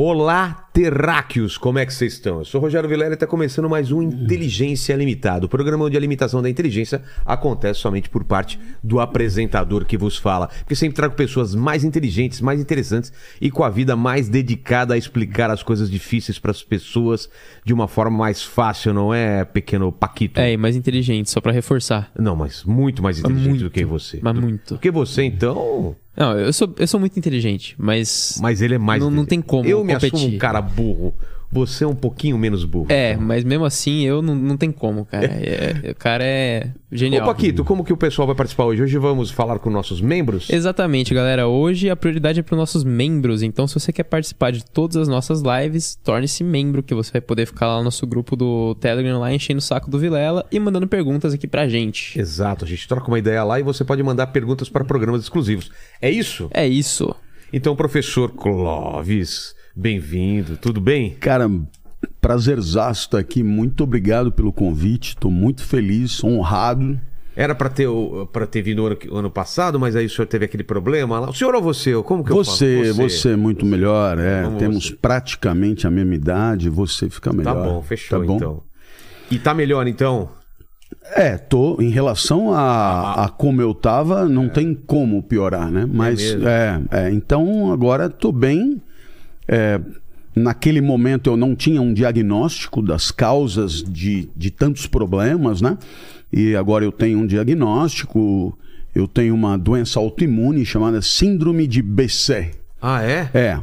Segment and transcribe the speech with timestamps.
[0.00, 1.58] Olá, terráqueos!
[1.58, 2.38] Como é que vocês estão?
[2.38, 5.96] Eu sou o Rogério Vilela e está começando mais um Inteligência Limitada, o programa onde
[5.96, 10.46] a limitação da inteligência acontece somente por parte do apresentador que vos fala.
[10.60, 14.96] Porque sempre trago pessoas mais inteligentes, mais interessantes e com a vida mais dedicada a
[14.96, 17.28] explicar as coisas difíceis para as pessoas
[17.64, 20.38] de uma forma mais fácil, não é, pequeno Paquito?
[20.38, 22.12] É, e mais inteligente, só pra reforçar.
[22.16, 24.20] Não, mas muito mais inteligente muito, do que você.
[24.22, 24.74] Mas muito.
[24.74, 25.96] Do que você, então.
[26.18, 28.38] Não, eu sou, eu sou muito inteligente, mas.
[28.42, 29.00] Mas ele é mais.
[29.00, 30.34] Não- não tem como Eu me assumo competir.
[30.34, 31.14] um cara burro.
[31.50, 32.86] Você é um pouquinho menos burro.
[32.90, 35.28] É, mas mesmo assim eu não, não tem como, cara.
[35.48, 37.24] É, o cara é genial.
[37.24, 38.82] Ô, Paquito, como que o pessoal vai participar hoje?
[38.82, 40.50] Hoje vamos falar com nossos membros?
[40.50, 41.46] Exatamente, galera.
[41.46, 43.42] Hoje a prioridade é para os nossos membros.
[43.42, 47.20] Então, se você quer participar de todas as nossas lives, torne-se membro, que você vai
[47.20, 50.58] poder ficar lá no nosso grupo do Telegram, lá enchendo o saco do Vilela e
[50.58, 52.18] mandando perguntas aqui pra gente.
[52.18, 55.70] Exato, a gente troca uma ideia lá e você pode mandar perguntas para programas exclusivos.
[56.00, 56.48] É isso?
[56.52, 57.14] É isso.
[57.52, 61.10] Então, professor Clóvis, bem-vindo, tudo bem?
[61.20, 61.48] Cara,
[62.20, 63.42] prazerzaço estar aqui.
[63.42, 65.10] Muito obrigado pelo convite.
[65.10, 66.98] Estou muito feliz, honrado.
[67.36, 67.86] Era para ter,
[68.32, 71.30] para ter vindo ano, ano passado, mas aí o senhor teve aquele problema lá.
[71.30, 71.92] O senhor ou você?
[72.02, 73.08] Como que eu Você, falo?
[73.08, 74.18] você é muito melhor.
[74.18, 74.96] É, Vamos temos você.
[74.96, 76.68] praticamente a mesma idade.
[76.68, 77.62] Você fica Tá melhor.
[77.64, 78.36] bom, fechou Tá bom?
[78.36, 78.62] então.
[79.30, 80.30] E tá melhor então?
[81.14, 81.80] É, tô.
[81.80, 85.86] Em relação a, a como eu tava, não tem como piorar, né?
[85.88, 86.48] Mas mesmo?
[86.48, 88.82] é, é, então agora tô bem.
[89.48, 89.80] É,
[90.36, 95.76] naquele momento eu não tinha um diagnóstico das causas de, de tantos problemas, né?
[96.32, 98.56] E agora eu tenho um diagnóstico.
[98.94, 102.50] Eu tenho uma doença autoimune chamada Síndrome de BC.
[102.80, 103.30] Ah, é?
[103.34, 103.62] É.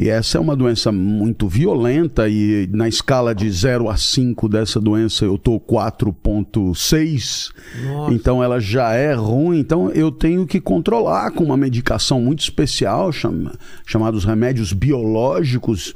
[0.00, 4.80] E essa é uma doença muito violenta e na escala de 0 a 5 dessa
[4.80, 7.50] doença eu tô 4.6.
[7.82, 8.14] Nossa.
[8.14, 13.10] Então ela já é ruim, então eu tenho que controlar com uma medicação muito especial
[13.10, 15.92] chama, chamados remédios biológicos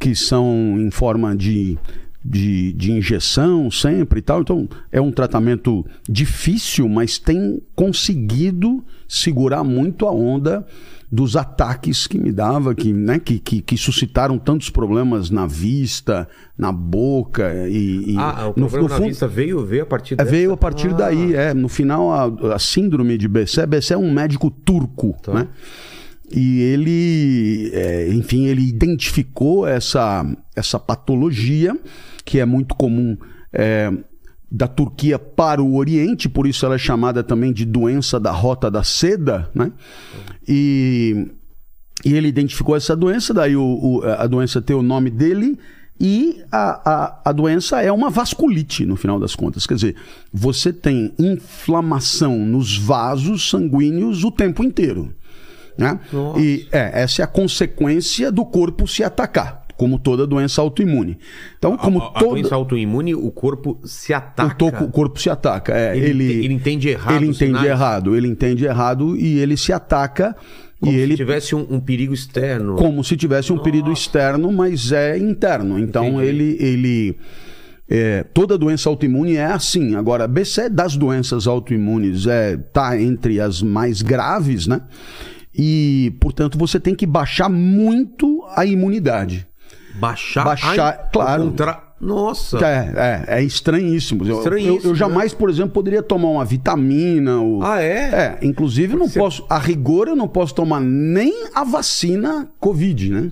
[0.00, 1.76] que são em forma de
[2.24, 4.40] de, de injeção sempre e tal.
[4.40, 10.66] Então é um tratamento difícil, mas tem conseguido segurar muito a onda
[11.10, 16.28] dos ataques que me dava, que, né, que, que, que suscitaram tantos problemas na vista,
[16.56, 19.86] na boca e, e Ah, o no- problema no na fundo- vista veio, veio a
[19.86, 20.30] partir é, dessa?
[20.30, 21.54] veio a partir Ah, daí, é.
[21.54, 25.32] No final, a, a síndrome de BC, BC é um médico turco, Tá.
[25.32, 25.48] né?
[26.30, 30.24] E ele, é, enfim, ele identificou essa,
[30.54, 31.74] essa patologia,
[32.24, 33.16] que é muito comum
[33.52, 33.90] é,
[34.50, 38.70] da Turquia para o Oriente, por isso ela é chamada também de doença da rota
[38.70, 39.72] da seda, né?
[40.46, 41.28] E,
[42.04, 45.58] e ele identificou essa doença, daí o, o- a doença tem o nome dele,
[46.00, 49.66] e a, a, a doença é uma vasculite, no final das contas.
[49.66, 49.96] Quer dizer,
[50.32, 55.12] você tem inflamação nos vasos sanguíneos o tempo inteiro.
[55.78, 55.98] Né?
[56.12, 56.40] Nossa.
[56.40, 61.16] E é, essa é a consequência do corpo se atacar, como toda doença autoimune.
[61.56, 62.30] Então, como a, a toda.
[62.32, 64.54] doença autoimune, o corpo se O, ataca.
[64.56, 65.72] toco- o corpo se ataca.
[65.72, 67.66] É, Ele ele, ele entende errado Ele entende sinais?
[67.68, 68.16] errado.
[68.16, 70.34] Ele entende errado e ele se ataca.
[70.80, 72.74] Como e se ele tivesse um, um perigo externo.
[72.76, 75.78] como se tivesse um período externo, mas é interno.
[75.78, 76.24] Então Entendi.
[76.26, 77.16] ele ele
[77.90, 79.96] é, toda doença autoimune é assim.
[79.96, 84.82] Agora, BC das doenças autoimunes é tá entre as mais graves, né?
[85.58, 89.46] E, portanto, você tem que baixar muito a imunidade.
[89.96, 90.44] Baixar.
[90.44, 91.42] Baixar, Ai, claro.
[91.44, 92.58] contra- Nossa.
[92.64, 94.24] É, é, é estranhíssimo.
[94.24, 97.40] Eu- Estranhíssimo, eu, eu jamais, por exemplo, poderia tomar uma vitamina.
[97.40, 97.60] Ou...
[97.64, 98.38] Ah, é?
[98.40, 102.48] É, inclusive eu não Você- posso, a rigor eu não posso tomar nem a vacina
[102.60, 103.30] Covid, né?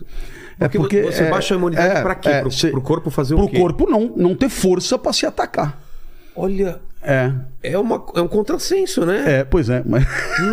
[0.59, 2.31] É Porque você baixa a imunidade pra quê?
[2.41, 3.59] Pro- pro corpo fazer o quê?
[3.59, 5.79] corpo não, não ter força para se atacar.
[6.37, 9.23] Olha, É, é, uma, é um contrassenso, né?
[9.41, 10.05] é, pois é, mas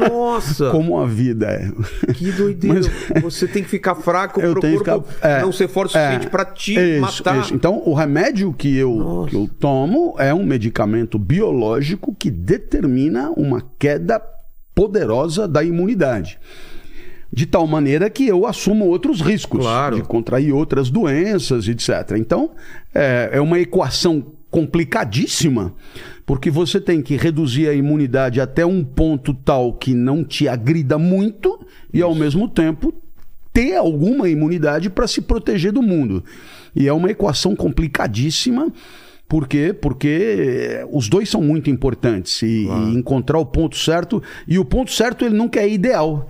[0.09, 0.69] Nossa.
[0.71, 2.13] como a vida é.
[2.13, 2.81] Que doideira.
[3.21, 5.95] Você tem que ficar fraco Eu pro tenho que corpo ficar- é, não ser forte
[5.95, 7.39] o é, suficiente pra te isso, matar.
[7.41, 7.53] isso.
[7.55, 13.61] Então, o remédio que eu, que eu tomo é um medicamento biológico que determina uma
[13.79, 14.21] queda
[14.75, 16.39] poderosa da imunidade.
[17.31, 19.95] De tal maneira que eu assumo outros riscos Claro.
[19.95, 22.11] de contrair outras doenças, etc.
[22.15, 22.51] Então,
[22.93, 24.23] é, é uma equação
[24.53, 25.73] complicadíssima,
[26.27, 30.95] porque você tem que reduzir a imunidade até um ponto tal que não te agrida
[30.99, 31.59] muito
[31.91, 32.93] e, ao mesmo tempo,
[33.51, 36.23] ter alguma imunidade para se proteger do mundo.
[36.75, 38.71] E é uma equação complicadíssima,
[39.27, 39.73] Por quê?
[39.73, 44.21] Porque os dois são muito importantes e, e encontrar o ponto certo.
[44.47, 46.29] E o ponto certo ele nunca é ideal.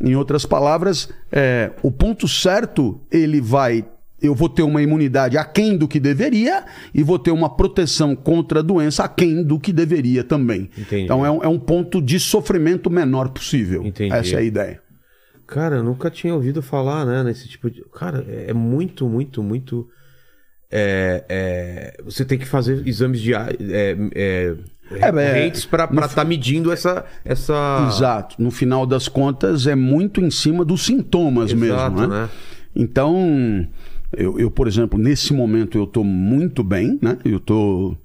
[0.00, 3.84] Em outras palavras, é, o ponto certo ele vai
[4.22, 8.60] eu vou ter uma imunidade aquém do que deveria e vou ter uma proteção contra
[8.60, 10.70] a doença aquém do que deveria também.
[10.76, 11.04] Entendi.
[11.04, 13.84] Então é um, é um ponto de sofrimento menor possível.
[13.84, 14.12] Entendi.
[14.12, 14.82] Essa é a ideia.
[15.46, 17.82] Cara, eu nunca tinha ouvido falar, né, nesse tipo de.
[17.92, 19.88] Cara, é é muito, muito, muito.
[20.70, 23.34] É, é, Você tem que fazer exames de.
[23.34, 23.48] É,
[24.14, 24.54] é,
[24.88, 27.04] recorrentes pra estar medindo essa.
[27.24, 27.88] essa...
[27.88, 28.36] Exato.
[28.40, 32.22] No final das contas, é muito em cima dos sintomas Exato, mesmo, né?
[32.22, 32.30] né?
[32.74, 33.66] Então,
[34.16, 37.18] eu, eu, por exemplo, nesse momento eu estou muito bem, né?
[37.24, 37.96] Eu tô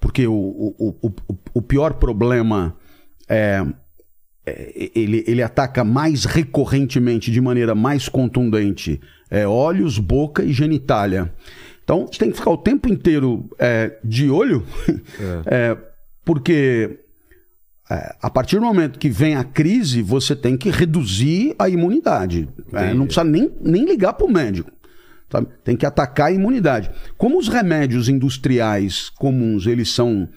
[0.00, 1.12] porque o, o, o,
[1.54, 2.74] o- pior problema
[3.28, 3.62] é,
[4.46, 8.98] é, ele, ele ataca mais recorrentemente, de maneira mais contundente,
[9.30, 11.30] é olhos, boca e genitália.
[11.84, 14.64] Então, você tem que ficar o tempo inteiro é, de olho,
[15.44, 15.76] é,
[16.24, 16.98] porque
[17.90, 22.48] é, a partir do momento que vem a crise, você tem que reduzir a imunidade.
[22.72, 22.94] É, Entendi.
[22.98, 24.70] não precisa nem, nem ligar para o médico.
[25.30, 25.48] Sabe?
[25.64, 26.90] Tem que atacar a imunidade.
[27.16, 30.28] Como os remédios industriais comuns eles são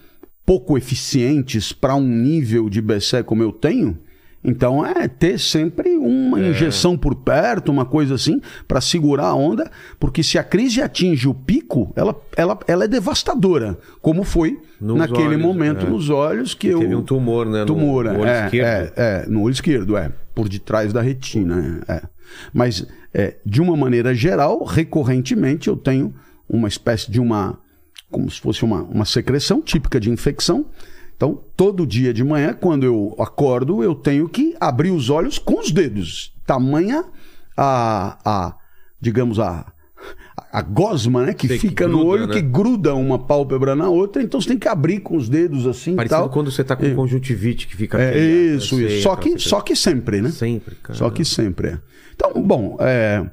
[0.45, 3.97] pouco eficientes para um nível de BC como eu tenho,
[4.43, 9.71] então é ter sempre uma injeção por perto, uma coisa assim, para segurar a onda,
[9.97, 14.97] porque se a crise atinge o pico, ela, ela, ela é devastadora, como foi Nos
[14.97, 15.89] naquele olhos, momento é.
[15.89, 17.61] nos olhos que eu Teve um tumor, né?
[17.61, 18.67] no- tumor, no olho é, esquerdo.
[18.67, 20.11] É, é, no olho esquerdo, é.
[20.35, 22.01] Por detrás da retina, é.
[22.53, 26.13] Mas, é, de uma maneira geral, recorrentemente eu tenho
[26.49, 27.59] uma espécie de uma.
[28.11, 30.65] como se fosse uma, uma secreção típica de infecção.
[31.15, 35.59] Então, todo dia de manhã, quando eu acordo, eu tenho que abrir os olhos com
[35.59, 36.33] os dedos.
[36.45, 37.05] Tamanha
[37.55, 38.17] a.
[38.25, 38.55] a
[38.99, 39.71] digamos, a.
[40.51, 41.33] A gosma, né?
[41.33, 42.33] Que Sei que fica no gruda, olho, né?
[42.33, 45.95] que gruda uma pálpebra na outra, então você tem que abrir com os dedos assim
[45.95, 46.29] Parecido tal.
[46.29, 48.55] quando você tá com conjuntivite que fica É aqui, né?
[48.55, 49.01] isso, isso.
[49.01, 50.29] Só aquela que, só que sempre, né?
[50.29, 50.97] Sempre, cara.
[50.97, 51.79] Só que sempre é.
[52.15, 53.25] Então, bom, é,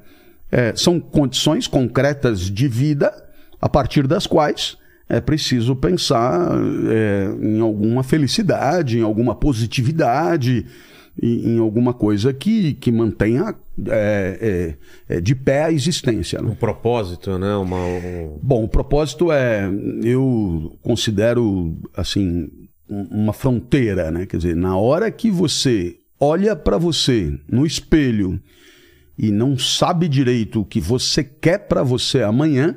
[0.51, 3.13] é, são condições concretas de vida
[3.61, 4.77] a partir das quais
[5.09, 6.51] é preciso pensar
[6.89, 10.67] é, em alguma felicidade, em alguma positividade,
[11.21, 13.55] em, em alguma coisa que, que mantenha
[13.89, 14.77] é,
[15.09, 16.41] é, é, de pé a existência.
[16.41, 16.51] né?
[16.51, 17.55] Um propósito, né?
[17.57, 19.69] Uma, um- Bom, o propósito é,
[20.05, 22.49] eu considero assim
[22.89, 24.27] um- uma fronteira, né?
[24.27, 28.41] Quer dizer, na hora que você olha para você no espelho
[29.23, 32.75] e não sabe direito o que você quer para você amanhã,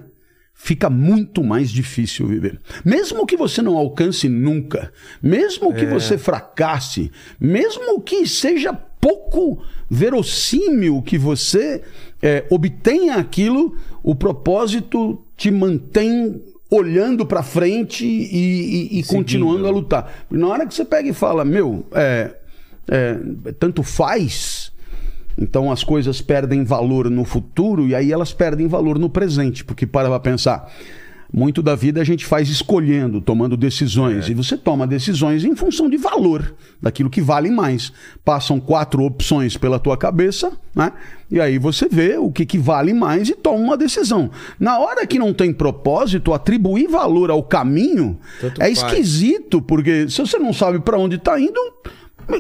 [0.54, 2.60] fica muito mais difícil viver.
[2.84, 4.92] Mesmo que você não alcance nunca,
[5.22, 7.10] mesmo que você fracasse,
[7.40, 11.82] mesmo que seja pouco verossímil que você
[12.22, 19.70] é, obtenha aquilo, o propósito te mantém olhando para frente e, e- e continuando a
[19.72, 20.26] lutar.
[20.30, 22.36] Na hora que você pega e fala, meu, é,
[22.88, 23.16] é,
[23.60, 24.63] tanto faz,
[25.38, 29.86] então as coisas perdem valor no futuro e aí elas perdem valor no presente, porque
[29.86, 30.72] para pra pensar,
[31.34, 35.90] muito da vida a gente faz escolhendo, tomando decisões, e você toma decisões em função
[35.90, 37.92] de valor, daquilo que vale mais.
[38.24, 40.92] Passam quatro opções pela tua cabeça, né?
[41.32, 44.30] E aí você vê o que, que vale mais e toma uma decisão.
[44.60, 48.78] Na hora que não tem propósito, atribuir valor ao caminho Tanto é faz.
[48.78, 51.60] esquisito, porque se você não sabe para onde está indo,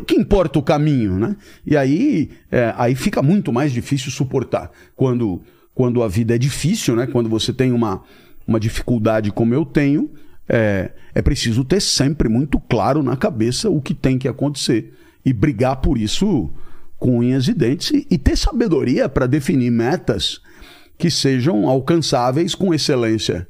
[0.06, 1.36] que importa o caminho, né?
[1.66, 4.72] E aí, é, aí fica muito mais difícil suportar.
[4.96, 5.42] Quando,
[5.74, 7.08] quando a vida é difícil, né?
[7.08, 8.04] Quando você tem uma,
[8.48, 10.12] uma dificuldade como eu tenho,
[10.48, 14.94] é, é preciso ter sempre muito claro na cabeça o que tem que acontecer
[15.26, 16.52] e brigar por isso
[16.98, 20.42] com unhas e dentes e, e ter sabedoria para definir metas
[20.98, 23.48] que sejam alcançáveis com excelência.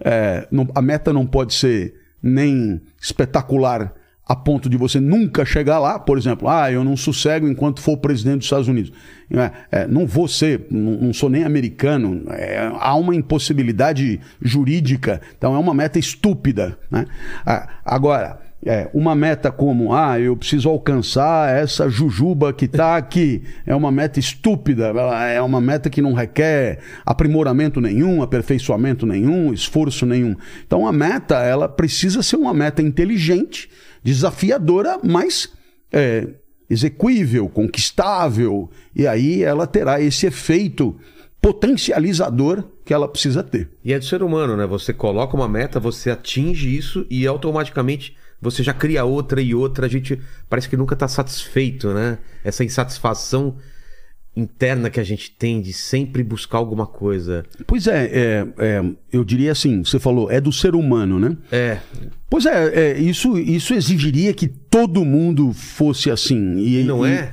[0.00, 3.94] É, não- a meta não pode ser nem espetacular
[4.26, 5.98] a ponto de você nunca chegar lá.
[5.98, 8.92] Por exemplo, ah, eu não sossego enquanto for presidente dos Estados Unidos.
[9.30, 12.24] É, é, não vou ser, não, não sou nem americano.
[12.30, 15.20] É, há uma impossibilidade jurídica.
[15.38, 16.76] Então é uma meta estúpida.
[16.90, 17.06] Né?
[17.44, 18.44] Ah, agora.
[18.68, 23.44] É, uma meta como, ah, eu preciso alcançar essa jujuba que está aqui.
[23.64, 24.86] É uma meta estúpida,
[25.32, 30.34] é uma meta que não requer aprimoramento nenhum, aperfeiçoamento nenhum, esforço nenhum.
[30.66, 33.68] Então a meta, ela precisa ser uma meta inteligente,
[34.06, 35.48] desafiadora, mas
[35.92, 36.28] é,
[36.70, 38.70] execuível, conquistável.
[38.94, 40.96] E aí ela terá esse efeito
[41.42, 43.68] potencializador que ela precisa ter.
[43.84, 44.64] E é do ser humano, né?
[44.64, 49.86] Você coloca uma meta, você atinge isso e automaticamente você já cria outra e outra.
[49.86, 52.18] A gente parece que nunca tá satisfeito, né?
[52.44, 53.56] Essa insatisfação
[54.36, 57.44] interna que a gente tem de sempre buscar alguma coisa.
[57.66, 61.36] Pois é, é, é, eu diria assim, você falou, é do ser humano, né?
[61.50, 61.78] É.
[62.28, 66.58] Pois é, é, isso, isso exigiria que todo mundo fosse assim.
[66.58, 67.32] E, não e- é?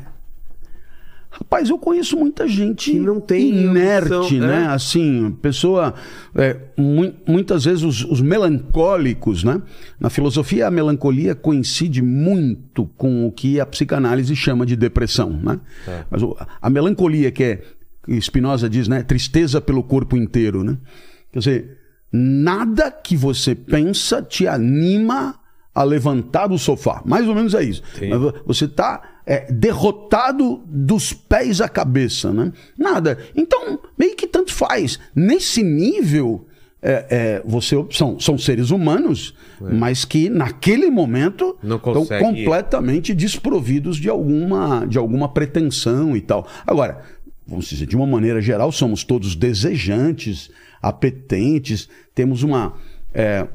[1.36, 4.64] Rapaz, eu conheço muita gente Que não tem inerte, ambição, né?
[4.64, 4.68] é.
[4.68, 5.96] Assim, pessoa.
[6.36, 9.62] é, mu- muitas vezes os, os melancólicos, né?
[10.00, 15.60] Na filosofia, a melancolia coincide muito com o que a psicanálise chama de depressão, né?
[15.86, 16.06] Tá.
[16.12, 16.22] Mas
[16.62, 17.62] a melancolia, que é.
[18.20, 19.02] Spinoza diz, né?
[19.02, 20.78] Tristeza pelo corpo inteiro, né?
[21.32, 21.78] Quer dizer,
[22.12, 25.36] nada que você pensa te anima
[25.74, 27.02] a levantar do sofá.
[27.06, 27.82] Mais ou menos é isso.
[27.98, 28.10] Sim.
[28.46, 29.02] Você está
[29.52, 32.52] derrotado dos pés à cabeça, né?
[32.78, 33.18] Nada.
[33.36, 35.00] Então, meio que tanto faz.
[35.16, 36.46] Nesse nível,
[36.82, 43.14] é, é, você são, são seres humanos, mas que naquele momento Não estão consegue- completamente
[43.14, 46.46] desprovidos de alguma, de alguma pretensão e tal.
[46.68, 47.02] Agora,
[47.48, 50.52] vamos dizer, de uma maneira geral, somos todos desejantes,
[50.82, 52.74] apetentes, temos uma.
[53.14, 53.48] é,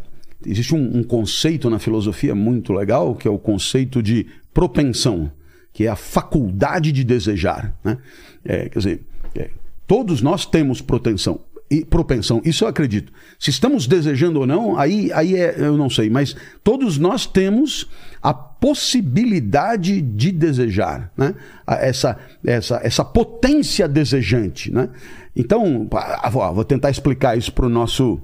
[0.47, 5.31] existe um, um conceito na filosofia muito legal, que é o conceito de propensão,
[5.79, 7.73] que é a faculdade de desejar.
[7.85, 7.99] Né?
[8.45, 9.01] É, quer dizer,
[9.33, 9.49] é,
[9.87, 11.39] todos nós temos propensão.
[11.71, 13.13] E propensão, isso eu acredito.
[13.39, 17.89] Se estamos desejando ou não, aí, aí é, eu não sei, mas todos nós temos
[18.21, 21.37] a possibilidade de desejar, né?
[21.65, 24.73] Essa, essa, essa potência desejante.
[24.73, 24.89] Né?
[25.37, 28.21] Então, pá, vou, vou tentar explicar isso para o nosso,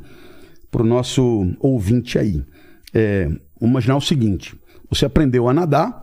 [0.73, 2.43] pro nosso ouvinte aí.
[2.93, 3.27] É,
[3.61, 4.57] vamos imaginar o seguinte:
[4.91, 6.03] você aprendeu a nadar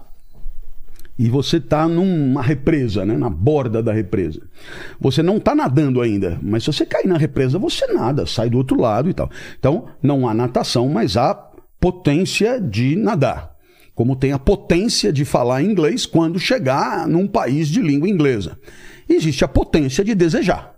[1.22, 3.16] e você está numa represa, né?
[3.16, 4.42] na borda da represa.
[5.00, 8.58] Você não está nadando ainda, mas se você cair na represa, você nada, sai do
[8.58, 9.30] outro lado e tal.
[9.60, 11.36] Então, não há natação, mas há
[11.80, 13.52] potência de nadar.
[13.94, 18.58] Como tem a potência de falar inglês quando chegar num país de língua inglesa.
[19.08, 20.74] Existe a potência de desejar.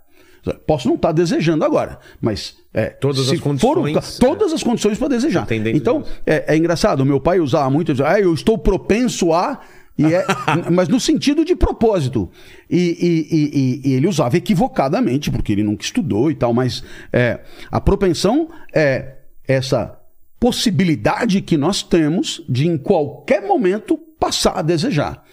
[0.68, 4.62] Posso não estar desejando agora, mas é, Todas as for o ca- condições, todas as
[4.62, 5.46] condições para desejar.
[5.78, 9.62] Então, é, é engraçado, o meu pai usava muito, dizia, ah, eu estou propenso a.
[10.00, 10.26] É,
[10.72, 12.30] mas no sentido de propósito.
[12.70, 16.84] E, e- e- e- e ele usava equivocadamente, porque ele nunca estudou e tal, mas
[17.12, 20.00] é, a propensão é essa
[20.40, 25.24] possibilidade que nós temos de, em qualquer momento, passar a desejar.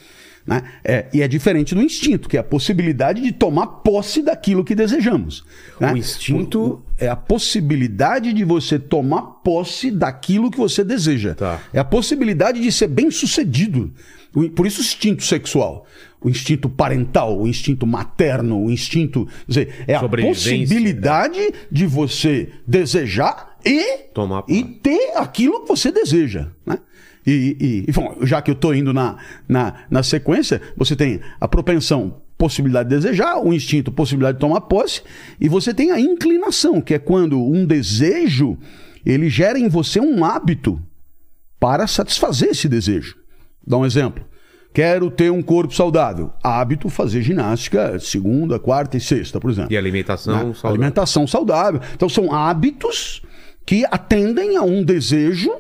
[0.47, 0.63] né?
[0.85, 4.75] É, e é diferente do instinto, que é a possibilidade de tomar posse daquilo que
[4.75, 5.45] desejamos.
[5.79, 5.93] né?
[5.93, 11.35] O instinto- é a possibilidade de você tomar posse daquilo que você deseja.
[11.35, 11.61] Tá.
[11.73, 13.93] É a possibilidade de ser bem sucedido.
[14.55, 15.87] Por isso o instinto sexual,
[16.21, 19.27] o instinto parental, o instinto materno, o instinto.
[19.27, 20.01] Quer dizer, é a
[20.33, 23.83] possibilidade de você desejar e,
[24.15, 26.49] Tomar e ter aquilo que você deseja.
[26.65, 26.79] Né?
[27.27, 29.19] E, e- e, bom, já que eu estou indo na,
[29.49, 34.63] na, na sequência, você tem a propensão, possibilidade de desejar, o instinto, possibilidade de tomar
[34.63, 35.03] posse,
[35.41, 38.57] e você tem a inclinação, que é quando um desejo
[39.05, 40.81] ele gera em você um hábito
[41.59, 43.20] para satisfazer esse desejo.
[43.71, 44.25] Dá um exemplo.
[44.75, 46.33] Quero ter um corpo saudável.
[46.43, 49.73] Hábito fazer ginástica segunda, quarta e sexta, por exemplo.
[49.73, 50.41] E alimentação Né?
[50.55, 50.71] saudável.
[50.71, 51.81] Alimentação saudável.
[51.95, 53.23] Então são hábitos
[53.65, 55.51] que atendem a um desejo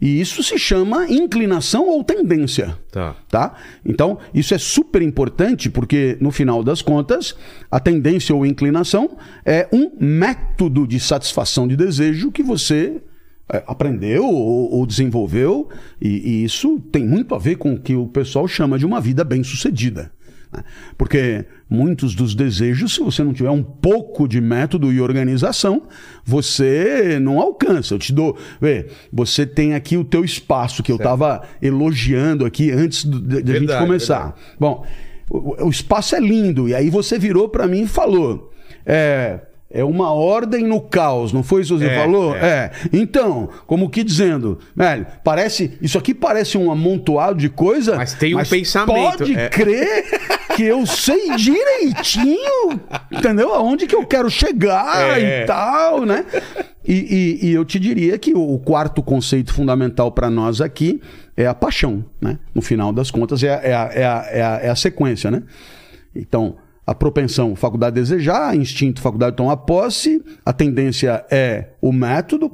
[0.00, 2.76] e isso se chama inclinação ou tendência.
[2.92, 3.16] Tá.
[3.30, 3.54] Tá?
[3.84, 7.34] Então, isso é super importante porque, no final das contas,
[7.70, 9.16] a tendência ou inclinação
[9.46, 13.02] é um método de satisfação de desejo que você
[13.48, 15.68] aprendeu ou, ou desenvolveu,
[16.00, 19.00] e, e isso tem muito a ver com o que o pessoal chama de uma
[19.00, 20.10] vida bem-sucedida.
[20.52, 20.64] né?
[20.96, 25.82] Porque muitos dos desejos, se você não tiver um pouco de método e organização,
[26.24, 27.94] você não alcança.
[27.94, 28.36] Eu te dou.
[28.60, 33.36] Vê, você tem aqui o teu espaço, que eu estava elogiando aqui antes de, a
[33.38, 34.36] gente Verdade, começar.
[34.58, 34.86] Bom,
[35.28, 38.52] o, o espaço é lindo, e aí você virou para mim e falou.
[38.86, 39.40] É.
[39.76, 42.36] É uma ordem no caos, não foi isso que você É, falou?
[42.36, 42.40] é.
[42.46, 42.70] É.
[42.92, 45.76] Então, como que dizendo, velho, parece.
[45.82, 47.96] Isso aqui parece um amontoado de coisa.
[47.96, 49.48] Mas tem um pensamento, Pode é.
[49.48, 50.04] crer
[50.54, 53.52] que eu sei direitinho, entendeu?
[53.52, 55.42] Aonde que eu quero chegar É.
[55.42, 56.24] e tal, né?
[56.86, 61.00] E, e- e eu te diria que o quarto conceito fundamental para nós aqui
[61.36, 62.38] é a paixão, né?
[62.54, 63.60] No final das contas, é a,
[63.92, 65.42] é a- é a- a sequência, né?
[66.14, 71.92] Então, a propensão, faculdade de desejar, instinto, faculdade de tomar posse, a tendência é o
[71.92, 72.50] método,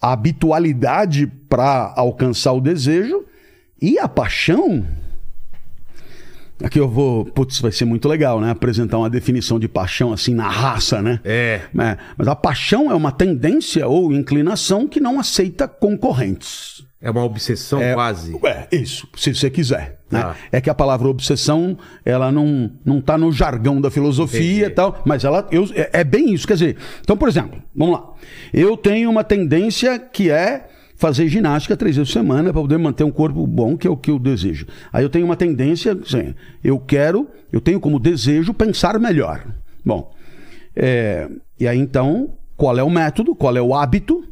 [0.00, 3.24] a habitualidade para alcançar o desejo
[3.80, 4.84] e a paixão.
[6.62, 8.50] Aqui eu vou, putz, vai ser muito legal, né?
[8.50, 11.20] Apresentar uma definição de paixão assim na raça, né?
[11.24, 11.62] É.
[11.78, 16.84] É, mas a paixão é uma tendência ou inclinação que não aceita concorrentes.
[17.02, 18.38] É uma obsessão quase.
[18.44, 20.00] É, isso, se você quiser.
[20.10, 20.20] né?
[20.20, 20.36] Tá.
[20.52, 25.00] É que a palavra obsessão, ela não, não tá no jargão da filosofia e tal,
[25.06, 26.46] mas ela eu, é, é bem isso.
[26.46, 28.12] Quer dizer, então, por exemplo, vamos lá.
[28.52, 33.04] Eu tenho uma tendência que é fazer ginástica três vezes por semana para poder manter
[33.04, 34.66] um corpo bom, que é o que eu desejo.
[34.92, 39.46] Aí eu tenho uma tendência, assim, eu quero, eu tenho como desejo pensar melhor.
[39.82, 40.12] Bom,
[40.76, 41.26] é,
[41.58, 44.22] e aí então, qual é o método, qual é o hábito,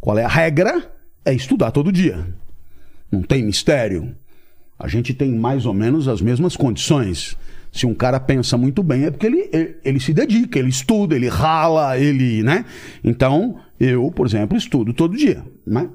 [0.00, 0.93] qual é a regra?
[1.24, 2.26] É estudar todo dia.
[3.10, 4.14] Não tem mistério.
[4.78, 7.36] A gente tem mais ou menos as mesmas condições.
[7.72, 11.16] Se um cara pensa muito bem, é porque ele, ele, ele se dedica, ele estuda,
[11.16, 12.64] ele rala, ele, né?
[13.02, 15.44] Então, eu, por exemplo, estudo todo dia.
[15.66, 15.88] Né?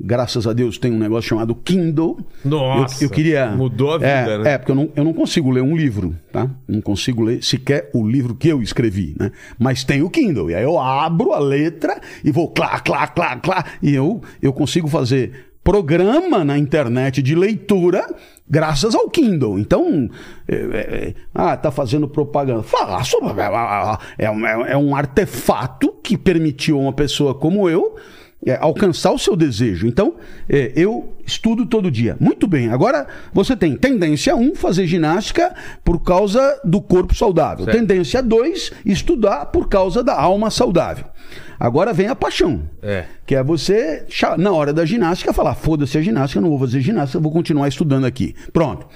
[0.00, 2.18] Graças a Deus tem um negócio chamado Kindle.
[2.44, 3.46] Nossa, eu, eu queria.
[3.52, 4.52] mudou a vida, é, né?
[4.54, 6.50] É, porque eu não, eu não consigo ler um livro, tá?
[6.66, 9.30] Não consigo ler sequer o livro que eu escrevi, né?
[9.56, 10.50] Mas tem o Kindle.
[10.50, 13.64] E aí eu abro a letra e vou clá, clá, clá, clá.
[13.80, 18.04] E eu, eu consigo fazer programa na internet de leitura
[18.50, 19.58] graças ao Kindle.
[19.60, 20.10] Então,
[20.48, 22.64] é, é, ah, tá fazendo propaganda.
[22.64, 23.16] Faça.
[24.18, 27.94] É, um- é um artefato que permitiu a uma pessoa como eu
[28.46, 29.86] é, alcançar o seu desejo.
[29.86, 30.14] Então,
[30.48, 32.16] é, eu estudo todo dia.
[32.20, 32.68] Muito bem.
[32.68, 37.64] Agora, você tem tendência 1, fazer ginástica por causa do corpo saudável.
[37.64, 37.76] Certo.
[37.76, 41.06] Tendência 2, estudar por causa da alma saudável.
[41.58, 42.62] Agora vem a paixão.
[42.82, 43.04] É.
[43.26, 44.04] Que é você,
[44.38, 47.32] na hora da ginástica, falar: foda-se a ginástica, eu não vou fazer ginástica, eu vou
[47.32, 48.34] continuar estudando aqui.
[48.52, 48.86] Pronto.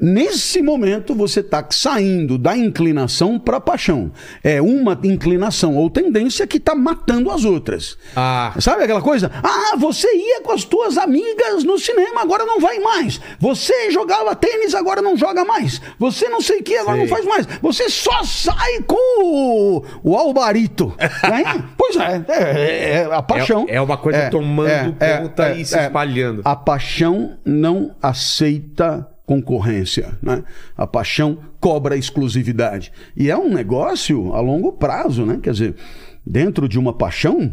[0.00, 4.10] Nesse momento, você está saindo da inclinação para a paixão.
[4.42, 7.98] É uma inclinação ou tendência que está matando as outras.
[8.16, 8.54] Ah.
[8.58, 9.30] Sabe aquela coisa?
[9.42, 13.20] Ah, você ia com as tuas amigas no cinema, agora não vai mais.
[13.38, 15.82] Você jogava tênis, agora não joga mais.
[15.98, 17.06] Você não sei o que, agora Sei.
[17.06, 17.46] não faz mais.
[17.60, 20.94] Você só sai com o, o albarito.
[21.22, 21.44] Aí,
[21.76, 23.66] pois é, é, é a paixão.
[23.70, 26.42] É- é uma coisa tomando conta e se espalhando.
[26.44, 30.42] A paixão não aceita concorrência, né?
[30.76, 32.92] A paixão cobra exclusividade.
[33.16, 35.38] E é um negócio a longo prazo, né?
[35.42, 35.74] Quer dizer,
[36.26, 37.52] dentro de uma paixão,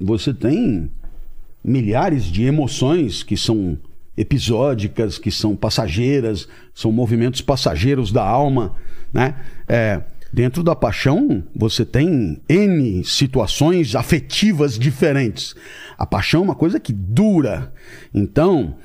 [0.00, 0.90] você tem
[1.64, 3.76] milhares de emoções que são
[4.16, 8.74] episódicas, que são passageiras, são movimentos passageiros da alma,
[9.12, 9.34] né?
[9.68, 10.00] É,
[10.32, 15.54] dentro da paixão, você tem N situações afetivas diferentes.
[15.96, 17.72] A paixão é uma coisa que dura.
[18.14, 18.76] Então,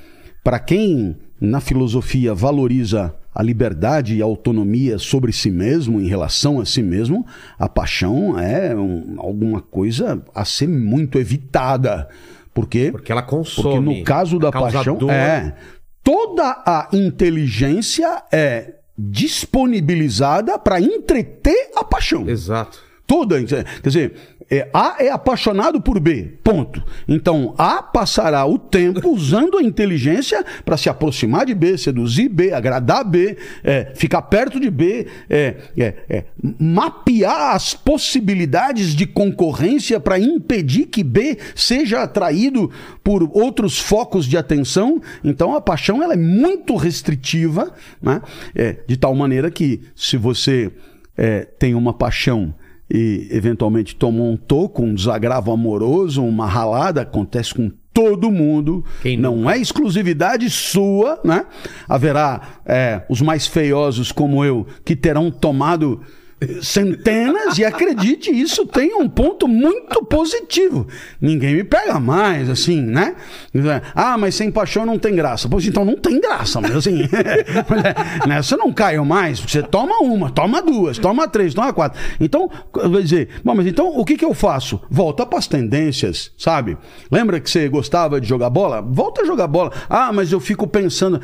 [0.43, 6.59] para quem na filosofia valoriza a liberdade e a autonomia sobre si mesmo, em relação
[6.59, 7.25] a si mesmo,
[7.57, 12.09] a paixão é um- alguma coisa a ser muito evitada.
[12.53, 12.89] Por quê?
[12.91, 13.75] Porque ela consome.
[13.75, 15.09] Porque no caso da causa paixão, dor.
[15.11, 15.55] é
[16.03, 18.75] toda a inteligência é
[19.09, 22.29] disponibilizada para entreter a paixão.
[22.29, 22.79] Exato.
[23.07, 24.13] Toda, quer dizer,
[24.51, 26.83] é, A é apaixonado por B, ponto.
[27.07, 32.51] Então A passará o tempo usando a inteligência para se aproximar de B, seduzir B,
[32.51, 36.23] agradar B, é, ficar perto de B, é, é, é,
[36.59, 42.69] mapear as possibilidades de concorrência para impedir que B seja atraído
[43.01, 45.01] por outros focos de atenção.
[45.23, 48.21] Então a paixão ela é muito restritiva, né?
[48.53, 50.69] É, de tal maneira que se você
[51.59, 52.55] tem uma paixão
[52.93, 58.83] e eventualmente tomou um toco, um desagravo amoroso, uma ralada, acontece com todo mundo.
[59.01, 61.45] Quem não é exclusividade sua, né?
[61.87, 66.01] Haverá é, os mais feiosos como eu que terão tomado
[66.61, 70.87] centenas e acredite, isso tem um ponto muito positivo.
[71.19, 73.15] Ninguém me pega mais, assim, né?
[73.93, 75.47] Ah, mas sem paixão não tem graça.
[75.47, 77.07] Pois então não tem graça, mas assim,
[78.27, 79.39] nessa não caiu mais.
[79.39, 82.01] Você toma uma, toma duas, toma três, toma quatro.
[82.19, 84.81] Então, vai dizer, bom, mas então o que, que eu faço?
[84.89, 86.77] Volta para as tendências, sabe?
[87.11, 88.81] Lembra que você gostava de jogar bola?
[88.81, 89.71] Volta a jogar bola.
[89.87, 91.21] Ah, mas eu fico pensando.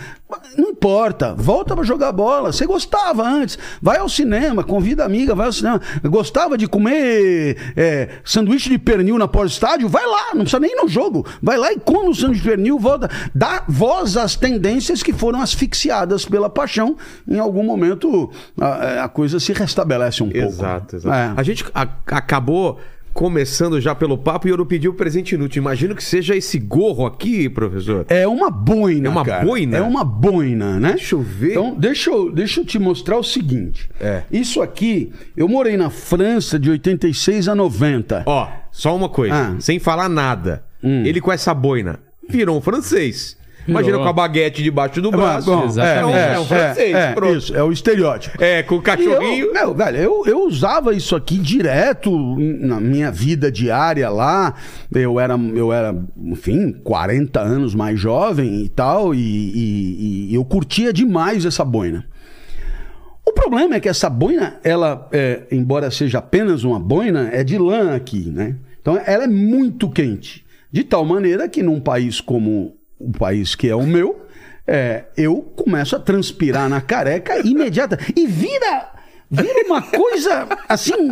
[0.56, 2.51] Não importa, volta para jogar bola.
[2.51, 3.58] Você gostava antes.
[3.82, 5.82] Vai ao cinema, convida amiga, vai ao cinema.
[6.04, 9.89] Gostava de comer é, sanduíche de pernil na pós-estádio?
[9.89, 11.26] Vai lá, não precisa nem ir no jogo.
[11.41, 13.10] Vai lá e come o sanduíche de pernil, volta.
[13.34, 16.96] Dá voz às tendências que foram asfixiadas pela paixão.
[17.28, 20.48] Em algum momento a, a coisa se restabelece um pouco.
[20.48, 21.15] Exato, exato.
[21.15, 21.34] É.
[21.36, 22.80] A gente a- acabou
[23.17, 25.60] começando já pelo papo e eu não pedi o presente inútil.
[25.60, 28.06] Imagino que seja esse gorro aqui, professor.
[28.10, 29.08] É uma boina.
[29.08, 29.43] É uma cara.
[29.43, 29.75] boina?
[29.77, 30.93] É uma boina, né?
[30.93, 31.51] Deixa eu ver.
[31.53, 33.89] Então, deixa eu, deixa eu te mostrar o seguinte.
[33.99, 34.21] É.
[34.32, 38.21] Isso aqui, eu morei na França de 86 a 90.
[38.27, 39.56] Ó, só uma coisa, Ah.
[39.60, 40.63] sem falar nada.
[40.84, 41.03] Hum.
[41.03, 41.99] Ele com essa boina
[42.30, 43.36] virou um francês.
[43.67, 45.51] Imagina com a baguete debaixo do Mas, braço.
[45.51, 45.99] bom, exatamente.
[45.99, 48.41] É, um- é um francês, é, isso, é o estereótipo.
[48.43, 49.47] É, com o cachorrinho.
[49.56, 54.53] Eu, velho, eu, eu usava isso aqui direto na minha vida diária lá.
[54.93, 60.45] Eu era, eu era, enfim, 40 anos mais jovem e tal, e, e- e eu
[60.45, 62.06] curtia demais essa boina.
[63.25, 67.58] O problema é que essa boina, ela, é, embora seja apenas uma boina, é de
[67.58, 68.56] lã aqui, né?
[68.82, 70.45] Então ela é muito quente.
[70.71, 74.27] De tal maneira que num país como o país que é o meu,
[74.65, 77.97] é, eu começo a transpirar na careca imediata.
[78.15, 78.91] E vira.
[79.29, 81.10] Vira uma coisa assim,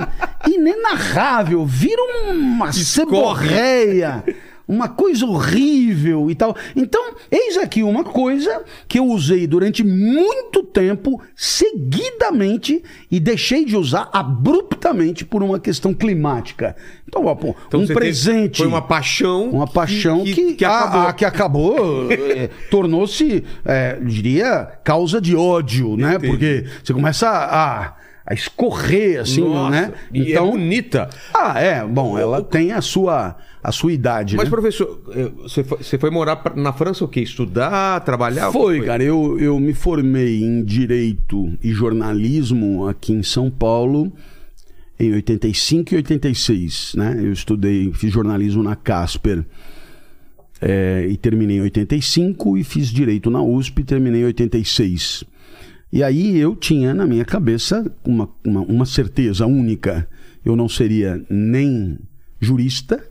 [0.47, 4.23] inenarrável, vira uma seborreia,
[4.67, 6.55] uma coisa horrível e tal.
[6.75, 13.75] Então, eis aqui uma coisa que eu usei durante muito tempo, seguidamente, e deixei de
[13.77, 16.75] usar abruptamente por uma questão climática.
[17.07, 18.57] Então, ó, pô, Então um teve- presente.
[18.57, 19.49] Foi uma paixão.
[19.49, 21.01] Uma paixão que, que, a- acabou.
[21.07, 26.15] a- que acabou, é, tornou-se, é, diria, causa de ódio, né?
[26.15, 26.27] Entendi.
[26.27, 27.93] Porque você começa a,
[28.25, 29.93] a escorrer, assim, Nossa, né?
[30.13, 31.09] E é bonita.
[31.33, 31.83] Ah, é.
[31.85, 34.49] Bom, ela tem a sua, a sua idade, Mas, né?
[34.51, 37.21] professor, eh, você foi, você foi morar na França o quê?
[37.21, 38.47] Estudar, trabalhar?
[38.47, 39.03] Que Foi, cara.
[39.03, 44.13] Eu, eu me formei em Direito e Jornalismo aqui em São Paulo
[44.99, 47.15] em 85 e 86, né?
[47.17, 49.43] Eu estudei, fiz jornalismo na Casper
[50.61, 55.23] é, e terminei em 85 e fiz Direito na USP e terminei em 86.
[55.91, 60.07] E aí eu tinha na minha cabeça uma, uma, uma certeza única.
[60.45, 61.97] Eu não seria nem
[62.39, 63.03] jurista,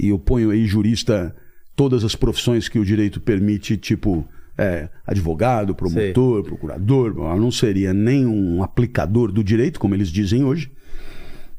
[0.00, 1.34] e eu ponho aí jurista
[1.76, 4.26] todas as profissões que o direito permite, tipo
[4.58, 7.14] é, advogado, promotor, procurador.
[7.16, 10.70] Eu não seria nem um aplicador do direito, como eles dizem hoje,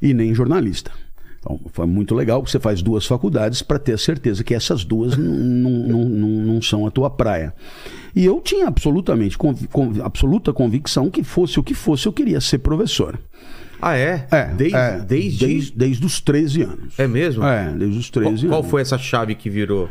[0.01, 0.91] e nem jornalista.
[1.39, 4.83] Então, foi muito legal, porque você faz duas faculdades para ter a certeza que essas
[4.85, 7.51] duas não, são a tua praia.
[8.15, 12.39] E eu tinha absolutamente, convi- convi- absoluta convicção que fosse o que fosse, eu queria
[12.39, 13.19] ser professor.
[13.81, 14.27] Ah, é?
[14.31, 15.45] É, Desde, é, desde...
[15.47, 16.99] desde, desde os 13 anos.
[16.99, 17.43] É mesmo?
[17.43, 18.43] É, desde os 13 Qual, anos.
[18.49, 19.89] qual foi essa chave que virou?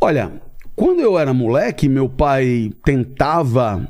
[0.00, 0.30] Olha,
[0.76, 3.88] quando eu era moleque, meu pai tentava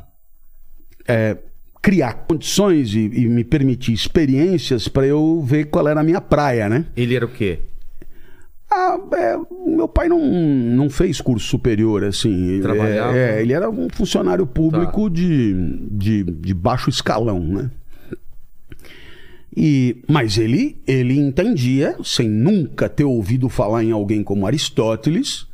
[1.07, 1.37] é,
[1.83, 6.69] criar condições e, e me permitir experiências para eu ver qual era a minha praia,
[6.69, 6.87] né?
[6.97, 7.61] Ele era o quê?
[8.71, 12.49] Ah, é, meu pai não, não fez curso superior, assim.
[12.49, 13.17] Ele- Trabalhava?
[13.17, 15.55] É, é, ele era um funcionário público de,
[15.91, 17.71] de, de baixo escalão, né?
[19.61, 25.49] E, mas ele, ele entendia, sem nunca ter ouvido falar em alguém como Aristóteles,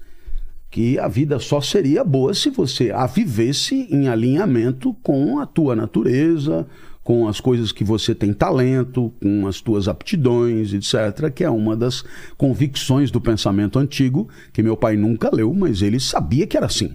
[0.71, 5.75] que a vida só seria boa se você a vivesse em alinhamento com a tua
[5.75, 6.67] natureza,
[7.03, 11.75] com as coisas que você tem talento, com as tuas aptidões, etc., que é uma
[11.75, 12.05] das
[12.37, 16.95] convicções do pensamento antigo, que meu pai nunca leu, mas ele sabia que era assim.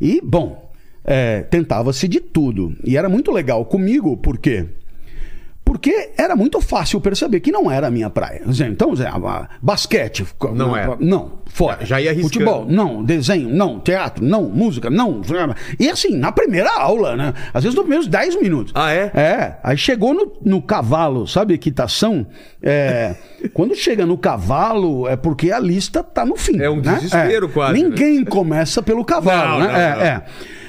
[0.00, 0.72] E, bom,
[1.04, 2.76] é, tentava-se de tudo.
[2.84, 4.64] E era muito legal comigo, por quê?
[4.64, 4.81] Porque
[6.16, 8.42] era muito fácil perceber que não era a minha praia.
[8.46, 8.92] Então,
[9.60, 10.26] basquete.
[10.54, 10.96] Não era.
[11.00, 11.84] Não, fora.
[11.84, 12.32] Já ia arriscando.
[12.32, 13.04] Futebol, não.
[13.04, 13.80] Desenho, não.
[13.80, 14.44] Teatro, não.
[14.44, 15.22] Música, não.
[15.78, 17.34] E assim, na primeira aula, né?
[17.52, 18.72] Às vezes nos primeiros 10 minutos.
[18.74, 19.10] Ah, é?
[19.14, 19.58] É.
[19.62, 22.26] Aí chegou no, no cavalo, sabe, equitação?
[22.62, 23.14] É,
[23.52, 26.60] quando chega no cavalo, é porque a lista tá no fim.
[26.60, 26.94] É um né?
[26.94, 29.72] desespero quase, Ninguém começa pelo cavalo, Não, né?
[29.72, 30.02] não, é, não.
[30.02, 30.24] é.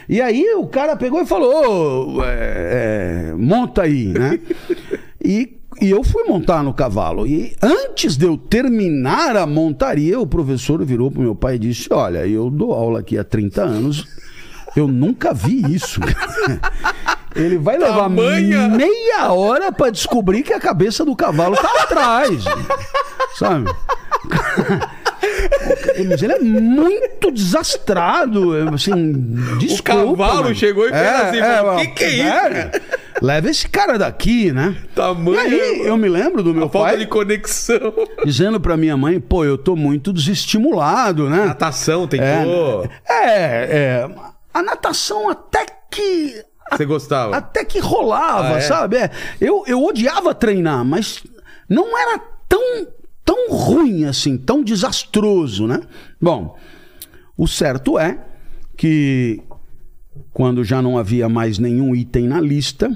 [0.08, 4.40] E aí o cara pegou e falou: "Ô, é, é, monta aí, né?
[5.24, 7.26] e, e eu fui montar no cavalo.
[7.26, 11.88] E antes de eu terminar a montaria, o professor virou pro meu pai e disse:
[11.92, 14.06] Olha, eu dou aula aqui há 30 anos,
[14.76, 16.00] eu nunca vi isso.
[17.36, 22.44] Ele vai levar Tamanha- meia hora pra descobrir que a cabeça do cavalo tá atrás.
[23.36, 23.72] Sabe?
[26.10, 29.14] Mas ele é muito desastrado, assim,
[29.60, 29.94] desculpa.
[30.06, 32.10] O cavalo mas- chegou e fez assim, falou, "Que que é
[32.72, 32.82] isso,
[33.22, 34.76] Leva esse cara daqui, né?
[34.94, 35.48] Tamanho.
[35.50, 37.94] E aí, eu me lembro do meu A falta pai de conexão.
[38.26, 41.46] dizendo pra minha mãe, pô, eu tô muito desestimulado, né?
[41.46, 42.86] Natação, tentou.
[43.08, 44.10] É, é, é,
[44.54, 47.36] a natação até que Você gostava?
[47.38, 48.62] até que rolava, Ah, é?
[48.62, 48.98] sabe?
[48.98, 51.24] É, eu, eu odiava treinar, mas
[51.70, 52.88] não era tão,
[53.24, 55.82] tão ruim assim, tão desastroso, né?
[56.22, 56.58] Bom,
[57.38, 58.20] o certo é
[58.78, 59.42] que
[60.32, 62.90] quando já não havia mais nenhum item na lista,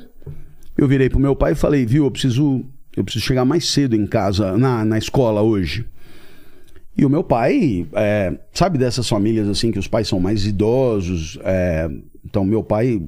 [0.77, 2.63] eu virei pro meu pai e falei, viu, eu preciso,
[2.95, 5.85] eu preciso chegar mais cedo em casa, na, na escola hoje.
[6.95, 11.37] E o meu pai, é, sabe dessas famílias assim que os pais são mais idosos?
[11.43, 11.89] é,
[12.25, 13.01] então, meu pai,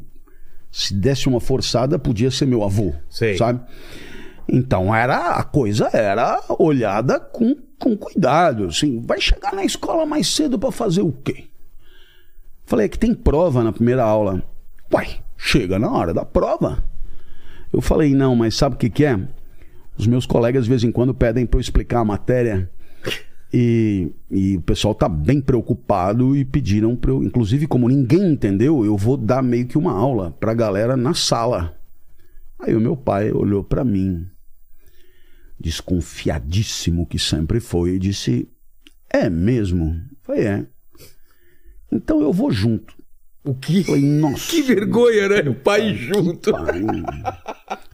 [0.72, 3.36] se desse uma forçada, podia ser meu avô, Sei.
[3.38, 3.60] sabe?
[4.52, 8.66] Então, era a coisa era olhada com, com cuidado.
[8.66, 11.46] Assim, vai chegar na escola mais cedo para fazer o quê?
[12.66, 14.44] Falei, é que tem prova na primeira aula.
[14.92, 16.84] Uai, chega na hora da prova.
[17.72, 19.20] Eu falei, não, mas sabe o que, que é?
[19.98, 22.70] Os meus colegas de vez em quando pedem para eu explicar a matéria.
[23.52, 28.86] E, e o pessoal tá bem preocupado e pediram para eu, inclusive como ninguém entendeu,
[28.86, 31.76] eu vou dar meio que uma aula pra galera na sala.
[32.60, 34.28] Aí o meu pai olhou para mim,
[35.60, 38.48] desconfiadíssimo que sempre foi, e disse:
[39.10, 40.66] "É mesmo?" Falei: "É."
[41.92, 42.94] Então eu vou junto.
[43.44, 43.84] O que?
[43.84, 44.52] Falei, nossa.
[44.52, 45.50] Que vergonha, né?
[45.50, 46.52] O pai junto.
[46.52, 46.84] Pai.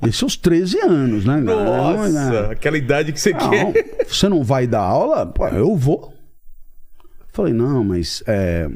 [0.03, 1.37] Esses são os 13 anos, né?
[1.37, 2.51] Nossa, Não, né?
[2.51, 4.05] aquela idade que você Não, quer.
[4.07, 5.25] você não vai dar aula?
[5.25, 6.13] Pô, eu vou.
[7.31, 8.67] Falei, não, mas é,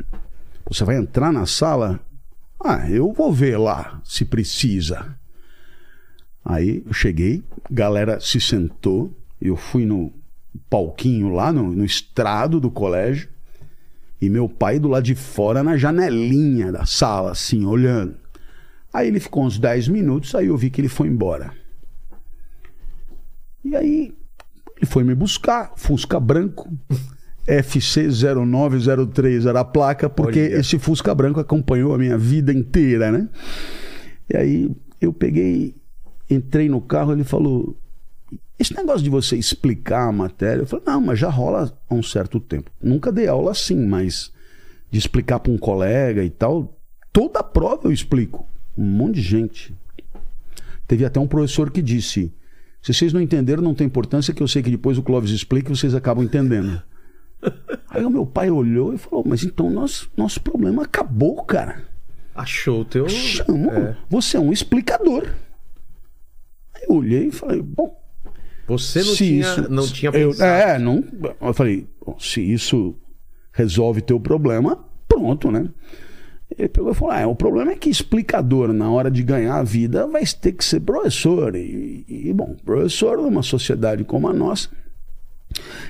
[0.69, 1.99] você vai entrar na sala?
[2.63, 5.17] Ah, eu vou ver lá se precisa.
[6.43, 10.11] Aí eu cheguei, galera se sentou, eu fui no
[10.69, 13.29] palquinho lá, no, no estrado do colégio,
[14.21, 18.15] e meu pai do lado de fora na janelinha da sala, assim, olhando.
[18.93, 21.53] Aí ele ficou uns 10 minutos, aí eu vi que ele foi embora.
[23.63, 24.13] E aí
[24.77, 26.71] ele foi me buscar, Fusca branco,
[27.47, 30.59] FC0903 era a placa, porque Olha.
[30.59, 33.27] esse Fusca branco acompanhou a minha vida inteira, né?
[34.31, 34.71] E aí
[35.01, 35.75] eu peguei,
[36.29, 37.75] entrei no carro, ele falou:
[38.57, 42.03] Esse negócio de você explicar a matéria, eu falei: Não, mas já rola há um
[42.03, 42.69] certo tempo.
[42.81, 44.31] Nunca dei aula assim, mas
[44.91, 46.77] de explicar para um colega e tal,
[47.13, 48.47] toda a prova eu explico.
[48.77, 49.75] Um monte de gente.
[50.87, 52.33] Teve até um professor que disse:
[52.81, 55.71] se vocês não entenderam, não tem importância, que eu sei que depois o Clóvis explica
[55.71, 56.81] e vocês acabam entendendo.
[57.89, 61.83] Aí o meu pai olhou e falou: Mas então nosso, nosso problema acabou, cara.
[62.35, 63.07] Achou o teu.
[63.09, 63.97] Chamo, É.
[64.09, 65.27] você é um explicador.
[66.79, 67.95] Aí eu olhei e falei: Bom,
[68.67, 70.51] Você não se tinha, isso- não tinha eu, pensado.
[70.51, 71.03] É, não.
[71.41, 72.95] Eu falei: bom, se isso
[73.51, 75.67] resolve teu problema, pronto, né?
[76.57, 79.63] Ele pegou e falou: ah, o problema é que explicador, na hora de ganhar a
[79.63, 81.55] vida, vai ter que ser professor.
[81.55, 84.69] E, e, bom, professor numa sociedade como a nossa.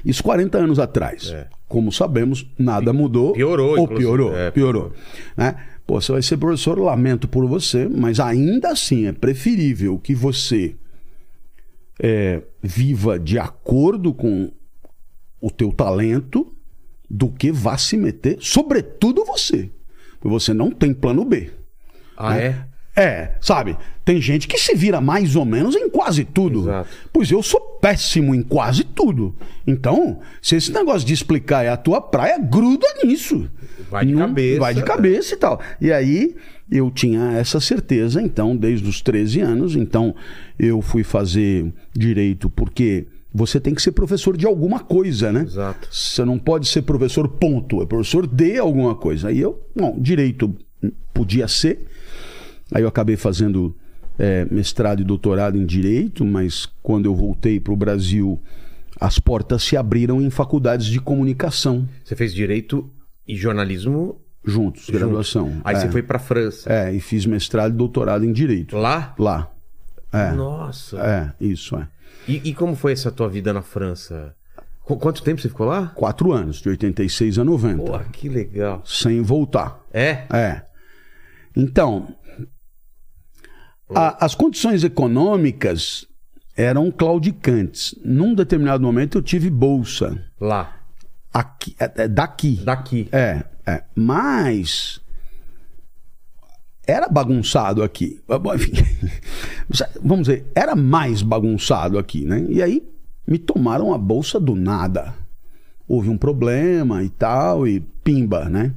[0.06, 1.32] Isso 40 anos atrás.
[1.32, 1.48] É.
[1.68, 3.34] Como sabemos, nada mudou.
[3.34, 4.00] Piorou, Ou inclusive.
[4.00, 4.36] piorou.
[4.36, 4.94] É, piorou.
[5.36, 5.56] Né?
[5.90, 10.76] Pô, você vai ser professor, lamento por você, mas ainda assim é preferível que você
[12.00, 14.52] é, viva de acordo com
[15.42, 16.56] o teu talento
[17.10, 19.72] do que vá se meter, sobretudo você.
[20.20, 21.50] Porque você não tem plano B.
[22.16, 22.68] Ah, é?
[23.00, 23.78] É, sabe?
[24.04, 26.64] Tem gente que se vira mais ou menos em quase tudo.
[26.64, 26.90] Exato.
[27.14, 29.34] Pois eu sou péssimo em quase tudo.
[29.66, 33.50] Então, se esse negócio de explicar é a tua praia, gruda nisso.
[33.90, 34.84] Vai de cabeça, Vai de é.
[34.84, 35.62] cabeça e tal.
[35.80, 36.36] E aí
[36.70, 39.76] eu tinha essa certeza, então, desde os 13 anos.
[39.78, 40.14] Então,
[40.60, 45.44] eu fui fazer direito porque você tem que ser professor de alguma coisa, né?
[45.44, 45.88] Exato.
[45.90, 49.30] Você não pode ser professor ponto, é professor de alguma coisa.
[49.30, 50.54] Aí eu, bom, direito
[51.14, 51.86] podia ser.
[52.72, 53.76] Aí eu acabei fazendo
[54.18, 58.40] é, mestrado e doutorado em direito, mas quando eu voltei para o Brasil,
[59.00, 62.90] as portas se abriram em faculdades de comunicação Você fez direito
[63.28, 64.20] e jornalismo.
[64.46, 65.62] juntos, graduação.
[65.64, 66.72] Aí é, você foi pra França.
[66.72, 68.76] É, e fiz mestrado e doutorado em direito.
[68.78, 69.14] Lá?
[69.18, 69.50] Lá.
[70.12, 70.32] É.
[70.32, 70.98] Nossa.
[71.00, 71.88] É, isso, é.
[72.28, 74.34] E, e como foi essa tua vida na França?
[74.84, 75.88] Qu- quanto tempo você ficou lá?
[75.96, 77.84] Quatro anos, de 86 a 90.
[77.84, 78.82] Pô, que legal.
[78.86, 79.80] Sem voltar.
[79.94, 80.24] É?
[80.34, 80.62] É.
[81.56, 82.08] Então,
[83.96, 86.06] a- as condições econômicas
[86.56, 87.96] eram claudicantes.
[88.04, 90.24] Num determinado momento eu tive bolsa.
[90.40, 90.76] Lá.
[91.34, 92.60] Aqui, é, é, daqui.
[92.64, 93.08] Daqui.
[93.12, 93.84] É, é.
[93.96, 95.00] Mas
[96.86, 98.20] era bagunçado aqui.
[100.02, 102.46] Vamos dizer, era mais bagunçado aqui, né?
[102.50, 102.84] E aí
[103.28, 105.14] me tomaram a bolsa do nada.
[105.88, 108.74] Houve um problema e tal, e pimba, né?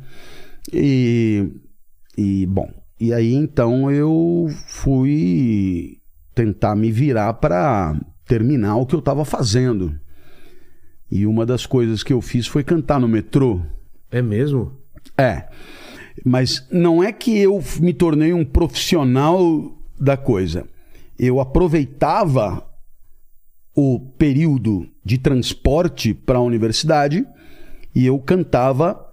[0.72, 1.50] E,
[2.16, 2.70] e bom,
[3.02, 5.98] e aí então eu fui
[6.36, 9.98] tentar me virar para terminar o que eu estava fazendo.
[11.10, 13.60] E uma das coisas que eu fiz foi cantar no metrô.
[14.08, 14.78] É mesmo?
[15.18, 15.48] É.
[16.24, 20.64] Mas não é que eu me tornei um profissional da coisa.
[21.18, 22.64] Eu aproveitava
[23.74, 27.26] o período de transporte para a universidade
[27.92, 29.11] e eu cantava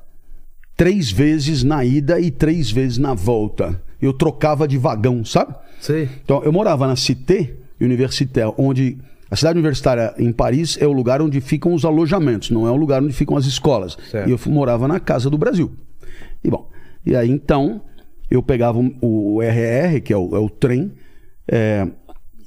[0.80, 3.82] três vezes na ida e três vezes na volta.
[4.02, 5.54] Eu trocava de vagão, sabe?
[5.82, 6.08] Sei.
[6.24, 8.98] Então, eu morava na Cité Universitaire, onde
[9.30, 12.78] a cidade universitária em Paris é o lugar onde ficam os alojamentos, não é o
[12.78, 13.98] lugar onde ficam as escolas.
[14.10, 14.30] Certo.
[14.30, 15.70] E eu morava na Casa do Brasil.
[16.42, 16.70] E bom,
[17.06, 17.82] e aí então
[18.32, 20.94] eu pegava o, RR, que é o, é o trem,
[21.46, 21.86] é,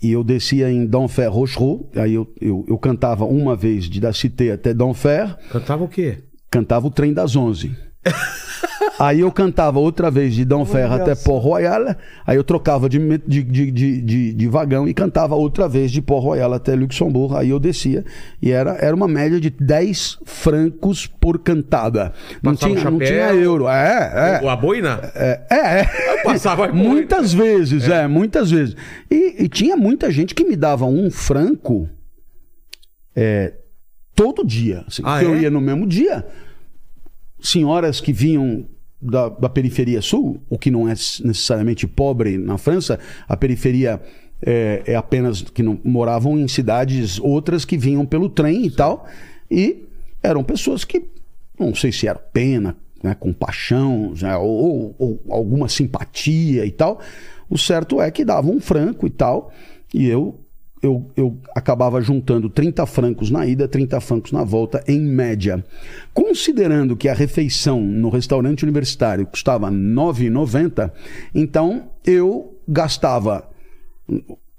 [0.02, 4.10] e eu descia em Denfer Rochereau, aí eu, eu, eu cantava uma vez de da
[4.14, 6.16] Cité até Denfer, Cantava o quê?
[6.50, 7.91] cantava o trem das 11.
[8.98, 11.94] Aí eu cantava outra vez de Dom Ferro até Port Royal,
[12.26, 16.02] aí eu trocava de, de, de, de, de- de vagão e cantava outra vez de
[16.02, 18.04] Port Royal até Luxemburgo, aí eu descia
[18.40, 22.12] e era, era uma média de 10 francos por cantada.
[22.42, 23.06] Não Passava tinha, não chapéu.
[23.08, 24.44] tinha euro, é, é.
[24.44, 25.00] O- A boina?
[25.14, 26.22] É, é, é.
[26.24, 26.88] Passava muito.
[26.88, 28.06] muitas vezes, é.
[28.08, 28.74] muitas vezes.
[29.10, 31.88] E, e tinha muita gente que me dava um franco
[33.14, 33.52] é,
[34.14, 34.84] todo dia.
[34.88, 35.40] Assim, Ah, que eu é?
[35.42, 36.24] ia no mesmo dia.
[37.42, 38.64] Senhoras que vinham
[39.00, 44.00] da, da periferia sul, o que não é necessariamente pobre na França, a periferia
[44.40, 49.06] é, é apenas que não moravam em cidades outras que vinham pelo trem e tal.
[49.50, 49.84] E
[50.22, 51.04] eram pessoas que
[51.58, 57.00] não sei se era pena, né, compaixão, né, ou, ou alguma simpatia e tal.
[57.48, 59.52] O certo é que dava um franco e tal,
[59.92, 60.38] e eu,
[60.82, 65.64] eu, eu acabava juntando 30 francos na ida, 30 francos na volta, em média.
[66.12, 70.90] Considerando que a refeição no restaurante universitário custava R$ 9,90,
[71.32, 73.48] então eu gastava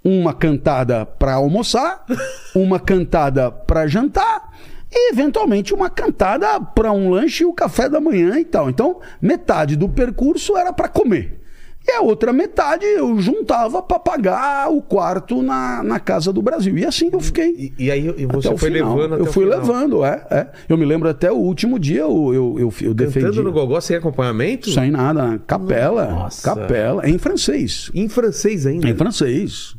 [0.04, 2.06] uma cantada para almoçar,
[2.56, 4.52] uma cantada para jantar
[4.90, 8.70] e eventualmente uma cantada para um lanche e o café da manhã e tal.
[8.70, 11.43] Então, metade do percurso era para comer.
[11.86, 16.78] E a outra metade eu juntava para pagar o quarto na, na casa do Brasil.
[16.78, 17.74] E assim eu fiquei.
[17.78, 18.96] E, e aí e você foi final.
[18.96, 19.60] levando até Eu fui final.
[19.60, 20.48] levando, é, é.
[20.70, 23.26] Eu me lembro até o último dia eu, eu, eu, eu defendi.
[23.26, 24.70] Cantando no gogó sem acompanhamento?
[24.72, 26.06] Sem nada, capela.
[26.06, 26.42] Nossa.
[26.56, 27.08] Capela.
[27.10, 27.92] Em francês.
[27.94, 28.88] Em francês ainda.
[28.88, 29.76] Em francês.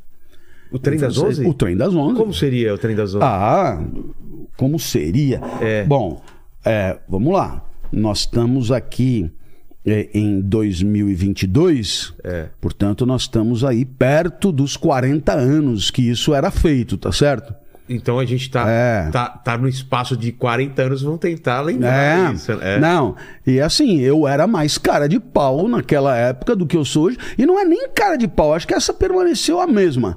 [0.71, 1.39] O trem Em das francês.
[1.39, 1.49] 11?
[1.49, 2.17] O trem das 11.
[2.17, 3.25] Como seria o trem das 11?
[3.25, 3.83] Ah,
[4.59, 5.41] como seria?
[5.61, 5.85] É.
[5.85, 6.21] Bom,
[6.65, 7.65] é, vamos lá.
[7.91, 9.31] Nós estamos aqui
[9.87, 12.47] em 2022, É.
[12.61, 17.55] portanto, nós estamos aí perto dos 40 anos que isso era feito, tá certo?
[17.87, 19.11] Então a gente tá, É.
[19.11, 22.51] tá, tá no espaço de 40 anos, vamos tentar lembrar É, isso.
[22.53, 22.81] É.
[22.81, 23.15] não.
[23.47, 27.19] E assim, eu era mais cara de pau naquela época do que eu sou hoje.
[27.37, 30.17] E não é nem cara de pau, acho que essa permaneceu a mesma.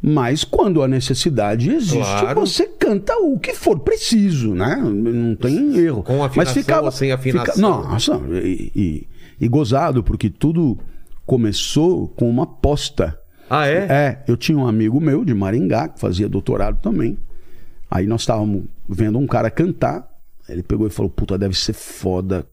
[0.00, 2.40] Mas quando a necessidade existe, Claro.
[2.40, 4.76] você canta o que for preciso, né?
[4.76, 6.02] Não tem erro.
[6.04, 7.54] Com afinação Mas ficava, ou sem afinação?
[7.54, 9.08] fica- nossa, e, e-
[9.40, 10.78] e gozado, porque tudo
[11.26, 13.18] começou com uma aposta.
[13.50, 13.76] Ah, é?
[13.90, 17.18] É, eu tinha um amigo meu de Maringá, que fazia doutorado também.
[17.90, 20.06] Aí nós estávamos vendo um cara cantar.
[20.48, 22.46] Ele pegou e falou: Puta, deve ser foda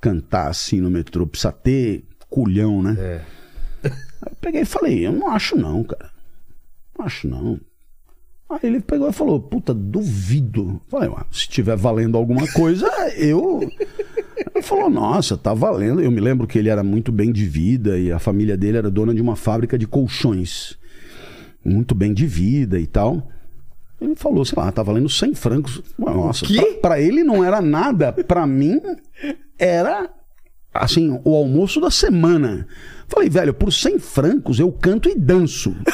[0.00, 1.26] cantar assim no metrô.
[1.26, 2.96] Precisa ter culhão, né?
[2.98, 3.20] É.
[3.84, 3.90] Aí
[4.30, 6.10] eu peguei e falei: Eu não acho não, cara.
[6.98, 7.60] Acho não.
[8.48, 10.80] Aí ele pegou e falou: Puta, duvido.
[10.88, 13.60] Falei: "Ué, Se tiver valendo alguma coisa, eu.
[14.54, 16.00] Ele falou: Nossa, tá valendo.
[16.00, 18.90] Eu me lembro que ele era muito bem de vida e a família dele era
[18.90, 20.78] dona de uma fábrica de colchões.
[21.64, 23.28] Muito bem de vida e tal.
[24.00, 25.82] Ele falou, sei lá, tá valendo 100 francos.
[25.98, 26.60] Nossa, quê?
[26.80, 28.12] pra, pra ele não era nada.
[28.12, 28.80] Pra mim,
[29.58, 30.10] era,
[30.72, 32.68] assim, o almoço da semana.
[33.08, 35.74] Falei, velho, por 100 francos eu canto e danço.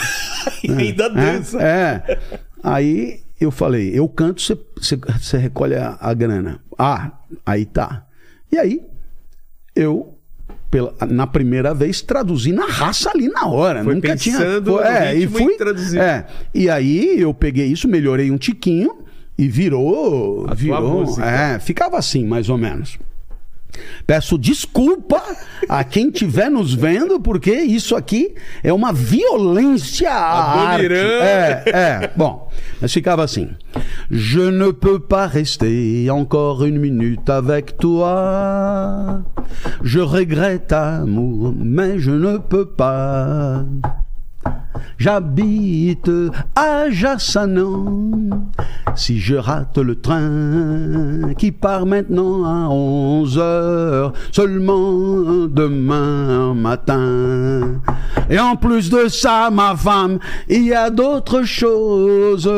[0.64, 1.60] E ainda dança.
[1.60, 2.18] É, é.
[2.62, 6.60] Aí eu falei, eu canto, você- recolhe a, a grana.
[6.78, 7.12] Ah,
[7.46, 8.06] aí tá.
[8.50, 8.80] E aí,
[9.74, 10.16] eu,
[10.70, 13.82] pela- na primeira vez, traduzi na raça ali na hora.
[13.84, 14.36] Foi Nunca tinha.
[14.38, 15.42] Foi- é, e fui.
[15.42, 15.98] e.
[15.98, 18.98] É, e aí eu peguei isso, melhorei um tiquinho
[19.38, 20.46] e virou.
[20.48, 21.20] A virou.
[21.20, 22.98] É, ficava assim, mais ou menos.
[24.06, 25.22] Peço desculpa
[25.68, 30.92] a quem estiver nos vendo, porque isso aqui é uma violência à arte.
[30.92, 32.10] É, é.
[32.16, 33.50] Bom, mas ficava assim.
[34.10, 39.22] Je ne peux pas rester encore une minute avec toi.
[39.82, 43.64] Je regrette amour, mais je ne peux pas.
[44.98, 46.10] J'habite
[46.54, 48.50] à Jassanan.
[48.94, 57.80] Si je rate le train qui part maintenant à 11 heures, seulement demain matin.
[58.30, 62.50] Et en plus de ça, ma femme, il y a d'autres choses.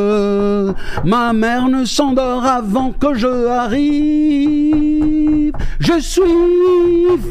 [1.04, 5.52] Ma mère ne s'endort avant que je arrive.
[5.80, 6.22] Je suis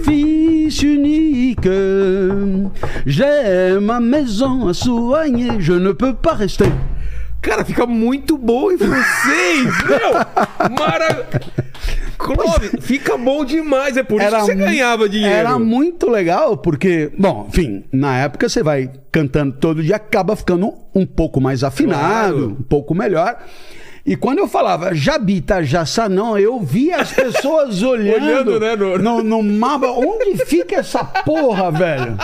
[0.04, 1.70] fils unique.
[3.06, 5.60] J'ai ma maison à soigner.
[5.60, 6.72] Je ne peux pas rester.
[7.42, 10.70] Cara, fica muito bom em francês, meu!
[10.80, 11.28] Mara...
[12.18, 13.98] Clóvis, fica bom demais.
[13.98, 15.36] É por isso que você ganhava dinheiro.
[15.36, 20.74] Era muito legal, porque, bom, enfim, na época você vai cantando todo dia, acaba ficando
[20.96, 22.58] um pouco mais afinado, Claro.
[22.60, 23.38] um pouco melhor.
[24.06, 29.24] E quando eu falava Jabita, Jassanão, eu via as pessoas olhando, Olhando, né, no- no...
[29.24, 29.88] no mapa.
[29.88, 32.18] Onde fica essa porra, velho?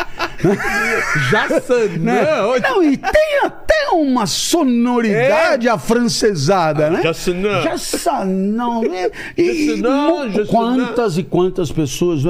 [1.32, 1.98] Jassanã.
[2.00, 2.26] Né?
[2.62, 7.02] Não, e tem até uma sonoridade afrancesada, né?
[7.02, 7.62] Jassanã.
[7.62, 8.82] Jassanã.
[8.82, 9.10] né?
[9.38, 10.46] E, Jassanã, mu- Jassanã.
[10.48, 12.26] Quantas e quantas pessoas.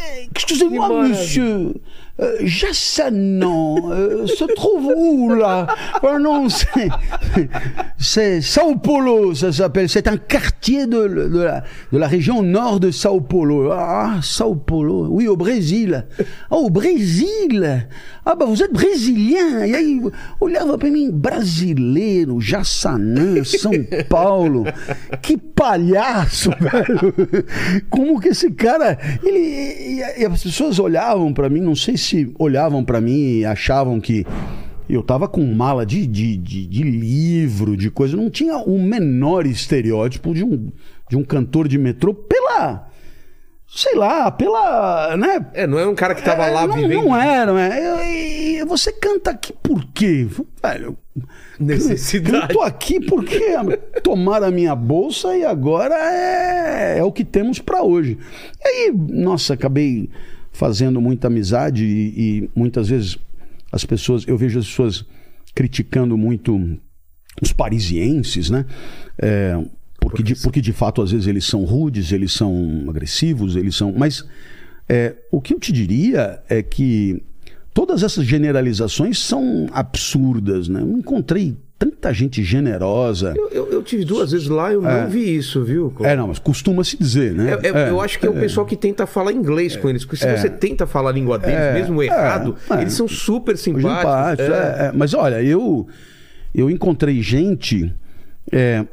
[0.00, 1.74] Eh, Excusez-moi, monsieur.
[2.20, 3.46] Euh, Jassanã
[3.92, 5.68] euh, se trouve où là
[6.02, 9.88] Oh non, c'est- Sao Paulo, ça s'appelle.
[9.88, 11.62] C'est un quartier de, de la,
[11.92, 13.70] de la région nord de Sao Paulo.
[13.72, 15.06] Ah, Sao Paulo.
[15.10, 16.06] Oui, au Brésil.
[16.50, 17.86] Ah, au Brésil.
[18.24, 19.64] Ah, bah vous êtes brésilien.
[19.64, 20.00] E aí,
[20.40, 23.72] olhava pra mim, brasileiro, Jassanã, São
[24.08, 24.64] Paulo.
[25.22, 27.14] Que palhaço, velho.
[27.90, 28.98] Como que esse cara.
[29.22, 32.07] Ele, e, e as pessoas olhavam pra mim, não sei se
[32.38, 34.26] olhavam pra mim e achavam que.
[34.88, 38.16] Eu tava com mala de, de, de, de livro, de coisa.
[38.16, 40.72] Não tinha o menor estereótipo de um,
[41.10, 42.88] de um cantor de metrô pela.
[43.66, 45.14] Sei lá, pela.
[45.18, 45.46] Né?
[45.52, 48.64] É, não é um cara que tava É, lá não, vivendo Não é, não é.
[48.64, 50.26] Você canta aqui por quê?
[50.62, 50.96] Velho,
[51.60, 52.54] necessidade.
[52.54, 53.52] tô aqui porque
[54.02, 58.16] tomaram a minha bolsa e agora é, é o que temos pra hoje.
[58.64, 60.08] E aí, nossa, acabei
[60.58, 62.08] fazendo muita amizade e,
[62.42, 63.16] e muitas vezes
[63.70, 65.04] as pessoas, eu vejo as pessoas
[65.54, 66.76] criticando muito
[67.40, 68.66] os parisienses, né?
[69.16, 69.56] É,
[70.00, 73.92] porque, de, porque de fato às vezes eles são rudes, eles são agressivos, eles são.
[73.92, 74.24] Mas
[74.88, 77.22] é, o que eu te diria é que
[77.72, 80.80] todas essas generalizações são absurdas, né?
[80.80, 83.34] Eu encontrei tanta gente generosa.
[83.36, 85.92] Eu, eu- eu tive duas vezes lá, eu não vi isso, viu?
[86.00, 87.56] É, não, mas costuma se dizer, né?
[87.62, 90.04] É, é, eu acho que é o pessoal que tenta falar inglês com eles.
[90.04, 92.80] Porque se você tenta falar a língua deles, É, mesmo errado, é.
[92.82, 94.00] eles são super Os simpáticos.
[94.02, 94.84] empáticos, É.
[94.84, 94.92] é, é.
[94.92, 95.86] Mas olha, eu,
[96.54, 97.94] eu encontrei gente
[98.50, 98.84] é,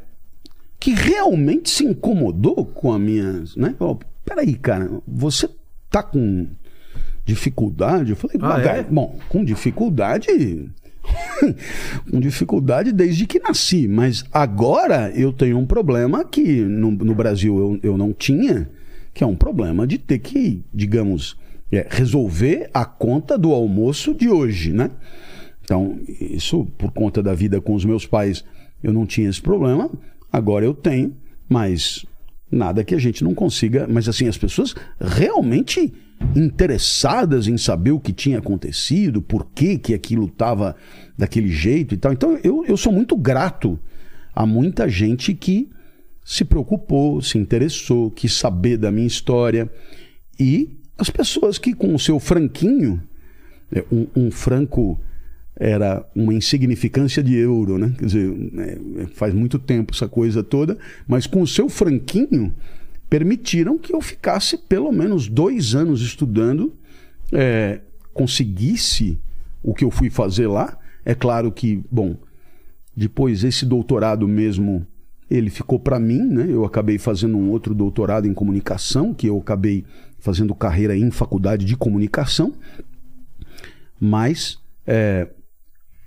[0.80, 3.44] que realmente se incomodou com a minha.
[3.58, 3.74] Né?
[3.80, 5.48] Ó, Peraí, cara, você
[5.90, 6.48] tá com
[7.24, 8.12] dificuldade?
[8.12, 8.84] Eu falei, Ah, "Mas, é?
[8.84, 10.28] bom, com dificuldade.
[12.10, 17.58] com dificuldade desde que nasci, mas agora eu tenho um problema que no, no Brasil
[17.58, 18.70] eu, eu não tinha,
[19.14, 21.38] que é um problema de ter que, digamos,
[21.72, 24.92] é, resolver a conta do almoço de hoje, né?
[25.64, 28.46] Então, isso por conta da vida com os meus pais,
[28.84, 29.90] eu não tinha esse problema,
[30.32, 31.16] agora eu tenho,
[31.50, 32.06] mas
[32.52, 33.88] nada que a gente não consiga.
[33.88, 35.94] Mas assim, as pessoas realmente
[36.36, 40.76] interessadas em saber o que tinha acontecido, por que, que aquilo estava
[41.18, 42.14] daquele jeito e tal.
[42.14, 43.80] Então, eu, eu sou muito grato
[44.34, 45.70] a muita gente que
[46.24, 49.70] se preocupou, se interessou, quis saber da minha história.
[50.40, 53.02] E as pessoas que, com o seu franquinho,
[53.72, 55.00] é, um, um franco
[55.58, 57.94] era uma insignificância de euro, né?
[57.98, 60.78] Quer dizer, é, faz muito tempo essa coisa toda,
[61.08, 62.54] mas com o seu franquinho
[63.10, 66.74] permitiram que eu ficasse pelo menos dois anos estudando,
[67.32, 67.80] é,
[68.14, 69.20] conseguisse
[69.64, 70.78] o que eu fui fazer lá.
[71.06, 72.18] É claro que, bom,
[72.96, 74.86] depois esse doutorado mesmo
[75.30, 76.46] ele ficou para mim, né?
[76.50, 79.84] Eu acabei fazendo um outro doutorado em comunicação, que eu acabei
[80.20, 82.54] fazendo carreira em faculdade de comunicação,
[84.00, 85.28] mas é,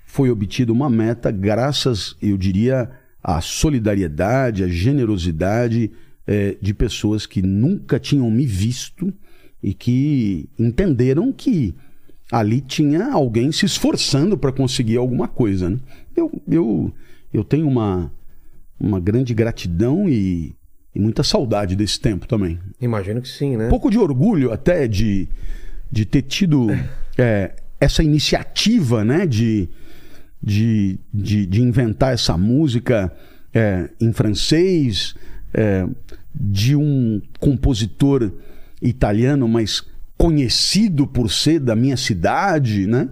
[0.09, 2.91] foi obtida uma meta graças, eu diria,
[3.23, 5.93] à solidariedade, à generosidade
[6.27, 9.13] é, de pessoas que nunca tinham me visto
[9.63, 11.75] e que entenderam que
[12.33, 15.69] ali tinha alguém se esforçando para conseguir alguma coisa.
[15.69, 15.79] Né?
[16.17, 16.93] Eu, eu,
[17.33, 18.11] eu tenho uma,
[18.81, 20.57] uma grande gratidão e,
[20.95, 22.59] e muita saudade desse tempo também.
[22.81, 23.67] Imagino que sim, né?
[23.67, 25.29] Um pouco de orgulho até de,
[25.93, 26.69] de ter tido
[27.19, 29.69] é, essa iniciativa né, de,
[30.43, 33.13] de, de, de inventar essa música
[33.53, 35.15] é, em francês,
[35.53, 35.87] é,
[36.35, 38.33] de um compositor
[38.81, 39.83] italiano, mas
[40.17, 43.09] conhecido por ser da minha cidade, né?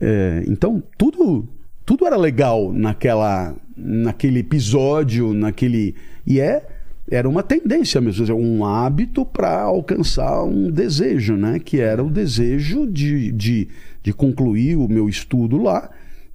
[0.00, 1.48] É, então tudo
[1.84, 5.94] tudo era legal naquela naquele episódio, naquele
[6.26, 6.64] e é
[7.10, 11.58] era uma tendência mesmo, um hábito para alcançar um desejo, né?
[11.58, 13.68] Que era o desejo de, de,
[14.00, 15.90] de concluir o meu estudo lá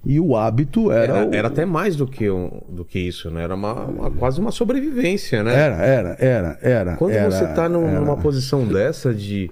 [0.08, 3.28] e o hábito era Era, o- era até mais do que, um- do que isso,
[3.30, 3.42] né?
[3.42, 5.52] Era uma, uma- quase uma sobrevivência, né?
[5.52, 9.50] era era era era Quando era- você tá num- numa posição dessa de,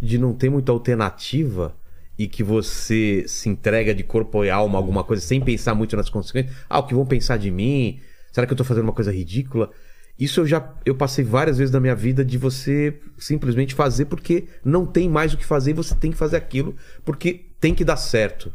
[0.00, 1.74] de não ter muita alternativa
[2.18, 5.96] e que você se entrega de corpo e alma a alguma coisa sem pensar muito
[5.96, 8.00] nas consequências, ah, o que vão pensar de mim?
[8.32, 9.70] Será que eu tô fazendo uma coisa ridícula?
[10.18, 14.46] Isso eu já eu passei várias vezes na minha vida de você simplesmente fazer porque
[14.64, 16.74] não tem mais o que fazer e você tem que fazer aquilo
[17.04, 18.52] porque tem que dar certo.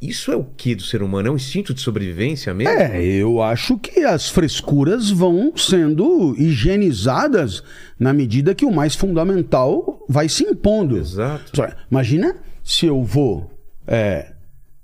[0.00, 1.28] Isso é o que do ser humano?
[1.28, 2.72] É um instinto de sobrevivência mesmo?
[2.72, 7.62] É, eu acho que as frescuras vão sendo higienizadas
[7.98, 10.98] na medida que o mais fundamental vai se impondo.
[10.98, 11.52] Exato.
[11.90, 13.50] Imagina se eu vou
[13.86, 14.32] é,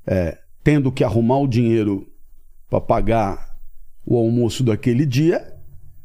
[0.06, 2.06] é, tendo que arrumar o dinheiro
[2.68, 3.56] para pagar
[4.06, 5.54] o almoço daquele dia,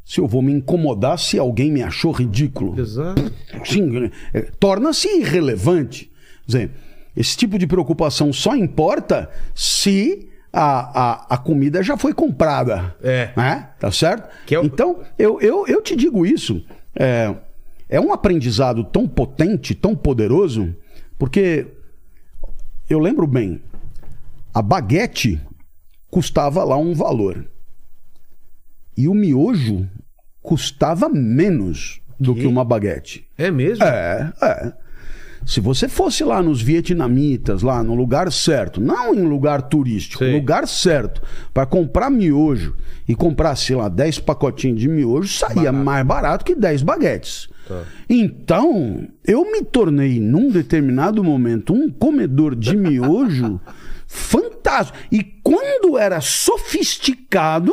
[0.03, 2.79] se eu vou me incomodar se alguém me achou ridículo.
[2.79, 3.31] Exato.
[3.65, 6.11] Sim, é, torna-se irrelevante.
[6.45, 6.71] Quer dizer,
[7.15, 12.95] esse tipo de preocupação só importa se a, a, a comida já foi comprada.
[13.01, 13.31] É.
[13.35, 13.69] Né?
[13.79, 14.29] Tá certo?
[14.45, 16.65] Que é Então, eu, eu, eu te digo isso.
[16.95, 17.33] É,
[17.89, 20.75] é um aprendizado tão potente, tão poderoso,
[21.17, 21.67] porque
[22.89, 23.61] eu lembro bem,
[24.53, 25.41] a baguete
[26.09, 27.45] custava lá um valor.
[28.97, 29.89] E o miojo
[30.41, 32.41] custava menos do Que?
[32.41, 33.27] que uma baguete.
[33.37, 33.83] É mesmo?
[33.83, 34.73] É, é.
[35.45, 40.33] Se você fosse lá nos vietnamitas, lá no lugar certo, não em lugar turístico, Sei.
[40.33, 41.21] lugar certo,
[41.53, 42.75] para comprar miojo
[43.07, 47.47] e comprar, sei lá, 10 pacotinhos de miojo, saía mais barato que 10 baguetes.
[47.67, 47.83] Tá.
[48.09, 53.59] Então, eu me tornei, num determinado momento, um comedor de miojo
[54.07, 54.97] fantástico.
[55.11, 57.71] E quando era sofisticado,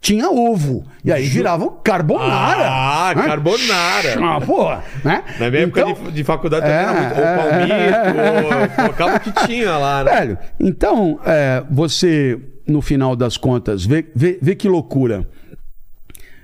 [0.00, 0.82] tinha ovo.
[1.04, 2.66] E aí virava o carbonara.
[2.68, 3.22] Ah, né?
[3.24, 4.18] carbonara.
[4.18, 5.22] Ah, porra, né?
[5.38, 7.20] Na minha Então- época de, de faculdade também É, era muito.
[7.20, 10.10] é, Ou palmito, ou colocava o que tinha lá, né?
[10.12, 15.28] Velho, então, é, você, no final das contas, vê, vê, vê que loucura.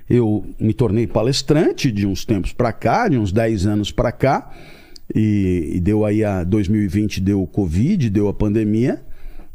[0.09, 4.49] Eu me tornei palestrante de uns tempos pra cá, de uns 10 anos pra cá,
[5.13, 9.01] e, e deu aí a 2020, deu o Covid, deu a pandemia.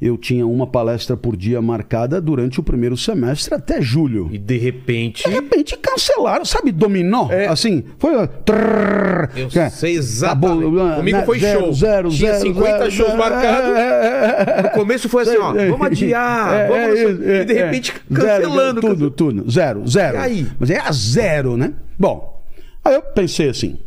[0.04, 4.28] Eu tinha uma palestra por dia marcada durante o primeiro semestre até julho.
[4.32, 5.22] E de repente.
[5.22, 7.28] De repente cancelaram, sabe, dominó?
[7.30, 7.46] É.
[7.46, 8.10] Assim, foi.
[8.44, 10.66] trrr, Eu é, sei exatamente.
[10.66, 11.72] acabou, Comigo né, foi zero, show.
[11.72, 13.76] Zero, Tinha zero, 50 zero, shows zero, marcados.
[13.78, 17.44] é, No começo foi assim, ó, vamos adiar, É, vamos é, não sei- é, e
[17.44, 18.80] de repente Zero, cancelando.
[18.80, 19.48] tudo, tudo.
[19.50, 20.16] Zero, zero.
[20.16, 20.46] E aí?
[20.58, 21.74] Mas é a zero, né?
[21.96, 22.42] Bom,
[22.84, 23.78] aí eu pensei assim.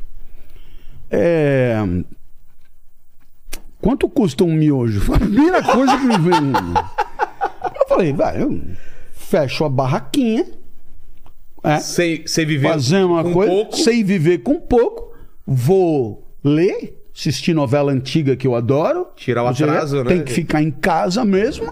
[1.12, 1.76] É...
[3.86, 5.00] Quanto custa um miojo?
[5.00, 6.42] Foi a primeira coisa que me veio.
[7.80, 8.60] Eu falei, vai, eu
[9.14, 10.44] fecho a barraquinha.
[11.64, 13.78] É, Sem, sem viver fazer uma com coisa, pouco.
[13.78, 15.14] sei viver com pouco,
[15.46, 19.06] vou ler, assistir novela antiga que eu adoro.
[19.16, 20.10] Tirar o atraso, né?
[20.10, 21.72] Tem que ficar em casa mesmo.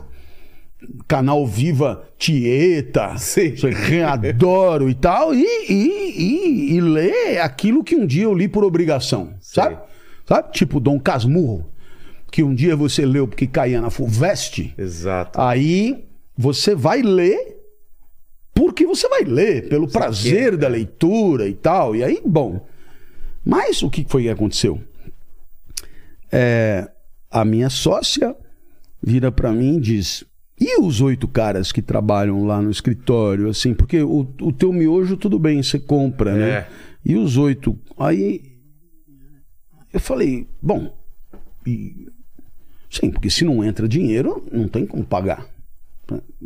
[1.08, 3.56] Canal Viva Tieta, Sim.
[4.08, 8.64] adoro e tal, e, e, e, e ler aquilo que um dia eu li por
[8.64, 9.80] obrigação, sabe?
[10.28, 10.52] Sabe?
[10.52, 11.73] Tipo Dom Casmurro,
[12.34, 15.40] que um dia você leu porque caía na FUVEST, Exato.
[15.40, 16.04] Aí
[16.36, 17.60] você vai ler
[18.56, 21.96] porque você vai ler, pelo prazer da leitura e tal.
[21.96, 22.66] E aí, bom.
[23.46, 24.82] Mas o que foi que aconteceu?
[26.32, 26.90] É,
[27.30, 28.36] a minha sócia
[29.00, 30.26] vira pra mim e diz:
[30.60, 35.18] e os oito caras que trabalham lá no escritório, assim, porque o, o teu miojo
[35.18, 36.50] tudo bem, você compra, né?
[36.50, 36.68] É.
[37.06, 37.78] E os oito.
[37.96, 38.58] Aí
[39.94, 40.98] eu falei, bom,
[41.66, 42.08] e
[42.94, 45.48] Sim, porque se não entra dinheiro, não tem como pagar.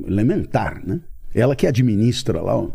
[0.06, 1.02] Elementar, né?
[1.36, 2.70] Ela que administra lá, ó,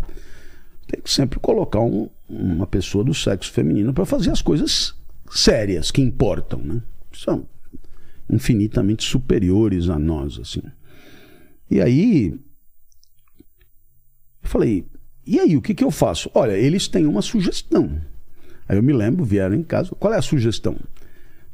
[0.87, 4.95] tem que sempre colocar um- uma pessoa do sexo feminino para fazer as coisas
[5.31, 6.83] sérias, que importam, né?
[7.15, 7.49] São
[8.29, 10.63] infinitamente superiores a nós, assim.
[11.71, 12.29] E aí,
[14.43, 14.87] eu falei,
[15.27, 16.31] e aí, o que, que eu faço?
[16.35, 17.99] Olha, eles têm uma sugestão.
[18.69, 20.77] Aí eu me lembro, vieram em casa, qual é a sugestão?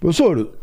[0.00, 0.58] Professor,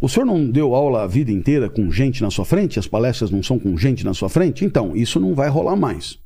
[0.00, 2.78] o senhor não deu aula a vida inteira com gente na sua frente?
[2.78, 4.64] As palestras não são com gente na sua frente?
[4.64, 6.18] Então, isso não vai rolar mais.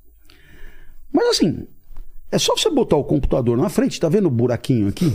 [1.12, 1.66] Mas assim,
[2.32, 5.12] é só você botar o computador na frente, tá vendo o buraquinho aqui?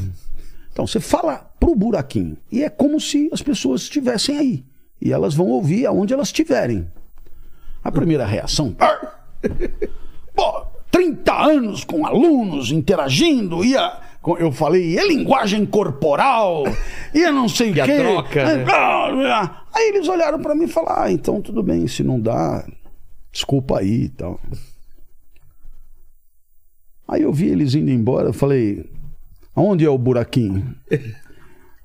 [0.72, 2.38] Então, você fala pro buraquinho.
[2.51, 4.66] E é como se as pessoas estivessem aí.
[5.01, 6.88] E elas vão ouvir aonde elas estiverem.
[7.84, 8.76] A primeira reação.
[8.80, 9.20] "Ah!
[10.34, 14.05] Pô, 30 anos com alunos interagindo, ia.
[14.40, 16.64] Eu falei, é linguagem corporal,
[17.14, 17.98] ia não sei o E a quê.
[17.98, 18.66] troca, né?
[18.72, 22.66] Ah, Aí eles olharam pra mim e falaram: ah, então tudo bem, se não dá,
[23.32, 24.40] desculpa aí e tal.
[27.08, 28.90] Aí eu vi eles indo embora, eu falei:
[29.56, 30.76] aonde é o buraquinho?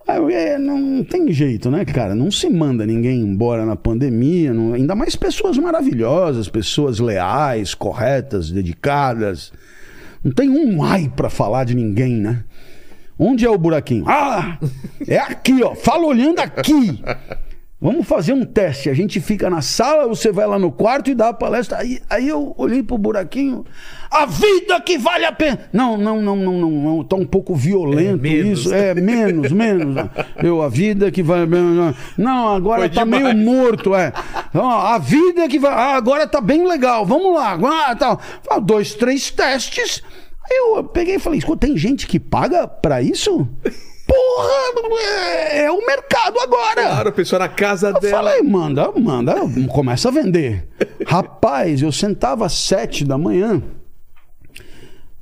[0.08, 2.16] Aí eu, é, não tem jeito, né, cara?
[2.16, 8.50] Não se manda ninguém embora na pandemia, não- ainda mais pessoas maravilhosas, pessoas leais, corretas,
[8.50, 9.52] dedicadas.
[10.22, 12.44] Não tem um ai pra falar de ninguém, né?
[13.18, 14.04] Onde é o buraquinho?
[14.08, 14.58] Ah,
[15.06, 15.74] é aqui, ó.
[15.74, 17.02] Fala olhando aqui.
[17.82, 18.90] Vamos fazer um teste.
[18.90, 21.78] A gente fica na sala, você vai lá no quarto e dá a palestra.
[21.78, 23.64] Aí, aí eu olhei pro buraquinho.
[24.10, 25.60] A vida que vale a pena.
[25.72, 26.70] Não, não, não, não, não.
[26.70, 27.04] não.
[27.04, 28.74] Tá um pouco violento É, isso.
[28.74, 29.96] É, menos, menos.
[30.42, 31.94] Eu, a vida que vale a pena.
[32.18, 33.22] Não, agora Foi tá demais.
[33.22, 34.12] meio morto, é.
[34.52, 35.72] A vida que vai.
[35.72, 37.06] Ah, agora tá bem legal.
[37.06, 37.58] Vamos lá.
[37.64, 38.18] Ah.
[38.50, 40.02] Ah, Dois, três testes.
[40.44, 43.48] Aí eu peguei e falei: escuta, tem gente que paga pra isso?
[44.10, 44.98] Porra,
[45.52, 46.82] é o mercado agora.
[46.82, 48.30] Claro, a pessoa na casa Eu dela.
[48.30, 49.34] falei, manda, manda,
[49.72, 50.68] começa a vender.
[51.06, 53.62] Rapaz, eu sentava às sete da manhã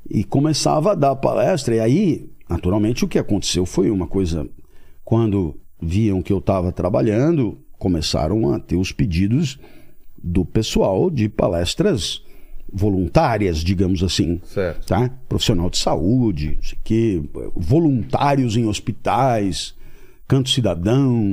[0.09, 1.75] e começava a dar palestra.
[1.75, 4.47] E aí, naturalmente, o que aconteceu foi uma coisa.
[5.05, 9.59] Quando viam que eu estava trabalhando, começaram a ter os pedidos
[10.21, 12.23] do pessoal de palestras
[12.73, 14.39] voluntárias, digamos assim.
[14.45, 14.87] Certo.
[14.87, 15.09] Tá?
[15.27, 17.23] Profissional de saúde, não sei o quê,
[17.55, 19.73] voluntários em hospitais,
[20.27, 21.23] canto cidadão,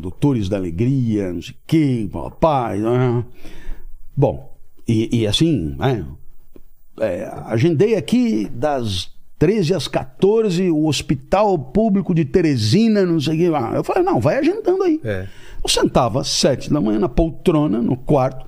[0.00, 2.78] doutores da alegria, não sei o quê, papai.
[2.78, 3.24] né?
[4.16, 4.56] Bom,
[4.86, 6.04] e, e assim, né?
[7.00, 13.52] É, agendei aqui das 13 às 14 o Hospital Público de Teresina, não sei o
[13.52, 13.72] lá.
[13.74, 15.00] Eu falei, não, vai agendando aí.
[15.02, 15.26] É.
[15.62, 18.46] Eu sentava às 7 da manhã na poltrona, no quarto,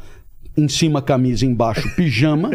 [0.57, 2.50] em cima camisa, embaixo pijama,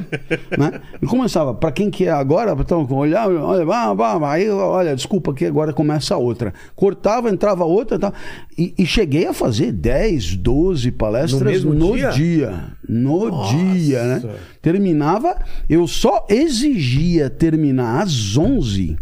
[0.58, 0.82] né?
[1.02, 5.34] E começava, para quem que é agora, então, olhar, olha, vá, vá, aí, olha, desculpa
[5.34, 6.54] que agora começa outra.
[6.76, 8.14] Cortava, entrava outra e tal.
[8.58, 12.10] E, e cheguei a fazer 10, 12 palestras mesmo no dia?
[12.10, 12.64] dia.
[12.88, 13.56] No Nossa.
[13.56, 14.36] dia, né?
[14.62, 15.36] Terminava,
[15.70, 18.98] eu só exigia terminar às 11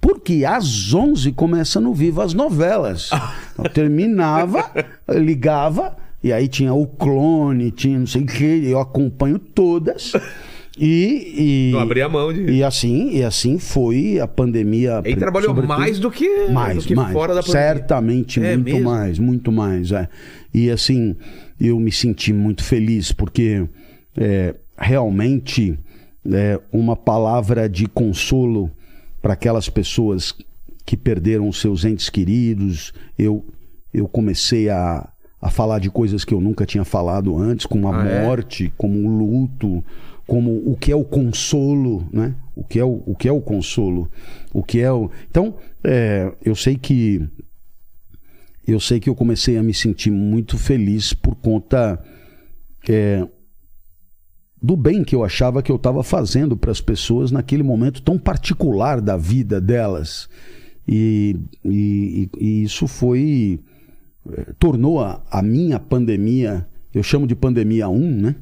[0.00, 3.10] porque às 11 começa no Viva as novelas.
[3.58, 4.70] Então, terminava,
[5.08, 10.12] ligava, e aí tinha o clone, tinha não sei o que, eu acompanho todas.
[10.78, 12.50] E, e, Não abria a mão de.
[12.50, 15.00] e assim, e assim foi a pandemia.
[15.06, 17.14] Ele trabalhou mais do que, mais, do que mais.
[17.14, 17.62] fora da pandemia.
[17.62, 18.90] Certamente, É muito mesmo?
[18.90, 19.90] mais, muito mais.
[19.90, 20.06] É.
[20.52, 21.16] E assim,
[21.58, 23.66] eu me senti muito feliz, porque
[24.18, 25.78] é, realmente
[26.30, 28.70] é, uma palavra de consolo
[29.22, 30.34] para aquelas pessoas
[30.84, 32.92] que perderam os seus entes queridos.
[33.18, 33.46] Eu,
[33.94, 35.08] eu comecei a,
[35.46, 38.22] a falar de coisas que eu nunca tinha falado antes, como a Ah, é?
[38.22, 39.84] morte, como o luto,
[40.26, 42.34] como o que é o consolo, né?
[42.54, 44.10] O que é o, o que é o consolo,
[44.52, 45.10] o que é o.
[45.30, 47.22] Então, é, eu sei que
[48.66, 52.02] eu sei que eu comecei a me sentir muito feliz por conta
[52.88, 53.24] é,
[54.60, 58.18] do bem que eu achava que eu estava fazendo para as pessoas naquele momento tão
[58.18, 60.28] particular da vida delas.
[60.88, 63.60] E- e- e isso foi.
[64.58, 68.36] Tornou a, a minha pandemia, eu chamo de pandemia 1, né?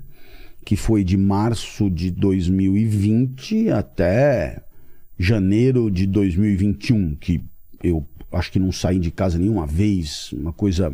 [0.65, 4.63] Que foi de março de 2020 até
[5.19, 7.43] janeiro de 2021, que
[7.83, 10.93] eu acho que não saí de casa nenhuma vez, uma coisa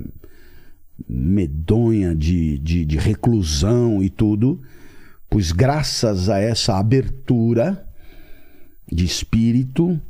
[1.09, 4.61] medonha de, de, de reclusão e tudo,
[5.29, 7.87] pois graças a essa abertura
[8.91, 10.01] de espírito,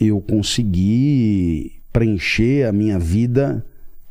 [0.00, 3.64] eu consegui preencher a minha vida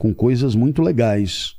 [0.04, 1.56] com coisas muito legais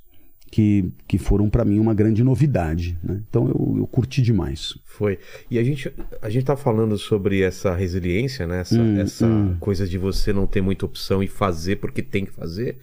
[0.53, 2.99] que, que foram para mim uma grande novidade.
[3.03, 3.23] né?
[3.27, 4.75] Então eu, eu curti demais.
[4.85, 5.19] Foi.
[5.51, 5.91] E a gente,
[6.21, 8.61] a gente tá falando sobre essa resiliência, né?
[8.61, 12.33] Essa, Hum, essa coisa de você não ter muita opção e fazer porque tem que
[12.33, 12.77] fazer.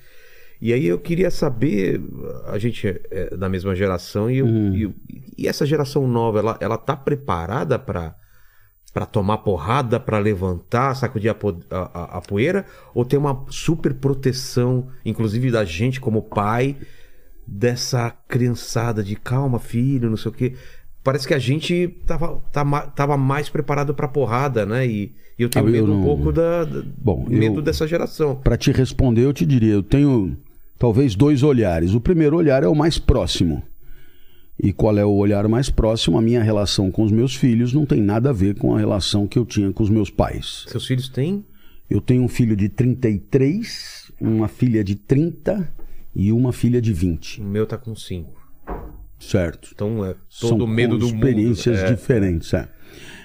[0.59, 2.01] E aí eu queria saber,
[2.47, 4.73] a gente é da mesma geração e, eu- Hum.
[4.75, 8.15] e e essa geração nova, ela, ela tá preparada para
[8.93, 11.35] para tomar porrada, para levantar, sacudir a,
[11.71, 16.75] a, a- poeira, ou tem uma super proteção, inclusive da gente como pai,
[17.47, 20.53] dessa criançada de calma, filho, não sei o quê.
[21.03, 24.85] Parece que a gente tava, tá ma- tava mais preparado pra porrada, né?
[24.85, 27.61] E, e eu tenho Ah, eu medo um não- pouco da, da- Bom, medo eu-
[27.61, 28.35] dessa geração.
[28.35, 30.37] Para te responder, eu te diria, eu tenho
[30.77, 31.93] talvez dois olhares.
[31.93, 33.63] O primeiro olhar é o mais próximo.
[34.63, 36.19] E qual é o olhar mais próximo?
[36.19, 39.25] A minha relação com os meus filhos não tem nada a ver com a relação
[39.25, 40.65] que eu tinha com os meus pais.
[40.67, 41.43] Seus filhos têm?
[41.89, 45.67] Eu tenho um filho de 33, uma filha de 30
[46.15, 47.41] e uma filha de 20.
[47.41, 48.39] O meu tá com cinco.
[49.19, 49.71] Certo?
[49.73, 51.87] Então é São todo o medo com do experiências mundo.
[51.87, 51.95] É.
[51.95, 52.53] diferentes.
[52.53, 52.69] é.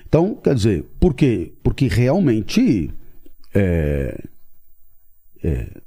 [0.08, 1.52] Então, quer dizer, por quê?
[1.62, 2.90] Porque realmente
[3.54, 4.24] é,
[5.44, 5.80] é,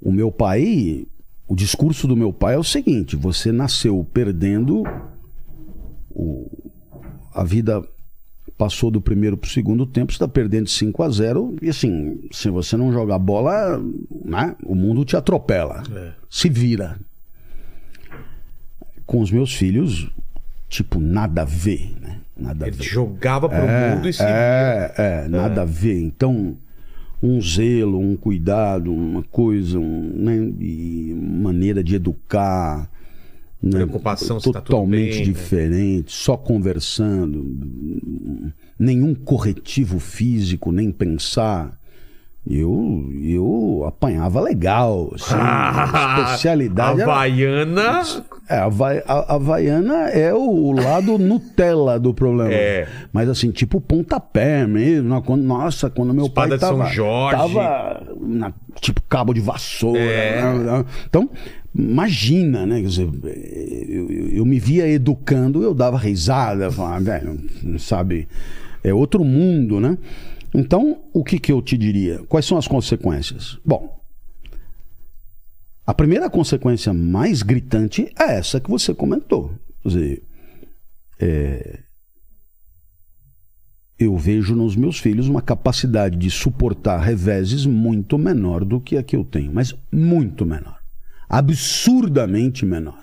[0.00, 1.06] o meu pai,
[1.48, 4.82] o discurso do meu pai é o seguinte: você nasceu perdendo,
[6.10, 6.50] o-
[7.34, 7.82] a vida
[8.56, 11.68] passou do primeiro para o segundo tempo, você está perdendo de 5 a 0 e
[11.68, 13.78] assim, se você não jogar bola,
[14.24, 15.82] né, o mundo te atropela.
[15.94, 16.12] É.
[16.30, 16.98] Se vira
[19.04, 20.10] com os meus filhos,
[20.68, 22.20] tipo, nada a ver, né?
[22.36, 22.84] Nada a Ele ver.
[22.84, 25.98] jogava pro mundo e se É, é, nada a ver.
[26.00, 26.56] Então,
[27.22, 30.36] um zelo, um cuidado, uma coisa, um, né,
[31.14, 32.90] maneira de educar.
[33.62, 35.24] né, Preocupação tá totalmente bem, né?
[35.24, 37.44] diferente, só conversando,
[38.78, 41.78] nenhum corretivo físico, nem pensar.
[42.48, 48.02] Eu, eu apanhava legal, assim, a especialidade era Havaiana.
[48.48, 52.52] É, a, vai, a, Havaiana é o, lado Nutella do problema.
[52.52, 52.86] É.
[53.12, 55.08] Mas assim, tipo pontapé mesmo.
[55.08, 57.36] na- quando- Nossa, quando meu Espada pai de São tava, Jorge.
[57.36, 59.98] tava na- tipo cabo de vassoura.
[59.98, 60.40] É.
[60.54, 60.84] né?
[61.08, 61.28] Então,
[61.74, 62.80] imagina, né?
[62.80, 63.08] Quer dizer,
[63.88, 68.28] eu, eu- eu me via educando, eu dava risada, falava, velho, não sabe,
[68.84, 69.98] é outro mundo, né?
[70.56, 72.24] Então, o que, que eu te diria?
[72.24, 73.58] Quais são as consequências?
[73.62, 74.00] Bom,
[75.86, 79.52] a primeira consequência mais gritante é essa que você comentou.
[79.82, 80.22] Quer dizer,
[81.20, 81.80] é,
[83.98, 89.02] eu vejo nos meus filhos uma capacidade de suportar reveses muito menor do que a
[89.02, 90.78] que eu tenho, mas muito menor.
[91.28, 93.02] Absurdamente menor.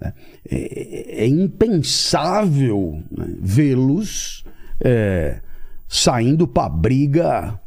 [0.00, 0.12] É,
[0.50, 4.44] é- é impensável né, vê-los
[4.80, 5.40] é,
[5.88, 7.60] saindo para briga,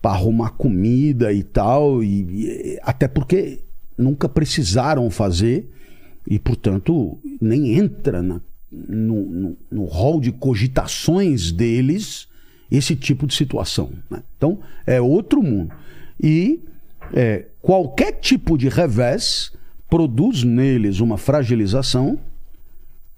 [0.00, 3.62] para arrumar comida e tal, e, e- até porque
[3.96, 5.70] nunca precisaram fazer
[6.28, 12.26] e, portanto, nem entra na- no, no, no rol de cogitações deles
[12.70, 13.92] esse tipo de situação.
[14.10, 14.22] né?
[14.36, 15.72] Então, é outro mundo.
[16.20, 16.60] E
[17.12, 19.52] é, qualquer tipo de revés
[19.88, 22.18] produz neles uma fragilização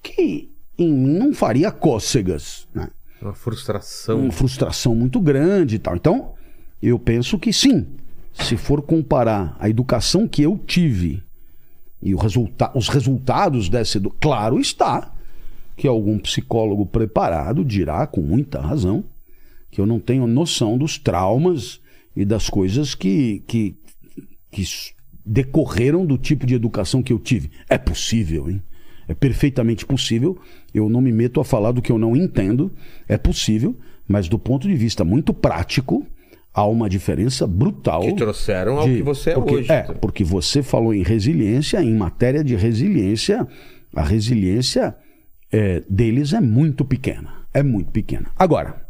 [0.03, 2.67] que em mim não faria cócegas.
[2.73, 2.87] Né?
[3.21, 4.21] Uma frustração.
[4.21, 5.95] uma frustração muito grande e tal.
[5.95, 6.33] Então,
[6.81, 7.87] eu penso que sim,
[8.33, 11.23] se for comparar a educação que eu tive
[12.01, 15.13] e resulta os resultados dessa educação, claro está
[15.75, 19.03] que algum psicólogo preparado dirá com muita razão
[19.69, 21.79] que eu não tenho noção dos traumas
[22.15, 23.75] e das coisas que, que,
[24.51, 24.63] que
[25.25, 27.51] decorreram do tipo de educação que eu tive.
[27.69, 28.61] É possível, hein?
[29.07, 30.37] É perfeitamente possível.
[30.73, 32.71] Eu não me meto a falar do que eu não entendo.
[33.07, 33.75] É possível,
[34.07, 36.05] mas do ponto de vista muito prático,
[36.53, 38.01] há uma diferença brutal.
[38.01, 39.71] Que trouxeram ao de- que você é porque, hoje.
[39.71, 43.47] É, porque você falou em resiliência, em matéria de resiliência,
[43.95, 44.95] a resiliência
[45.51, 47.33] é, deles é muito pequena.
[47.53, 48.27] É muito pequena.
[48.37, 48.85] Agora,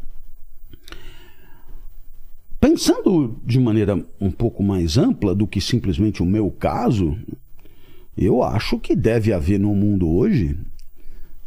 [2.60, 7.18] pensando de maneira um pouco mais ampla do que simplesmente o meu caso,
[8.18, 10.58] eu acho que deve haver no mundo hoje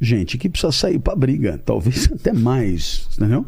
[0.01, 3.45] gente que precisa sair para briga, talvez até mais, entendeu?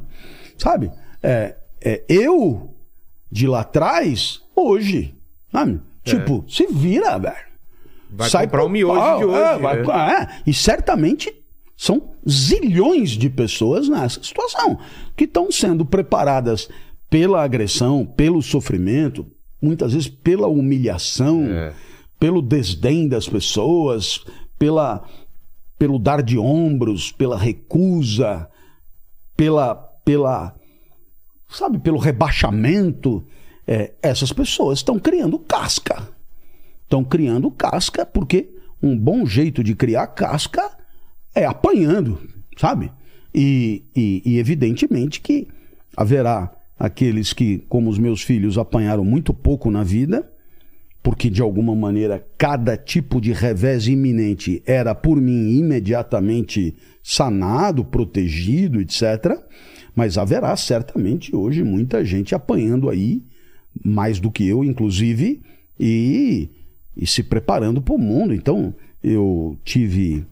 [0.58, 0.90] Sabe?
[1.22, 2.74] É, é, eu
[3.30, 5.14] de lá atrás, hoje,
[5.50, 5.80] sabe?
[6.04, 7.34] Tipo, se vira, velho.
[8.10, 9.38] Vai comprar pro o miojo pau, de hoje.
[9.40, 10.22] é, vai- é.
[10.22, 10.28] é.
[10.46, 11.32] E certamente
[11.76, 14.78] são zilhões de pessoas nessa situação
[15.16, 16.68] que estão sendo preparadas
[17.08, 19.26] pela agressão, pelo sofrimento,
[19.60, 21.72] muitas vezes pela humilhação, É.
[22.22, 24.24] pelo desdém das pessoas,
[24.56, 25.04] pela,
[25.76, 28.48] pelo dar de ombros, pela recusa,
[29.36, 30.54] pela, pela
[31.48, 33.26] sabe, pelo rebaixamento.
[33.66, 36.08] É, essas pessoas estão criando casca.
[36.84, 40.62] Estão criando casca porque um bom jeito de criar casca
[41.34, 42.20] é apanhando,
[42.56, 42.92] sabe?
[43.34, 45.48] E, e- e evidentemente que
[45.96, 50.30] haverá aqueles que, como os meus filhos, apanharam muito pouco na vida,
[51.02, 58.80] porque de alguma maneira cada tipo de revés iminente era por mim imediatamente sanado, protegido,
[58.80, 59.36] etc.
[59.96, 63.24] Mas haverá certamente hoje muita gente apanhando aí,
[63.84, 65.42] mais do que eu, inclusive,
[65.78, 66.50] e,
[66.96, 68.32] e se preparando para o mundo.
[68.32, 70.24] Então, eu tive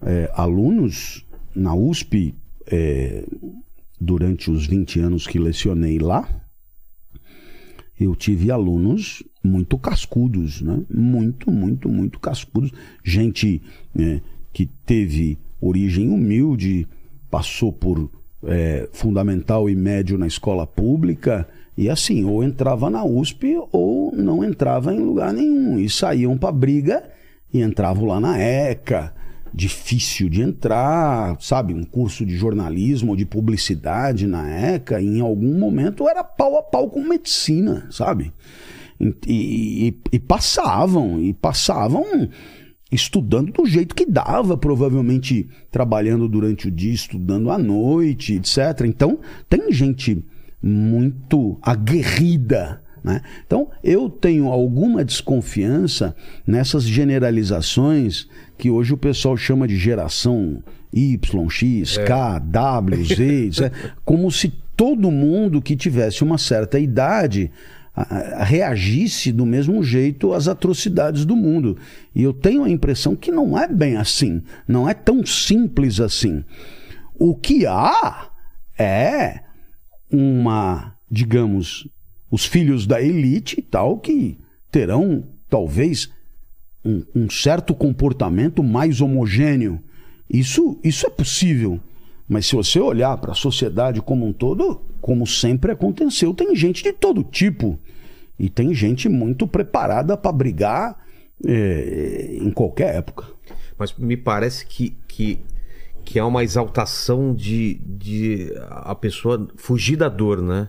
[0.00, 2.34] é, alunos na USP
[2.66, 3.24] é,
[4.00, 6.26] durante os 20 anos que lecionei lá.
[7.98, 10.80] Eu tive alunos muito cascudos, né?
[10.92, 12.72] Muito, muito, muito cascudos.
[13.02, 13.62] Gente
[13.98, 14.20] é,
[14.52, 16.86] que teve origem humilde,
[17.30, 18.10] passou por
[18.44, 24.44] é, fundamental e médio na escola pública e assim, ou entrava na USP ou não
[24.44, 25.78] entrava em lugar nenhum.
[25.78, 27.04] E saíam para briga
[27.52, 29.14] e entravam lá na ECA.
[29.52, 31.74] Difícil de entrar, sabe?
[31.74, 36.62] Um curso de jornalismo ou de publicidade na ECA, em algum momento era pau a
[36.62, 38.32] pau com medicina, sabe?
[39.00, 42.28] E, e- e passavam, e passavam
[42.92, 48.82] estudando do jeito que dava, provavelmente trabalhando durante o dia, estudando à noite, etc.
[48.84, 50.22] Então, tem gente
[50.62, 52.82] muito aguerrida.
[53.02, 53.22] Né?
[53.46, 56.14] Então, eu tenho alguma desconfiança
[56.46, 58.28] nessas generalizações
[58.58, 63.72] que hoje o pessoal chama de geração Y, X, K, W, Z, etc.
[64.04, 67.50] como se todo mundo que tivesse uma certa idade
[68.44, 71.76] reagisse do mesmo jeito às atrocidades do mundo.
[72.14, 76.44] E eu tenho a impressão que não é bem assim, não é tão simples assim.
[77.18, 78.30] O que há
[78.78, 79.40] é
[80.10, 81.88] uma, digamos,
[82.30, 84.38] os filhos da elite e tal que
[84.70, 86.10] terão talvez
[86.84, 89.82] um, um certo comportamento mais homogêneo.
[90.28, 91.80] Isso, isso é possível.
[92.28, 96.82] Mas se você olhar para a sociedade como um todo, como sempre aconteceu, tem gente
[96.82, 97.78] de todo tipo.
[98.40, 100.96] E tem gente muito preparada para brigar
[101.46, 103.26] é, em qualquer época.
[103.78, 105.40] Mas me parece que, que,
[106.06, 110.68] que há uma exaltação de, de a pessoa fugir da dor, né?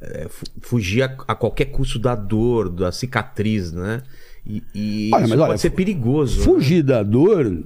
[0.00, 4.02] É, fu- fugir a, a qualquer custo da dor, da cicatriz, né?
[4.46, 6.38] E, e Olha, isso mas pode olha, ser perigoso.
[6.38, 6.44] né?
[6.44, 7.64] Fugir da dor,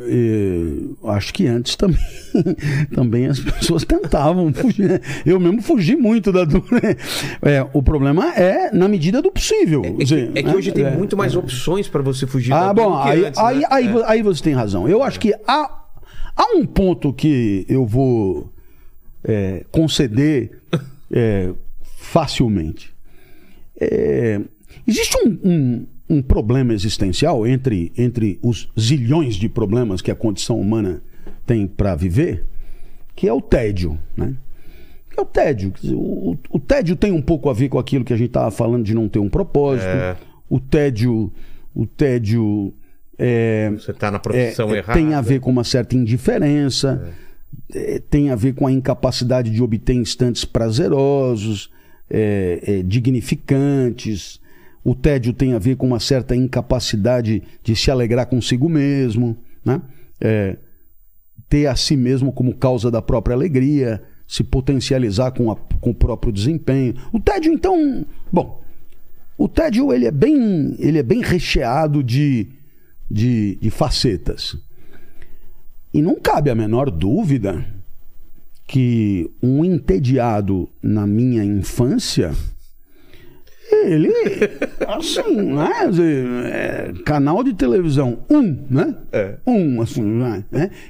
[0.00, 1.98] eh, acho que antes também,
[2.94, 4.88] também as pessoas tentavam fugir.
[4.88, 5.00] né?
[5.24, 6.64] Eu mesmo fugi muito da dor.
[6.70, 6.94] né?
[7.42, 9.82] É, o problema é na medida do possível.
[9.84, 12.84] É que, é que hoje tem muito mais opções para você fugir da Ah, dor
[12.84, 13.66] bom, do que aí, antes, aí, né?
[13.70, 14.02] aí, É.
[14.06, 14.88] aí você tem razão.
[14.88, 15.84] Eu acho que há,
[16.36, 18.52] há um ponto que eu vou
[19.24, 20.60] é, conceder
[21.10, 21.50] é,
[21.96, 22.92] facilmente.
[23.80, 24.40] É,
[24.86, 30.58] existe um, um- um problema existencial entre, entre os zilhões de problemas que a condição
[30.60, 31.02] humana
[31.46, 32.44] tem para viver,
[33.14, 34.34] que é o tédio, né?
[35.10, 35.72] Que é o tédio.
[35.84, 38.50] O, o- o tédio tem um pouco a ver com aquilo que a gente estava
[38.50, 39.86] falando de não ter um propósito.
[39.86, 40.16] É.
[40.48, 41.30] O tédio,
[41.74, 42.72] o tédio
[43.18, 44.92] é, Você tá na é, profissão é, errada.
[44.98, 47.12] tem a ver com uma certa indiferença,
[47.74, 51.70] é, tem a ver com a incapacidade de obter instantes prazerosos,
[52.08, 54.40] é, é, dignificantes.
[54.88, 59.82] O tédio tem a ver com uma certa incapacidade de se alegrar consigo mesmo, né?
[60.18, 60.56] É,
[61.46, 65.94] ter a si mesmo como causa da própria alegria, se potencializar com, a- com o
[65.94, 66.94] próprio desempenho.
[67.12, 68.62] O tédio, então, bom,
[69.36, 72.46] o tédio ele é bem, ele é bem recheado de,
[73.10, 74.56] de, de facetas.
[75.92, 77.62] E não cabe a menor dúvida
[78.66, 82.32] que um entediado na minha infância,
[83.86, 84.12] ele,
[84.86, 85.90] assim, né?
[86.50, 88.94] é, canal de televisão, um, né?
[89.12, 89.36] É.
[89.46, 90.44] Um, assim, né?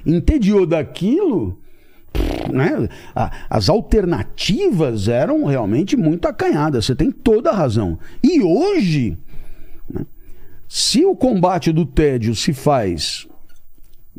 [0.05, 1.59] Entediou daquilo,
[2.51, 2.89] né?
[3.49, 6.85] As alternativas eram realmente muito acanhadas.
[6.85, 7.99] Você tem toda a razão.
[8.23, 9.17] E hoje,
[9.91, 10.05] né,
[10.67, 13.27] se o combate do tédio se faz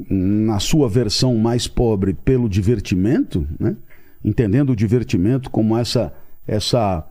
[0.09, 3.77] na sua versão mais pobre pelo divertimento, né?
[4.25, 6.13] entendendo o divertimento como essa
[6.47, 7.07] essa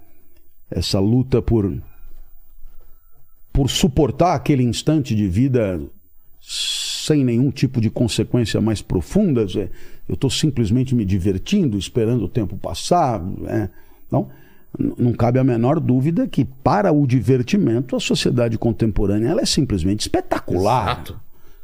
[0.69, 1.71] essa luta por
[3.51, 5.81] por suportar aquele instante de vida
[6.39, 9.69] sem nenhum tipo de consequência mais profunda, é,
[10.07, 13.69] eu estou simplesmente me divertindo, esperando o tempo passar, é,
[14.11, 14.29] não
[14.77, 20.01] não cabe a menor dúvida que para o divertimento a sociedade contemporânea ela é simplesmente
[20.01, 20.91] espetacular.
[20.91, 21.19] Exato.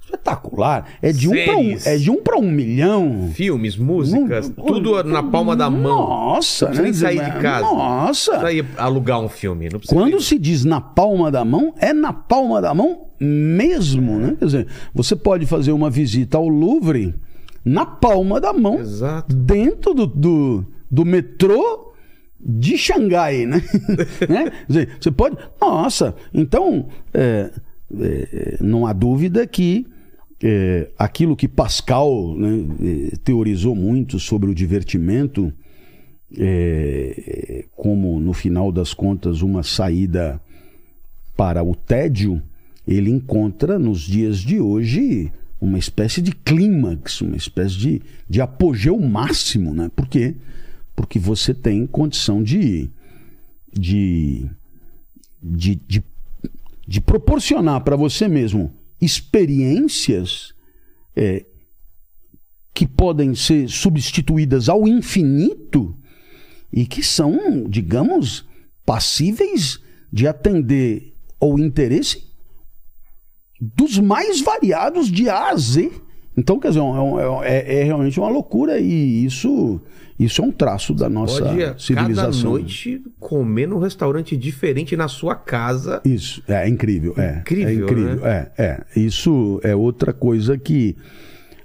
[0.06, 0.86] Espetacular.
[1.02, 1.88] É de um para um, Séries.
[1.88, 3.30] é de um para um milhão.
[3.34, 6.08] Filmes, músicas, tudo na palma da mão.
[6.08, 7.16] Nossa, Não precisa né?
[7.16, 7.62] sair de casa.
[7.66, 8.32] Nossa.
[8.34, 9.70] Não precisa ir alugar um filme.
[9.88, 14.36] Quando ir- se diz na palma da mão, é na palma da mão mesmo, né?
[14.38, 17.16] Quer dizer, você pode fazer uma visita ao Louvre
[17.64, 19.36] na palma da mão, Exato.
[19.36, 21.94] dentro do, do, do metrô
[22.40, 23.62] de Xangai, né?
[24.30, 24.52] Né?
[24.52, 25.36] Quer dizer, você pode.
[25.60, 27.50] Nossa, então é,
[28.00, 29.88] é, não há dúvida que
[30.44, 32.66] é, aquilo que Pascal né,
[33.14, 35.54] é, teorizou muito sobre o divertimento
[36.38, 40.42] é, como no final das contas uma saída
[41.36, 42.42] para o tédio,
[42.88, 49.00] ele encontra nos dias de hoje uma espécie de clímax, uma espécie de, de apogeu
[49.00, 49.90] máximo, né?
[49.96, 50.36] Por quê?
[50.96, 52.90] Porque você tem condição de,
[53.74, 54.50] de,
[55.42, 56.04] de, de,
[56.88, 58.72] de proporcionar para você mesmo
[59.02, 60.54] experiências
[61.16, 61.46] é,
[62.74, 65.96] que podem ser substituídas ao infinito
[66.72, 68.46] e que são, digamos,
[68.86, 69.80] passíveis
[70.12, 72.24] de atender ao interesse
[73.62, 75.92] dos mais variados de A a Z.
[76.38, 79.82] Então, quer dizer, é, um- é- é realmente uma loucura e isso,
[80.18, 82.52] isso é um traço da nossa Pode ir cada civilização.
[82.52, 86.02] noite comer num restaurante diferente na sua casa.
[86.06, 87.14] Isso, é incrível.
[87.18, 88.26] É, Incrível, é incrível.
[88.26, 88.84] É, é.
[88.96, 90.96] Isso é outra coisa que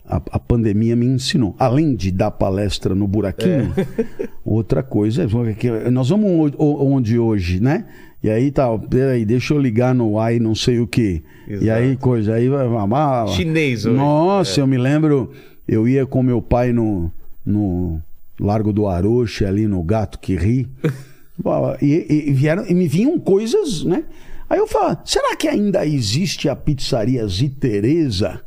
[0.05, 1.55] a, a pandemia me ensinou.
[1.59, 3.73] Além de dar palestra no buraquinho,
[4.45, 7.87] outra coisa é nós vamos onde hoje, né?
[8.23, 11.23] E aí tá, peraí, deixa eu ligar no ai não sei o que.
[11.49, 13.97] E aí coisa, aí vai ah, Chinês hoje.
[13.97, 15.31] Nossa, eu me lembro,
[15.67, 17.11] eu ia com meu pai no,
[17.47, 18.03] no
[18.41, 20.69] Largo do Aroche, ali no Gato que Ri.
[21.81, 24.05] e, e vieram, e me vinham coisas, né?
[24.49, 28.43] Aí eu falo, será que ainda existe a pizzaria Zitereza?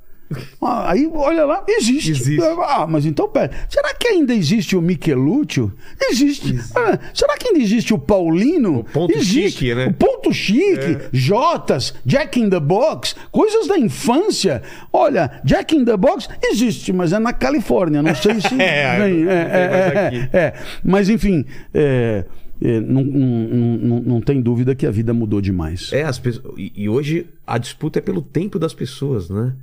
[0.61, 2.11] Ah, Aí, olha lá, existe.
[2.11, 2.41] Existe.
[2.65, 3.51] Ah, mas então, pera.
[3.69, 5.73] Será que ainda existe o Michelúcio?
[6.09, 6.59] Existe.
[6.75, 8.79] Ah, será que ainda existe o Paulino?
[8.79, 9.51] O ponto existe.
[9.59, 9.87] chique, né?
[9.87, 14.61] O ponto chique, Jotas, Jack in the Box, coisas da infância.
[14.91, 18.01] Olha, Jack in the Box existe, mas é na Califórnia.
[18.01, 18.53] Não sei se.
[18.63, 20.29] É, vem, mais aqui.
[20.33, 20.53] é, é.
[20.83, 21.45] Mas, enfim.
[21.73, 22.23] é,
[22.61, 25.91] é, não, não- não- não tem dúvida que a vida mudou demais.
[25.91, 26.53] É, as pessoas.
[26.57, 29.53] E, e hoje a disputa é pelo tempo das pessoas, né?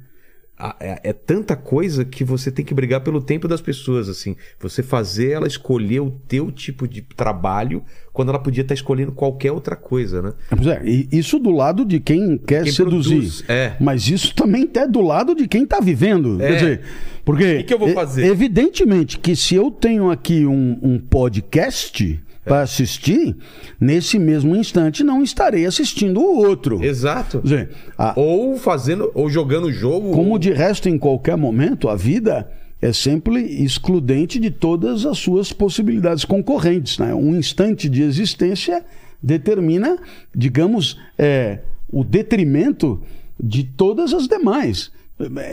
[0.78, 4.36] É, é tanta coisa que você tem que brigar pelo tempo das pessoas, assim.
[4.58, 7.82] Você fazer ela escolher o teu tipo de trabalho
[8.12, 10.32] quando ela podia estar escolhendo qualquer outra coisa, né?
[10.48, 13.10] Pois é, e isso do lado de quem quer Quem seduzir.
[13.10, 13.76] produz, é.
[13.80, 16.42] Mas isso também é do lado de quem está vivendo.
[16.42, 16.46] É.
[16.46, 16.80] Quer dizer,
[17.24, 17.56] porque.
[17.58, 18.26] que que eu vou fazer?
[18.26, 23.36] Evidentemente que se eu tenho aqui um, um podcast para assistir,
[23.80, 26.82] nesse mesmo instante não estarei assistindo o outro.
[26.82, 27.40] Exato.
[27.42, 30.10] Dizer, a- Ou fazendo, ou jogando o jogo.
[30.12, 32.50] como ou- de resto, em qualquer momento, a vida
[32.82, 36.98] é sempre excludente de todas as suas possibilidades concorrentes.
[36.98, 37.14] Né?
[37.14, 38.82] Um instante de existência
[39.22, 39.98] determina,
[40.34, 41.58] digamos, é,
[41.92, 43.02] o detrimento
[43.38, 44.90] de todas as demais.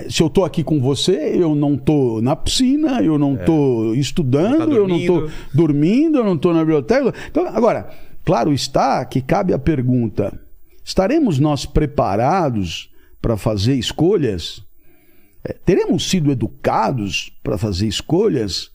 [0.09, 4.55] Se eu estou aqui com você, eu não estou na piscina, eu não estou estudando,
[4.55, 4.59] É.
[4.59, 5.53] Não tá eu não estou dormindo.
[5.53, 7.13] dormindo, eu não estou na biblioteca.
[7.29, 7.89] Então, agora,
[8.23, 10.39] claro está que cabe a pergunta:
[10.83, 12.89] estaremos nós preparados
[13.21, 14.63] para fazer escolhas?
[15.43, 18.71] É, teremos sido educados para fazer escolhas?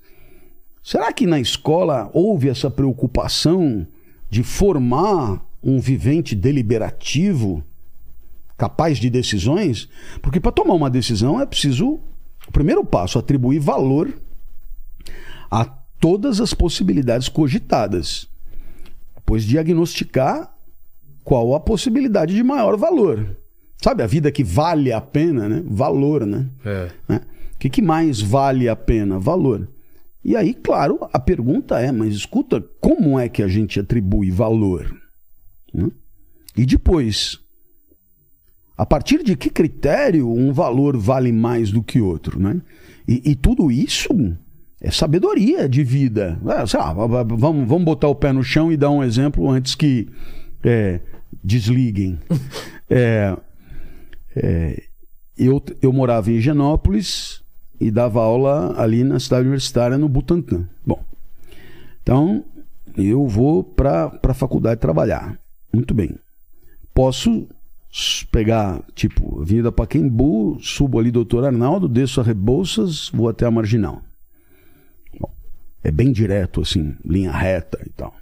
[0.82, 3.86] Será que na escola houve essa preocupação
[4.28, 7.62] de formar um vivente deliberativo,
[8.62, 9.88] capaz de decisões?
[10.22, 11.98] Porque para tomar uma decisão é preciso,
[12.46, 14.14] o primeiro passo, atribuir valor
[15.50, 18.28] a todas as possibilidades cogitadas.
[19.16, 20.54] Depois diagnosticar
[21.24, 23.36] qual a possibilidade de maior valor.
[23.78, 25.64] Sabe, a vida que vale a pena, né?
[25.66, 26.48] Valor, né?
[26.64, 26.88] É.
[27.08, 27.20] né?
[27.56, 29.18] O que, que mais vale a pena?
[29.18, 29.68] Valor.
[30.24, 34.96] E aí, claro, a pergunta é, mas escuta, como é que a gente atribui valor?
[35.74, 35.90] Né?
[36.56, 37.41] E depois,
[38.76, 42.40] a partir de que critério um valor vale mais do que outro?
[42.40, 42.60] Né?
[43.06, 44.36] E, e tudo isso
[44.80, 46.38] é sabedoria de vida.
[46.42, 50.08] É, lá, vamos, vamos botar o pé no chão e dar um exemplo antes que
[50.62, 51.00] é,
[51.42, 52.18] desliguem.
[52.94, 53.34] É,
[54.36, 54.82] é,
[55.38, 57.42] eu, eu morava em Higienópolis
[57.80, 60.68] e dava aula ali na cidade universitária no Butantã.
[60.84, 61.02] Bom,
[62.02, 62.44] então
[62.96, 65.38] eu vou para a faculdade trabalhar.
[65.72, 66.14] Muito bem.
[66.92, 67.48] Posso
[68.30, 74.02] pegar, tipo, Avenida Paquembu, subo ali Doutor Arnaldo, desço a Rebouças, vou até a Marginal.
[75.20, 75.30] Bom,
[75.84, 78.14] é bem direto, assim, linha reta e tal.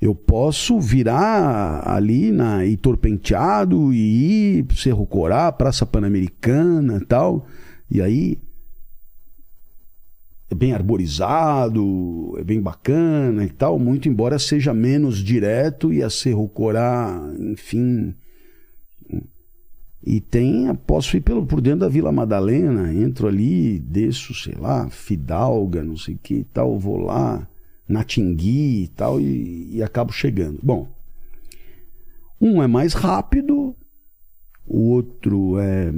[0.00, 7.46] Eu posso virar ali na Heitor Penteado e ir Cerro Corá, Praça Pan-Americana e tal.
[7.90, 8.38] E aí
[10.50, 16.10] é bem arborizado, é bem bacana e tal, muito embora seja menos direto e a
[16.10, 18.14] Cerro Corá, enfim.
[20.06, 24.88] E tem, posso ir pelo, por dentro da Vila Madalena, entro ali, desço, sei lá,
[24.88, 27.44] Fidalga, não sei o que e tal, vou lá,
[27.88, 30.60] Natingui e tal, e, e acabo chegando.
[30.62, 30.88] Bom,
[32.40, 33.74] um é mais rápido,
[34.64, 35.92] o outro é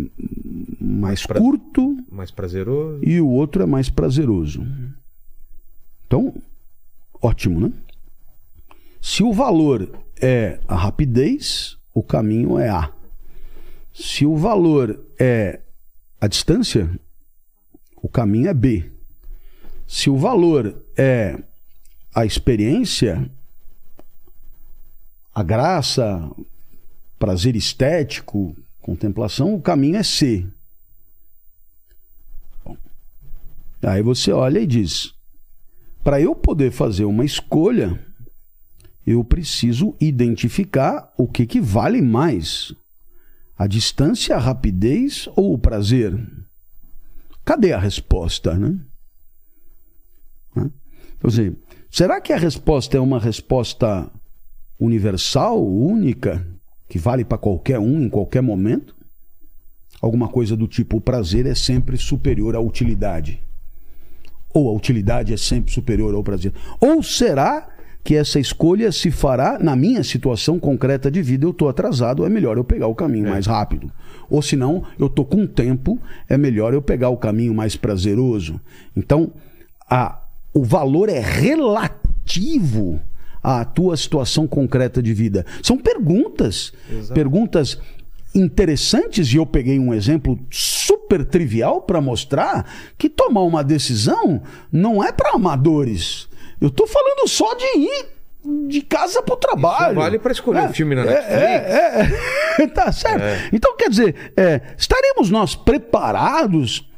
[0.81, 3.05] mais pra- curto Mais prazeroso.
[3.05, 4.67] e o outro é mais prazeroso.
[6.07, 6.35] Então,
[7.21, 7.73] ótimo, né?
[9.03, 9.91] Se o valor
[10.21, 12.91] é a rapidez, o caminho é A.
[14.01, 15.61] Se o valor é
[16.21, 16.89] a distância,
[17.97, 18.93] o caminho é B.
[19.89, 21.37] Se o valor é
[22.15, 23.29] a experiência,
[25.35, 26.31] a graça,
[27.19, 30.47] prazer estético, contemplação, o caminho é C.
[33.83, 35.13] Aí você olha e diz:
[36.05, 38.01] para eu poder fazer uma escolha,
[39.05, 42.73] eu preciso identificar o que, que vale mais:
[43.59, 46.17] a distância, a rapidez ou o prazer?
[47.45, 48.79] Cadê a resposta, né?
[50.55, 51.57] Então, assim,
[51.91, 54.09] será que a resposta é uma resposta
[54.79, 56.47] universal, única,
[56.89, 58.95] que vale para qualquer um em qualquer momento?
[60.01, 63.41] Alguma coisa do tipo: o prazer é sempre superior à utilidade
[64.53, 66.53] ou a utilidade é sempre superior ao prazer?
[66.81, 67.69] Ou será
[68.09, 71.45] que essa escolha se fará na minha situação concreta de vida?
[71.45, 73.93] Eu estou atrasado, é melhor eu pegar o caminho mais rápido.
[74.31, 78.59] Ou se não, eu estou com tempo, é melhor eu pegar o caminho mais prazeroso.
[78.97, 79.31] Então,
[79.91, 80.23] a,
[80.55, 82.99] o valor é relativo
[83.43, 85.45] à tua situação concreta de vida.
[85.63, 86.73] São perguntas,
[87.13, 87.79] perguntas
[88.35, 92.65] interessantes e eu peguei um exemplo super trivial para mostrar
[92.97, 94.41] que tomar uma decisão
[94.73, 96.27] não é para amadores.
[96.61, 98.19] Eu tô falando só de ir
[98.69, 99.93] de casa pro trabalho.
[99.93, 101.33] Isso vale para escolher é, um filme na é, Netflix.
[101.39, 103.55] É, é, tá certo.
[103.55, 106.89] Então, quer dizer, é, estaremos nós preparados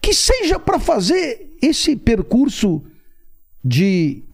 [0.00, 2.82] que seja para fazer esse percurso
[3.64, 4.24] de,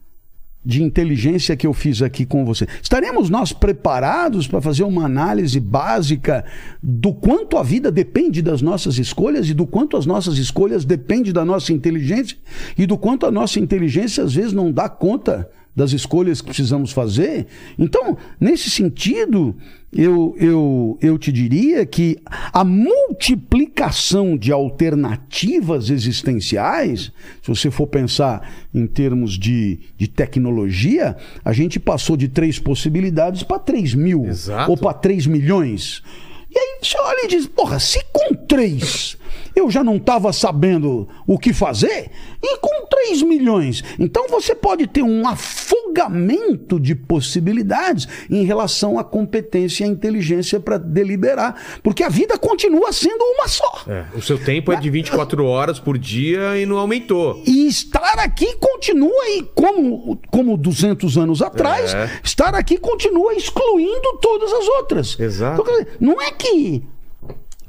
[0.67, 2.67] de inteligência que eu fiz aqui com você.
[2.83, 6.45] Estaremos nós preparados para fazer uma análise básica
[6.83, 11.33] do quanto a vida depende das nossas escolhas e do quanto as nossas escolhas dependem
[11.33, 12.37] da nossa inteligência
[12.77, 16.91] e do quanto a nossa inteligência às vezes não dá conta das escolhas que precisamos
[16.91, 17.47] fazer?
[17.79, 19.55] Então, nesse sentido,
[19.97, 22.19] eu, eu, eu te diria que
[22.53, 27.11] a multiplicação de alternativas existenciais,
[27.43, 33.43] se você for pensar em termos de, de tecnologia, a gente passou de três possibilidades
[33.43, 34.71] para três mil Exato.
[34.71, 36.03] ou para três milhões.
[36.51, 39.17] E aí você olha e diz, porra, se com três
[39.57, 42.11] eu já não estava sabendo o que fazer,
[42.43, 43.83] e com 3 milhões?
[43.99, 50.61] Então você pode ter um afogamento de possibilidades em relação à competência e à inteligência
[50.61, 53.83] para deliberar, porque a vida continua sendo uma só.
[53.89, 57.43] É, o seu tempo é de 24 horas por dia e não aumentou.
[57.47, 62.11] E estar aqui continua aí, como, como 200 anos atrás, É.
[62.23, 65.19] estar aqui continua excluindo todas as outras.
[65.19, 65.63] Exato.
[65.63, 66.83] Então, não é que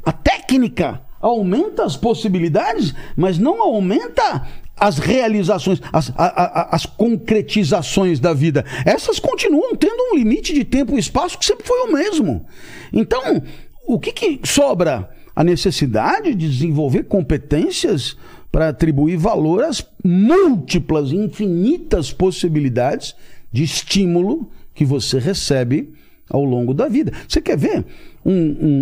[0.06, 4.48] a técnica aumenta as possibilidades, mas não aumenta
[4.80, 8.64] as realizações, as, a- a- as concretizações da vida.
[8.86, 12.46] Essas continuam tendo um limite de tempo e espaço que sempre foi o mesmo.
[12.94, 13.42] Então,
[13.88, 15.10] o que, que sobra?
[15.36, 18.18] A necessidade de desenvolver competências
[18.52, 23.16] para atribuir valor às múltiplas, infinitas possibilidades
[23.52, 25.94] de estímulo que você recebe
[26.30, 27.12] ao longo da vida.
[27.28, 27.86] Você quer ver
[28.28, 28.34] um,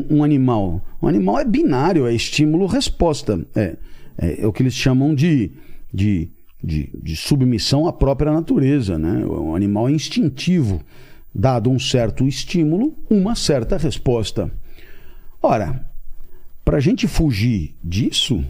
[0.10, 0.82] um- um animal?
[1.02, 3.46] Um animal é binário, é estímulo-resposta.
[3.56, 3.78] É,
[4.18, 5.52] é, é o que eles chamam de,
[5.94, 6.30] de,
[6.64, 8.98] de, de submissão à própria natureza.
[8.98, 9.24] Né?
[9.26, 10.82] O animal é instintivo.
[11.34, 14.50] Dado um certo estímulo, uma certa resposta.
[15.42, 15.86] Ora,
[16.64, 18.44] para a gente fugir disso,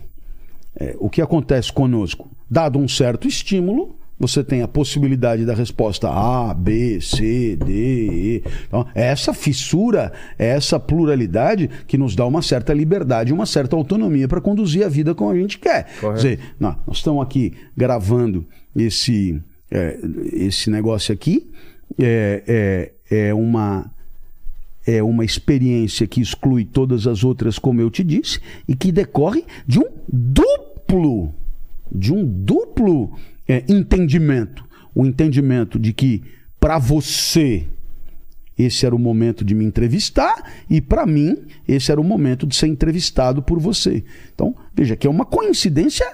[0.79, 2.29] é, o que acontece conosco?
[2.49, 8.43] Dado um certo estímulo, você tem a possibilidade da resposta A, B, C, D, E.
[8.67, 13.75] Então, é essa fissura, é essa pluralidade que nos dá uma certa liberdade, uma certa
[13.75, 15.87] autonomia para conduzir a vida como a gente quer.
[15.99, 18.45] Quer dizer, nó- nós estamos aqui gravando
[18.75, 19.99] esse, é,
[20.31, 21.49] esse negócio aqui.
[21.99, 23.91] É, é, é uma
[24.87, 29.43] é uma experiência que exclui todas as outras, como eu te disse, e que decorre
[29.65, 31.33] de um duplo,
[31.91, 33.13] de um duplo
[33.47, 34.65] é, entendimento.
[34.93, 36.23] O entendimento de que
[36.59, 37.67] para você
[38.57, 42.55] esse era o momento de me entrevistar e para mim esse era o momento de
[42.55, 44.03] ser entrevistado por você.
[44.33, 46.05] Então, veja que é uma coincidência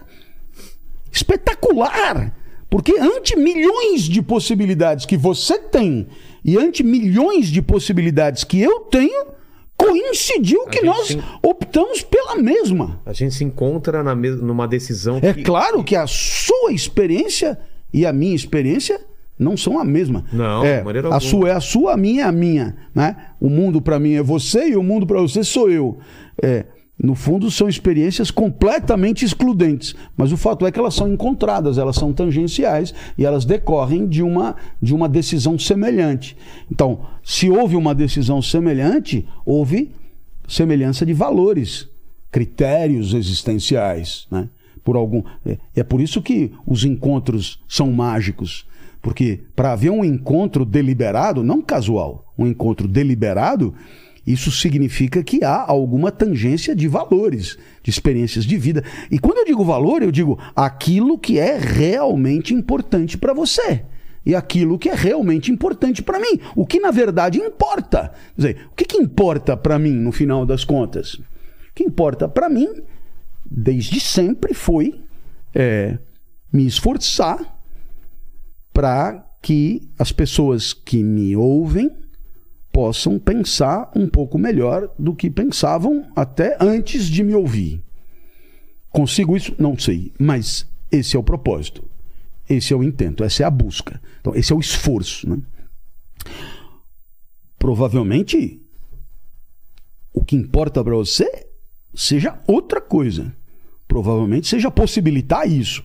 [1.12, 2.36] espetacular.
[2.70, 6.08] Porque ante milhões de possibilidades que você tem
[6.44, 9.28] e ante milhões de possibilidades que eu tenho,
[9.86, 11.22] coincidiu que nós sim.
[11.44, 13.00] optamos pela mesma.
[13.06, 15.44] A gente se encontra na mes- numa decisão É que...
[15.44, 17.58] claro que a sua experiência
[17.94, 19.00] e a minha experiência
[19.38, 20.24] não são a mesma.
[20.32, 21.30] Não, é, maneira a alguma.
[21.32, 23.16] sua é a sua, a minha é a minha, né?
[23.40, 25.98] O mundo para mim é você e o mundo para você sou eu.
[26.42, 26.66] É,
[27.04, 31.96] no fundo são experiências completamente excludentes, mas o fato é que elas são encontradas, elas
[31.96, 36.38] são tangenciais e elas decorrem de uma de uma decisão semelhante.
[36.72, 39.92] Então, se houve uma decisão semelhante, houve
[40.48, 41.88] semelhança de valores,
[42.32, 44.48] critérios existenciais, né?
[44.84, 48.68] Por algum é, é por isso que os encontros são mágicos,
[49.02, 53.74] porque para haver um encontro deliberado, não casual, um encontro deliberado,
[54.32, 58.84] isso significa que há alguma tangência de valores, de experiências de vida.
[59.10, 63.84] E quando eu digo valor, eu digo aquilo que é realmente importante para você
[64.26, 66.40] e aquilo que é realmente importante para mim.
[66.56, 68.12] O que na verdade importa.
[68.36, 71.16] Quer dizer, o que, que importa para mim no final das contas?
[71.16, 71.24] O
[71.74, 72.68] que importa para mim,
[73.46, 75.02] desde sempre, foi
[75.54, 75.98] é,
[76.52, 77.60] me esforçar
[78.74, 81.92] para que as pessoas que me ouvem
[82.72, 87.82] possam pensar um pouco melhor do que pensavam até antes de me ouvir.
[88.90, 89.54] Consigo isso?
[89.58, 91.84] Não sei, mas esse é o propósito.
[92.50, 94.02] Esse é o intento, essa é a busca.
[94.20, 95.30] Então, esse é o esforço.
[95.30, 95.38] Né?
[97.58, 98.62] Provavelmente,
[100.14, 101.48] o que importa para você
[101.94, 103.34] seja outra coisa.
[103.88, 105.84] Provavelmente seja possibilitar isso.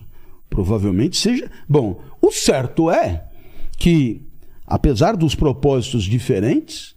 [0.49, 1.49] Provavelmente seja.
[1.67, 3.25] Bom, o certo é
[3.77, 4.26] que,
[4.67, 6.93] apesar dos propósitos diferentes,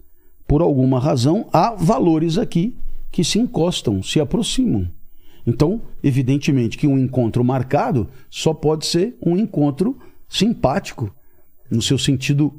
[0.47, 2.77] por alguma razão, há valores aqui
[3.13, 4.89] que se encostam, se aproximam.
[5.47, 9.97] Então, evidentemente que um encontro marcado só pode ser um encontro
[10.29, 11.15] simpático,
[11.71, 12.53] no seu sentido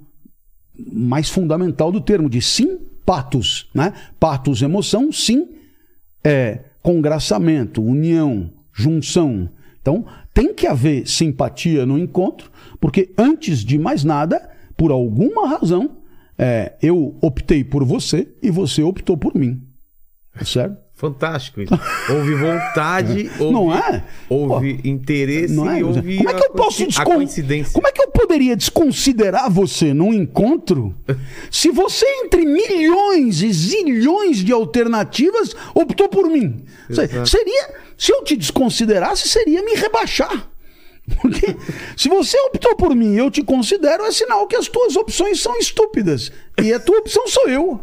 [0.92, 3.94] mais fundamental do termo, de simpatos, né?
[4.20, 5.50] Patos, emoção, sim,
[6.24, 9.50] é congraçamento, união, junção.
[9.82, 14.50] Então, tem que haver simpatia no encontro, porque antes de mais nada,
[14.82, 15.98] por alguma razão,
[16.36, 19.62] é, eu optei por você e você optou por mim.
[20.36, 20.76] Tá certo?
[20.96, 21.80] Fantástico isso.
[22.10, 24.04] Houve vontade, houve, Não é?
[24.28, 25.82] houve interesse Não é?
[25.82, 27.04] e houve Como é que eu posso descon...
[27.74, 30.96] Como é que eu poderia desconsiderar você num encontro
[31.52, 36.66] se você, entre milhões e zilhões de alternativas, optou por mim?
[36.90, 37.30] Exato.
[37.30, 37.70] Seria.
[37.96, 40.51] Se eu te desconsiderasse, seria me rebaixar.
[41.20, 41.56] Porque
[41.98, 45.58] se você optou por mim eu te considero, é sinal que as tuas opções são
[45.58, 46.32] estúpidas.
[46.62, 47.80] E a tua opção sou eu.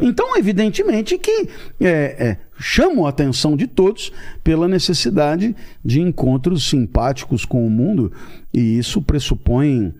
[0.00, 1.48] Então, evidentemente que
[1.80, 5.54] é, é, chamo a atenção de todos pela necessidade
[5.84, 8.12] de encontros simpáticos com o mundo.
[8.52, 9.94] E isso pressupõe,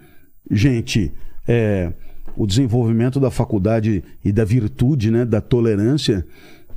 [0.51, 1.13] gente,
[1.47, 1.93] é,
[2.37, 6.27] o desenvolvimento da faculdade e da virtude, né, da tolerância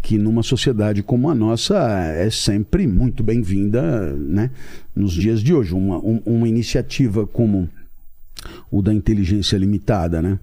[0.05, 1.75] que numa sociedade como a nossa
[2.15, 4.51] é sempre muito bem-vinda né,
[4.95, 5.73] nos dias de hoje.
[5.73, 7.67] Uma, um- uma iniciativa como
[8.69, 10.39] o da inteligência limitada, né,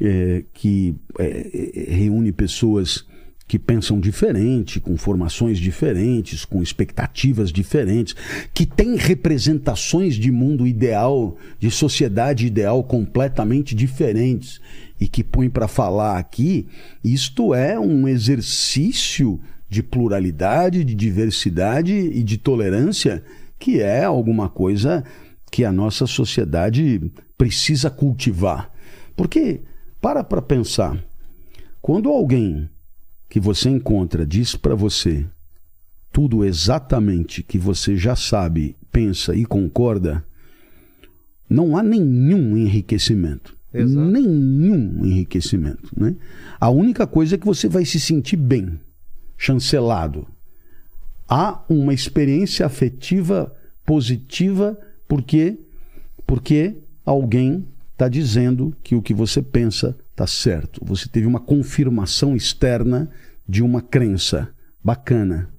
[0.00, 3.04] é, que é, reúne pessoas
[3.48, 8.14] que pensam diferente, com formações diferentes, com expectativas diferentes,
[8.54, 14.60] que têm representações de mundo ideal, de sociedade ideal completamente diferentes
[15.04, 16.66] e que põe para falar aqui,
[17.04, 23.22] isto é um exercício de pluralidade, de diversidade e de tolerância
[23.58, 25.04] que é alguma coisa
[25.52, 28.72] que a nossa sociedade precisa cultivar.
[29.14, 29.60] Porque,
[30.00, 30.98] para para pensar,
[31.82, 32.66] quando alguém
[33.28, 35.26] que você encontra diz para você
[36.10, 40.24] tudo exatamente que você já sabe, pensa e concorda,
[41.46, 43.54] não há nenhum enriquecimento.
[43.74, 44.06] Exato.
[44.06, 45.90] Nenhum enriquecimento.
[45.96, 46.14] Né?
[46.60, 48.78] A única coisa é que você vai se sentir bem,
[49.36, 50.26] chancelado.
[51.28, 54.78] Há uma experiência afetiva positiva
[55.08, 55.58] porque
[56.26, 60.80] porque alguém está dizendo que o que você pensa está certo.
[60.84, 63.10] Você teve uma confirmação externa
[63.46, 64.48] de uma crença
[64.82, 65.50] bacana.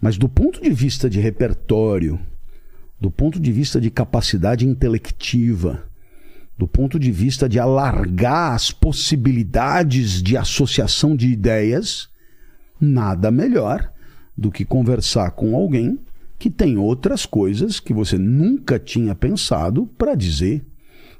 [0.00, 2.20] Mas do ponto de vista de repertório,
[3.00, 5.85] do ponto de vista de capacidade intelectiva,
[6.58, 12.08] do ponto de vista de alargar as possibilidades de associação de ideias,
[12.80, 13.90] nada melhor
[14.36, 15.98] do que conversar com alguém
[16.38, 20.64] que tem outras coisas que você nunca tinha pensado para dizer.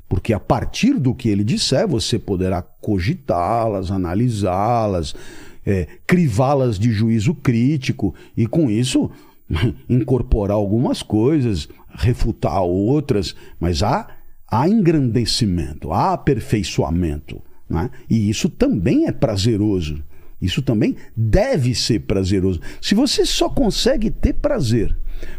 [0.08, 5.14] Porque a partir do que ele disser, você poderá cogitá-las, analisá-las,
[5.64, 9.10] é, crivá-las de juízo crítico e, com isso,
[9.88, 14.06] incorporar algumas coisas, refutar outras, mas há,
[14.50, 17.42] há engrandecimento, há aperfeiçoamento.
[17.68, 17.90] né?
[18.08, 20.02] E isso também é prazeroso.
[20.40, 22.60] Isso também deve ser prazeroso.
[22.80, 24.94] Se você só consegue ter prazer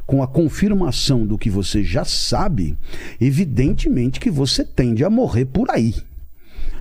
[0.07, 2.75] com a confirmação do que você já sabe,
[3.21, 5.93] evidentemente que você tende a morrer por aí.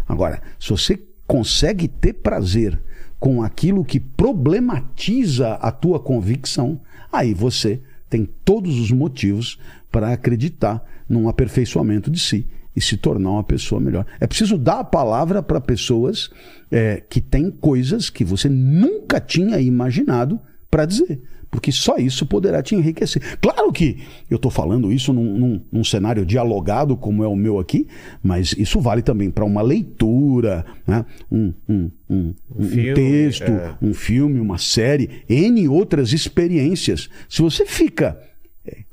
[0.09, 2.81] Agora, se você consegue ter prazer
[3.19, 6.81] com aquilo que problematiza a tua convicção,
[7.12, 9.59] aí você tem todos os motivos
[9.97, 12.47] para acreditar num aperfeiçoamento de si
[12.77, 14.05] e se tornar uma pessoa melhor.
[14.20, 16.28] É preciso dar a palavra para pessoas
[16.70, 20.39] é, que têm coisas que você nunca tinha imaginado
[20.70, 21.23] para dizer.
[21.51, 23.39] Porque só isso poderá te enriquecer.
[23.40, 27.59] Claro que eu estou falando isso num, num- num cenário dialogado, como é o meu
[27.59, 27.89] aqui,
[28.23, 31.06] mas isso vale também para uma leitura, né?
[31.32, 33.74] um, um, um, um filme, texto, é.
[33.81, 37.09] um filme, uma série, N outras experiências.
[37.31, 38.20] Se você fica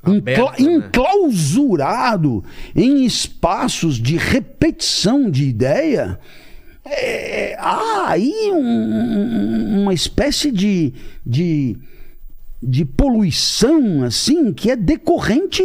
[0.04, 0.76] Aberto, encla- né?
[0.76, 2.44] enclausurado
[2.76, 6.20] em espaços de repetição de ideia,
[6.86, 10.94] é, há aí um- uma espécie de,
[11.26, 11.78] de,
[12.62, 15.64] de poluição assim que é decorrente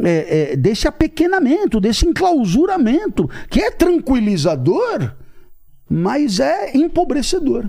[0.00, 5.12] é, é, desse apequenamento, desse enclausuramento, que é tranquilizador,
[5.88, 7.68] mas é empobrecedor.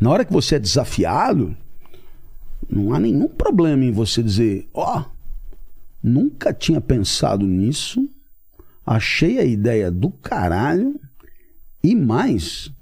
[0.00, 1.56] Na hora que você é desafiado,
[2.72, 5.04] não há nenhum problema em você dizer: Ó,
[6.02, 8.08] nunca tinha pensado nisso,
[8.84, 10.98] achei a ideia do caralho,
[11.84, 12.72] e mais,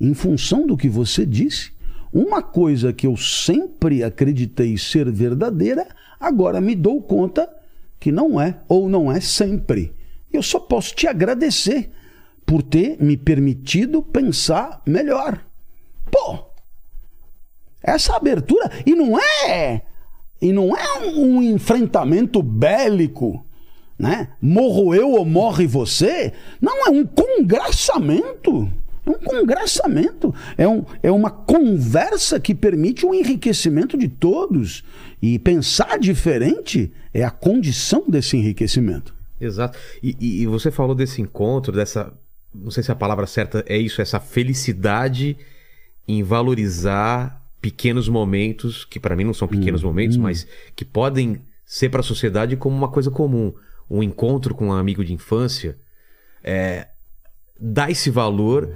[0.00, 1.70] em função do que você disse,
[2.12, 5.86] uma coisa que eu sempre acreditei ser verdadeira,
[6.18, 7.48] agora me dou conta
[8.00, 9.94] que não é, ou não é sempre.
[10.32, 11.90] Eu só posso te agradecer
[12.44, 15.44] por ter me permitido pensar melhor.
[16.10, 16.45] Pô,
[17.86, 18.70] essa abertura.
[18.84, 19.82] E não é.
[20.40, 23.44] E não é um, um enfrentamento bélico,
[23.98, 24.28] né?
[24.40, 26.32] Morro eu ou morre você.
[26.60, 28.70] Não, é um congraçamento.
[29.06, 30.34] É um congraçamento.
[30.58, 34.84] É, um, é uma conversa que permite o enriquecimento de todos.
[35.22, 39.14] E pensar diferente é a condição desse enriquecimento.
[39.40, 39.78] Exato.
[40.02, 42.12] E, e, e você falou desse encontro, dessa.
[42.54, 45.36] Não sei se a palavra certa é isso, essa felicidade
[46.08, 51.42] em valorizar pequenos momentos, que para mim não são pequenos Hum, momentos, mas que podem
[51.64, 53.52] ser para a sociedade como uma coisa comum.
[53.90, 55.76] Um encontro com um amigo de infância
[56.42, 56.88] é,
[57.60, 58.74] dá esse valor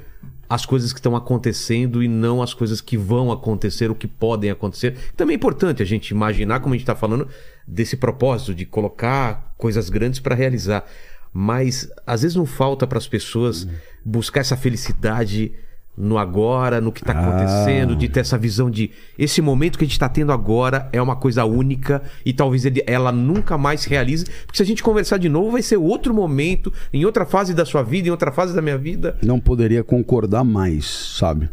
[0.48, 4.50] às coisas que estão acontecendo e não às coisas que vão acontecer, ou que podem
[4.50, 4.96] acontecer.
[5.16, 7.28] Também é importante a gente imaginar, como a gente está falando,
[7.66, 10.84] desse propósito de colocar coisas grandes para realizar.
[11.32, 13.68] Mas às vezes não falta para as pessoas
[14.04, 15.52] buscar essa felicidade
[15.96, 17.20] no agora, no que está Ah.
[17.20, 21.02] acontecendo, de ter essa visão de esse momento que a gente está tendo agora é
[21.02, 24.24] uma coisa única e talvez ele- ela nunca mais se realize.
[24.46, 27.66] Porque se a gente conversar de novo, vai ser outro momento, em outra fase da
[27.66, 29.18] sua vida, em outra fase da minha vida.
[29.22, 30.86] não poderia concordar mais,
[31.18, 31.50] sabe?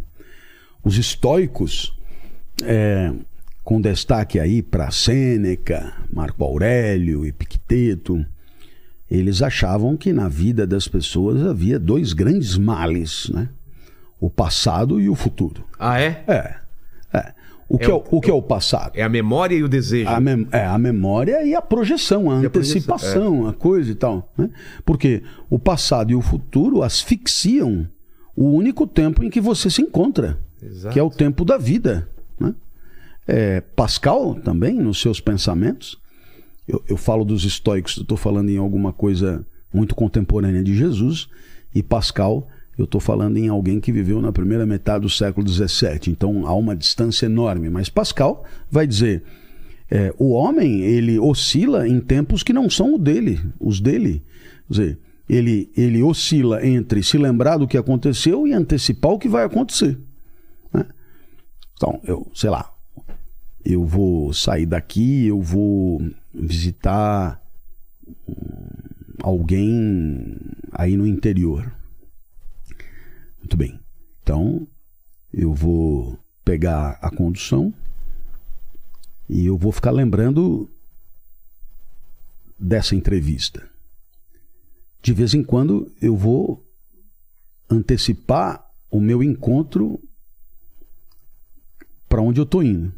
[0.83, 1.93] Os estoicos,
[2.63, 3.11] é,
[3.63, 8.25] com destaque aí para Sêneca, Marco Aurélio, Epicteto,
[9.11, 13.49] eles achavam que na vida das pessoas havia dois grandes males, né?
[14.19, 15.63] O passado e o futuro.
[15.79, 16.23] Ah, é?
[16.27, 16.55] É.
[17.13, 17.33] é.
[17.69, 18.93] O, que É é, o- o, que é o passado?
[18.95, 20.09] É a memória e o desejo.
[20.09, 20.19] A,
[20.57, 24.31] é, a memória e a projeção, a E a projeção, antecipação, a coisa e tal.
[24.37, 24.49] Né?
[24.85, 27.87] Porque o passado e o futuro asfixiam
[28.35, 30.93] o único tempo em que você se encontra, Exato.
[30.93, 32.07] que é o tempo da vida.
[32.39, 32.55] Né?
[33.27, 35.97] É, Pascal também, nos seus pensamentos,
[36.67, 41.27] eu, eu falo dos estoicos, estou falando em alguma coisa muito contemporânea de Jesus,
[41.75, 46.09] e Pascal, eu estou falando em alguém que viveu na primeira metade do século XVII.
[46.09, 47.69] Então há uma distância enorme.
[47.69, 49.23] Mas Pascal vai dizer:
[49.89, 54.21] é, o homem ele oscila em tempos que não são o dele, os dele.
[54.67, 59.27] Quer dizer, ele, ele oscila entre se lembrar do que aconteceu e antecipar o que
[59.27, 59.97] vai acontecer.
[60.73, 60.85] né?
[61.73, 62.73] Então, eu, sei lá,
[63.65, 66.01] eu vou sair daqui, eu vou
[66.33, 67.41] visitar
[69.21, 70.37] alguém
[70.71, 71.76] aí no interior.
[73.47, 73.79] Muito bem.
[74.21, 74.67] Então,
[75.33, 77.73] eu vou pegar a condução
[79.29, 80.69] e eu vou ficar lembrando
[82.59, 83.65] dessa entrevista.
[85.01, 86.61] De vez em quando eu vou
[87.69, 89.97] antecipar o meu encontro
[92.09, 92.93] para onde eu estou indo.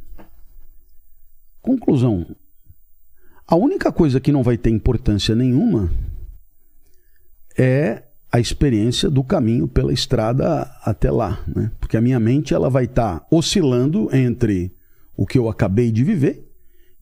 [1.62, 2.36] Conclusão:
[3.46, 5.92] a única coisa que não vai ter importância nenhuma
[7.56, 11.72] é a experiência do caminho pela estrada até lá, né?
[11.80, 14.72] Porque a minha mente ela vai estar oscilando entre
[15.18, 16.48] o que eu acabei de viver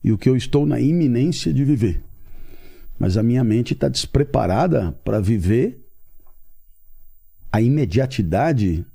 [0.03, 2.03] e o que eu estou na iminência de viver.
[2.97, 5.85] Mas a minha mente está despreparada para viver
[7.51, 8.85] a imediatidade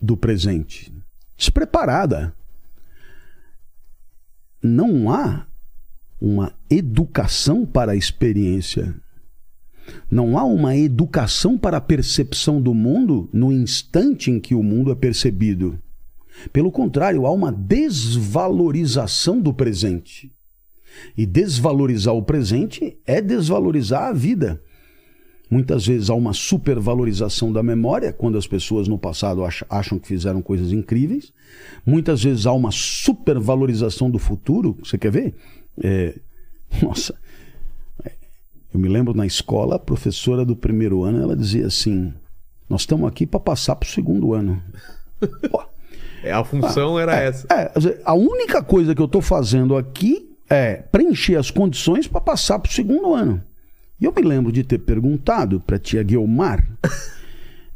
[0.00, 0.92] do presente.
[1.36, 2.34] Despreparada.
[4.62, 5.46] Não há
[6.20, 8.94] uma educação para a experiência.
[10.10, 14.90] Não há uma educação para a percepção do mundo no instante em que o mundo
[14.90, 15.78] é percebido.
[16.52, 20.32] Pelo contrário, há uma desvalorização do presente.
[21.16, 24.62] E desvalorizar o presente é desvalorizar a vida.
[25.50, 30.06] Muitas vezes há uma supervalorização da memória, quando as pessoas no passado ach- acham que
[30.06, 31.32] fizeram coisas incríveis.
[31.86, 34.76] Muitas vezes há uma supervalorização do futuro.
[34.84, 35.34] Você quer ver?
[35.82, 36.14] É,
[36.82, 37.14] Nossa,
[38.72, 42.12] eu me lembro na escola, a professora do primeiro ano, ela dizia assim:
[42.68, 44.62] Nós estamos aqui para passar para o segundo ano.
[45.50, 45.62] Pô,
[46.22, 47.46] É, a função era essa.
[47.50, 52.06] é, quer dizer, a única coisa que eu estou fazendo aqui é preencher as condições
[52.06, 53.42] para passar para o segundo ano.
[54.00, 56.66] E eu me lembro de ter perguntado para a tia Guilmar.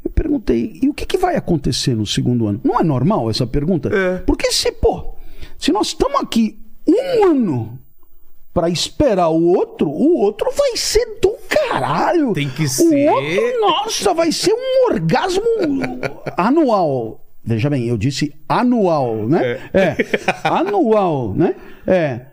[0.03, 2.59] Eu perguntei, e o que, que vai acontecer no segundo ano?
[2.63, 3.89] Não é normal essa pergunta?
[3.89, 4.17] É.
[4.19, 5.15] Porque se, pô,
[5.57, 7.79] se nós estamos aqui um ano
[8.53, 12.33] para esperar o outro, o outro vai ser do caralho.
[12.33, 13.09] Tem que O ser.
[13.09, 15.43] outro, nossa, vai ser um orgasmo
[16.37, 17.19] anual.
[17.43, 19.59] Veja bem, eu disse anual, né?
[19.73, 19.95] É.
[20.43, 21.55] Anual, né?
[21.85, 22.27] É.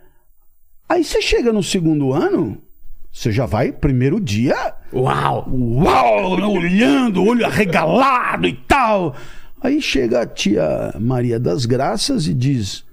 [0.89, 2.59] Aí você chega no segundo ano,
[3.13, 5.49] você já vai, primeiro dia, Uau!
[5.51, 9.15] uau, olhando, olho arregalado e tal.
[9.63, 12.85] Aí chega a tia Maria das Graças e diz: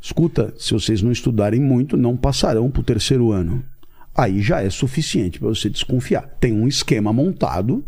[0.00, 3.64] Escuta, se vocês não estudarem muito, não passarão para o terceiro ano.
[4.16, 6.22] Aí já é suficiente para você desconfiar.
[6.40, 7.84] Tem um esquema montado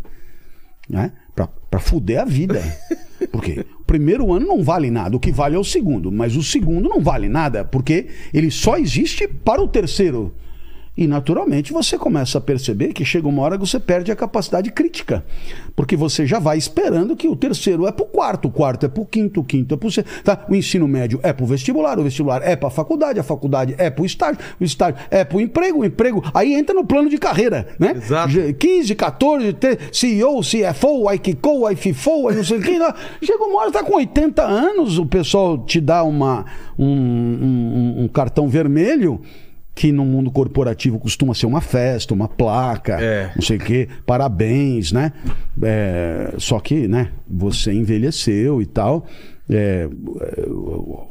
[0.89, 1.11] né?
[1.35, 2.61] Pra, pra fuder a vida.
[3.31, 6.43] Porque o primeiro ano não vale nada, o que vale é o segundo, mas o
[6.43, 10.35] segundo não vale nada, porque ele só existe para o terceiro.
[10.95, 14.71] E naturalmente você começa a perceber que chega uma hora que você perde a capacidade
[14.71, 15.25] crítica.
[15.75, 18.89] Porque você já vai esperando que o terceiro é para o quarto, o quarto é
[18.89, 20.21] para o quinto, o quinto é para o sexto.
[20.23, 20.45] Tá?
[20.47, 23.73] O ensino médio é para o vestibular, o vestibular é para a faculdade, a faculdade
[23.79, 26.23] é para o estágio, o estágio é para o emprego, o emprego.
[26.31, 27.93] Aí entra no plano de carreira, né?
[27.97, 28.31] Exato.
[28.59, 32.77] 15, 14, T- CEO, CFO, IKCO, IFIFO, aí não sei o que.
[32.77, 32.93] lá.
[33.19, 36.45] Chega uma hora, tá com 80 anos, o pessoal te dá uma,
[36.77, 39.19] um, um- um cartão vermelho.
[39.75, 43.31] Que no mundo corporativo costuma ser uma festa, uma placa, É.
[43.35, 45.11] não sei o quê, parabéns, né?
[45.61, 49.05] É, só que, né, você envelheceu e tal.
[49.49, 49.89] é,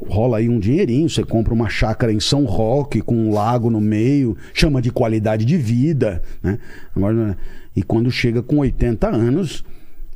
[0.09, 3.79] rola aí um dinheirinho, você compra uma chácara em São Roque com um lago no
[3.79, 6.57] meio, chama de qualidade de vida, né?
[6.95, 7.37] Agora,
[7.75, 9.63] e quando chega com 80 anos,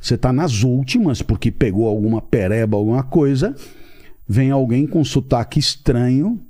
[0.00, 3.54] você tá nas últimas, porque pegou alguma pereba, alguma coisa,
[4.28, 6.40] vem alguém com sotaque estranho,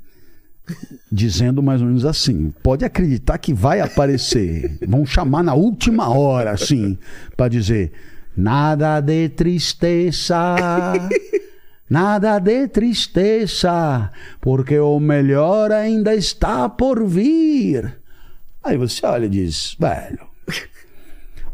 [1.10, 4.78] dizendo mais ou menos assim: pode acreditar que vai aparecer.
[4.86, 6.98] Vão chamar na última hora, assim,
[7.36, 7.92] para dizer:
[8.36, 10.36] nada de tristeza.
[11.90, 14.10] Nada de tristeza,
[14.42, 17.98] porque o melhor ainda está por vir.
[18.62, 20.20] Aí você olha e diz, velho,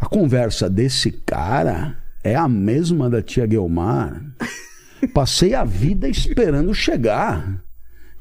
[0.00, 4.20] a conversa desse cara é a mesma da tia Guilmar.
[5.14, 7.63] Passei a vida esperando chegar.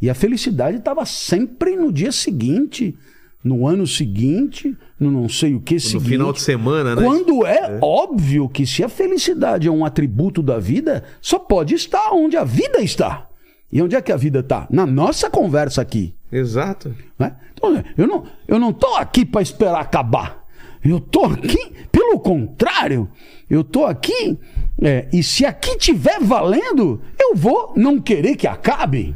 [0.03, 2.93] E a felicidade estava sempre no dia seguinte,
[3.41, 6.09] no ano seguinte, no não sei o que No seguinte.
[6.09, 7.01] final de semana, né?
[7.01, 12.11] Quando é, óbvio que se a felicidade é um atributo da vida, só pode estar
[12.11, 13.29] onde a vida está.
[13.71, 14.67] E onde é que a vida está?
[14.69, 16.13] Na nossa conversa aqui.
[16.29, 16.93] Exato.
[17.17, 17.37] né?
[17.53, 20.43] Então, eu não eu não tô aqui para esperar acabar.
[20.83, 23.07] Eu tô aqui, pelo contrário,
[23.49, 24.37] eu tô aqui
[24.81, 29.15] é, e se aqui tiver valendo, eu vou não querer que acabe.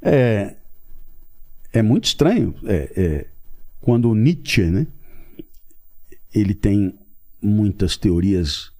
[0.00, 0.54] É,
[1.72, 3.26] é muito estranho é, é,
[3.80, 4.86] quando o Nietzsche, né?
[6.34, 6.94] Ele tem
[7.40, 8.70] muitas teorias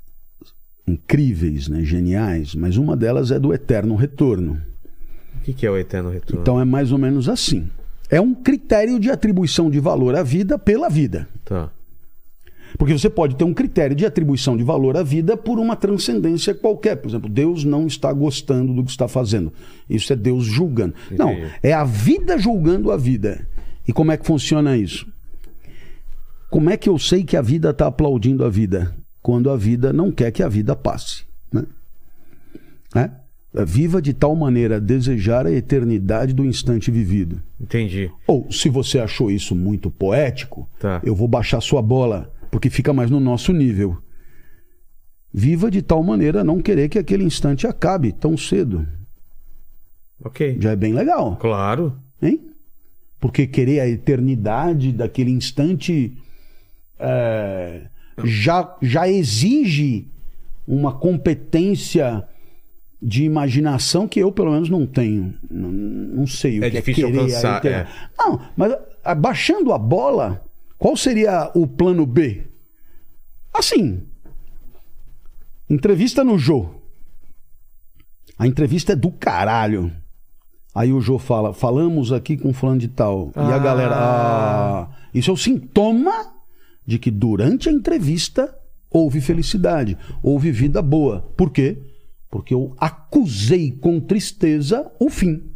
[0.86, 4.60] incríveis, né, geniais, mas uma delas é do eterno retorno.
[5.40, 6.42] O que, que é o eterno retorno?
[6.42, 7.68] Então é mais ou menos assim.
[8.10, 11.28] É um critério de atribuição de valor à vida pela vida.
[11.44, 11.70] Tá.
[12.76, 16.54] Porque você pode ter um critério de atribuição de valor à vida por uma transcendência
[16.54, 16.96] qualquer.
[16.96, 19.52] Por exemplo, Deus não está gostando do que está fazendo.
[19.88, 20.94] Isso é Deus julgando.
[21.10, 21.50] Não, Entendi.
[21.62, 23.46] é a vida julgando a vida.
[23.86, 25.06] E como é que funciona isso?
[26.50, 28.94] Como é que eu sei que a vida está aplaudindo a vida?
[29.22, 31.24] Quando a vida não quer que a vida passe.
[31.52, 31.64] Né?
[32.94, 33.10] Né?
[33.66, 37.42] Viva de tal maneira a desejar a eternidade do instante vivido.
[37.60, 38.10] Entendi.
[38.26, 41.00] Ou, se você achou isso muito poético, Tá.
[41.02, 43.98] eu vou baixar sua bola, porque fica mais no nosso nível.
[45.32, 48.86] Viva de tal maneira a não querer que aquele instante acabe tão cedo.
[50.24, 50.56] Ok.
[50.60, 51.98] Já é bem legal, Claro.
[52.20, 52.40] hein?
[53.20, 56.16] Porque querer a eternidade daquele instante
[56.98, 57.82] é,
[58.24, 60.06] já, já exige
[60.66, 62.26] uma competência
[63.00, 65.34] de imaginação que eu, pelo menos, não tenho.
[65.50, 67.86] Não, não sei o É que é querer a alcançar, eter- é.
[68.18, 70.44] Não, mas abaixando a bola,
[70.78, 72.46] qual seria o plano B?
[73.52, 74.06] Assim,
[75.68, 76.68] entrevista no Jô.
[78.38, 79.92] A entrevista é do caralho.
[80.74, 83.32] Aí o Jô fala, falamos aqui com fulano de tal.
[83.34, 83.58] E a Ah.
[83.58, 86.32] galera, ah, isso é o sintoma
[86.86, 88.54] de que durante a entrevista
[88.90, 91.22] houve felicidade, houve vida boa.
[91.36, 91.82] Por quê?
[92.30, 95.50] Porque eu acusei com tristeza o fim.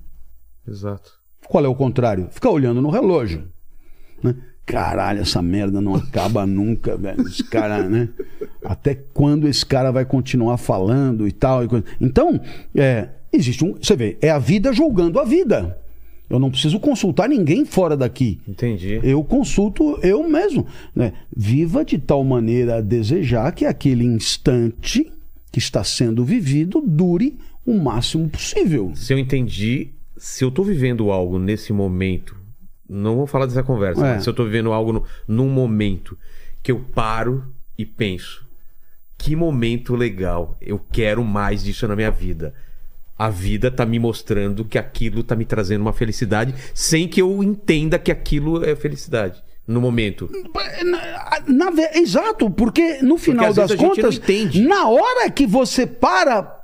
[0.67, 1.13] Exato.
[1.47, 2.29] Qual é o contrário?
[2.31, 3.49] Ficar olhando no relógio.
[4.23, 4.35] Né?
[4.65, 7.27] Caralho, essa merda não acaba nunca, velho.
[7.27, 8.09] Esse cara, né?
[8.65, 11.65] Até quando esse cara vai continuar falando e tal?
[11.65, 11.85] e coisa.
[12.01, 12.41] Então,
[12.75, 13.75] é, existe um.
[13.75, 15.79] Você vê, é a vida julgando a vida.
[16.31, 18.41] Eu não preciso consultar ninguém fora daqui.
[18.49, 18.99] Entendi.
[19.03, 20.67] Eu consulto eu mesmo.
[20.95, 21.13] Né?
[21.37, 25.13] Viva de tal maneira a desejar que aquele instante
[25.51, 27.37] que está sendo vivido dure
[27.67, 28.93] o máximo possível.
[28.95, 32.35] Se eu entendi, se eu tô vivendo algo nesse momento,
[32.93, 34.15] não vou falar dessa conversa, É.
[34.15, 36.17] mas se eu tô vivendo algo no, num momento
[36.63, 37.45] que eu paro
[37.79, 38.47] e penso,
[39.19, 42.55] que momento legal, eu quero mais disso na minha vida.
[43.19, 47.43] A vida tá me mostrando que aquilo tá me trazendo uma felicidade, sem que eu
[47.43, 50.29] entenda que aquilo é felicidade no momento.
[50.85, 54.21] Na- na exato, porque no final às das contas,
[54.57, 56.61] na hora que você para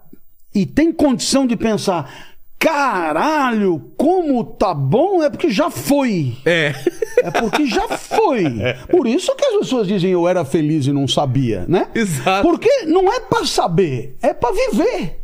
[0.53, 6.37] e tem condição de pensar, caralho, como tá bom, é porque já foi.
[6.45, 6.75] É.
[7.23, 8.45] É porque já foi.
[8.91, 11.89] Por isso que as pessoas dizem eu era feliz e não sabia, né?
[11.95, 12.43] Exato.
[12.47, 15.21] Porque não é pra saber, é pra viver.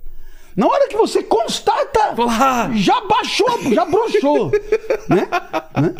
[0.56, 2.14] Na hora que você constata,
[2.74, 4.52] já baixou, já broxou,
[5.08, 5.26] né?
[5.82, 5.94] né?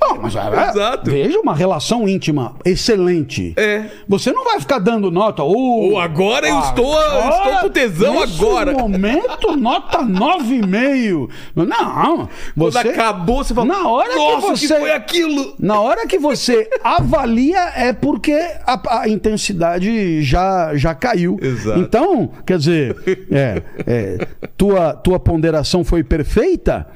[0.00, 1.10] Não, mas é, Exato.
[1.10, 3.54] veja uma relação íntima excelente.
[3.56, 3.84] É.
[4.08, 5.42] Você não vai ficar dando nota.
[5.44, 11.28] Ou Ou agora eu estou- eu estou com tesão nesse agora." momento, nota 9,5.
[11.54, 12.88] Não, Quando você...
[12.88, 15.54] acabou, você fala, Na hora que nossa, você- foi aquilo?
[15.58, 18.32] Na hora que você avalia é porque
[18.66, 21.38] a, a intensidade já, já caiu.
[21.40, 21.78] Exato.
[21.78, 22.96] Então, quer dizer,
[23.30, 24.26] é, é,
[24.56, 26.86] tua, tua ponderação foi perfeita.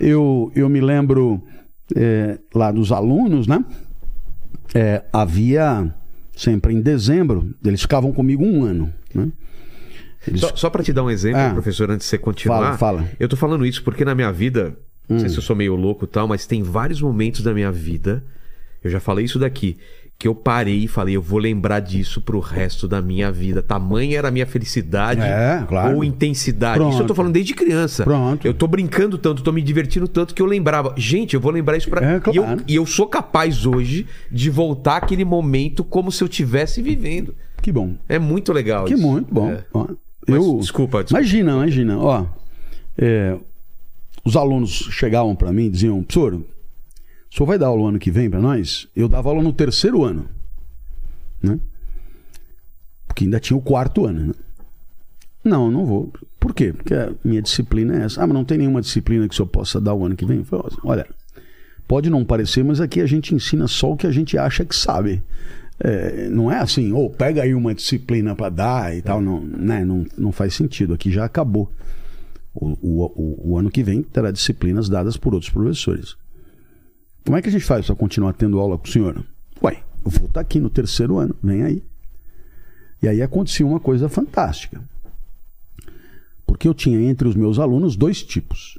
[0.00, 1.42] Eu, eu me lembro
[1.94, 3.64] é, lá dos alunos, né?
[4.74, 5.94] É, havia
[6.36, 9.30] sempre em dezembro, eles ficavam comigo um ano, né?
[10.26, 11.50] Eles- Só, só para te dar um exemplo, Ah.
[11.52, 12.76] professor, antes de você continuar.
[12.76, 13.02] Fala, fala.
[13.02, 13.08] Hum.
[13.20, 14.76] Eu tô falando isso porque na minha vida,
[15.08, 18.24] não sei se eu sou meio louco tal, mas tem vários momentos da minha vida,
[18.82, 19.76] eu já falei isso daqui,
[20.18, 23.62] que eu parei e falei, eu vou lembrar disso pro resto da minha vida.
[23.62, 25.96] Tamanha era a minha felicidade É, claro.
[25.96, 26.78] ou intensidade.
[26.78, 27.14] Isso eu tô Pronto.
[27.14, 28.04] falando desde criança.
[28.04, 28.46] Pronto.
[28.46, 30.94] Eu tô brincando tanto, tô me divertindo tanto que eu lembrava.
[30.96, 32.00] Gente, eu vou lembrar isso pra.
[32.04, 32.62] É, e, eu, claro.
[32.66, 37.34] e eu sou capaz hoje de voltar aquele momento como se eu estivesse vivendo.
[37.60, 37.94] Que bom.
[38.08, 39.02] É muito legal Que isso.
[39.02, 39.50] muito bom.
[39.50, 39.64] É.
[39.74, 39.86] Ó,
[40.26, 41.10] Mas, eu, desculpa, desculpa.
[41.20, 41.98] Imagina, imagina.
[41.98, 42.24] Ó,
[42.96, 43.36] é,
[44.24, 46.40] os alunos chegavam para mim e diziam: professor,
[47.34, 48.86] o senhor vai dar aula ano que vem para nós?
[48.94, 50.28] Eu dava aula no terceiro ano.
[51.42, 51.58] Né?
[53.08, 54.28] Porque ainda tinha o quarto ano.
[54.28, 54.34] Né?
[55.42, 56.12] Não, não vou.
[56.38, 56.72] Por quê?
[56.72, 58.22] Porque a minha disciplina é essa.
[58.22, 60.38] Ah, mas não tem nenhuma disciplina que o senhor possa dar o ano que vem?
[60.38, 61.06] Eu falei, olha,
[61.88, 64.76] pode não parecer, mas aqui a gente ensina só o que a gente acha que
[64.76, 65.20] sabe.
[65.80, 69.20] É, não é assim, ou pega aí uma disciplina para dar e tal.
[69.20, 69.84] Não, né?
[69.84, 70.94] não, não faz sentido.
[70.94, 71.68] Aqui já acabou.
[72.54, 76.14] O, o, o, o ano que vem terá disciplinas dadas por outros professores.
[77.24, 79.24] Como é que a gente faz para continuar tendo aula com o senhor?
[79.62, 81.82] Ué, eu vou estar aqui no terceiro ano, vem aí.
[83.02, 84.82] E aí acontecia uma coisa fantástica.
[86.46, 88.78] Porque eu tinha entre os meus alunos dois tipos.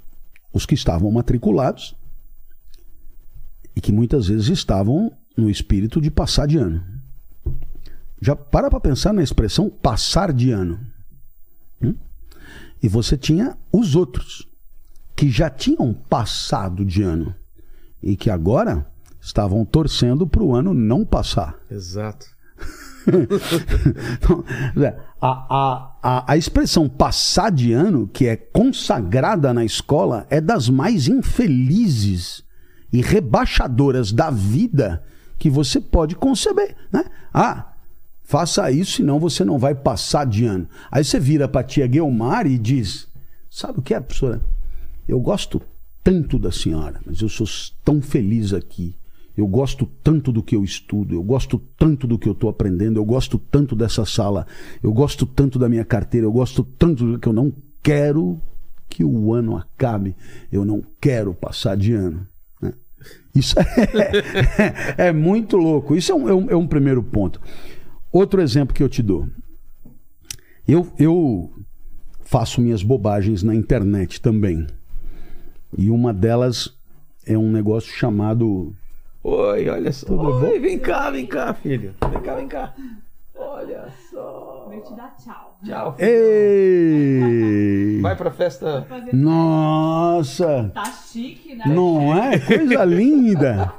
[0.54, 1.96] Os que estavam matriculados
[3.76, 6.84] e que muitas vezes estavam no espírito de passar de ano.
[8.22, 10.80] Já para para pensar na expressão passar de ano.
[11.82, 11.96] Hum?
[12.82, 14.48] E você tinha os outros
[15.16, 17.36] que já tinham passado de ano
[18.06, 18.86] e que agora
[19.19, 21.57] estavam torcendo para o ano não passar.
[21.69, 22.27] Exato.
[24.18, 24.44] Então,
[25.22, 30.69] a, a, a, a expressão passar de ano, que é consagrada na escola, é das
[30.69, 32.44] mais infelizes
[32.91, 35.03] e rebaixadoras da vida
[35.38, 36.76] que você pode conceber.
[36.91, 37.06] Né?
[37.32, 37.73] Ah,
[38.23, 40.68] faça isso, senão você não vai passar de ano.
[40.90, 43.07] Aí você vira para a tia Guilmar e diz:
[43.52, 44.41] Sabe o que é, professora?
[45.07, 45.61] Eu gosto
[46.06, 47.48] tanto da senhora, mas eu sou
[47.84, 48.95] tão feliz aqui.
[49.36, 52.98] Eu gosto tanto do que eu estudo, eu gosto tanto do que eu estou aprendendo,
[52.99, 54.45] eu gosto tanto dessa sala,
[54.84, 57.52] eu gosto tanto da minha carteira, eu gosto tanto do que eu não
[57.84, 58.40] quero
[58.88, 60.15] que o ano acabe,
[60.52, 62.26] eu não quero passar de ano.
[62.61, 62.72] né?
[63.36, 65.95] Isso é, é muito louco.
[65.95, 67.41] Isso é um, é um- é um primeiro ponto.
[68.14, 69.27] Outro exemplo que eu te dou.
[70.68, 71.52] Eu, eu
[72.23, 74.65] faço minhas bobagens na internet também.
[75.77, 76.73] E uma delas
[77.26, 78.73] é um negócio chamado.
[79.23, 80.06] Oi, olha só.
[80.07, 80.61] Tudo Oi, bom?
[80.61, 81.93] vem cá, vem cá, filho.
[82.11, 82.73] Vem cá, vem cá.
[83.38, 84.68] Olha só.
[84.69, 85.57] Vou te dar tchau.
[85.64, 85.95] Tchau.
[85.99, 87.99] Ei!
[88.02, 88.85] Vai pra festa.
[89.14, 90.72] Nossa!
[90.73, 91.64] Tá chique, né?
[91.68, 92.39] Não é?
[92.39, 93.73] Coisa linda!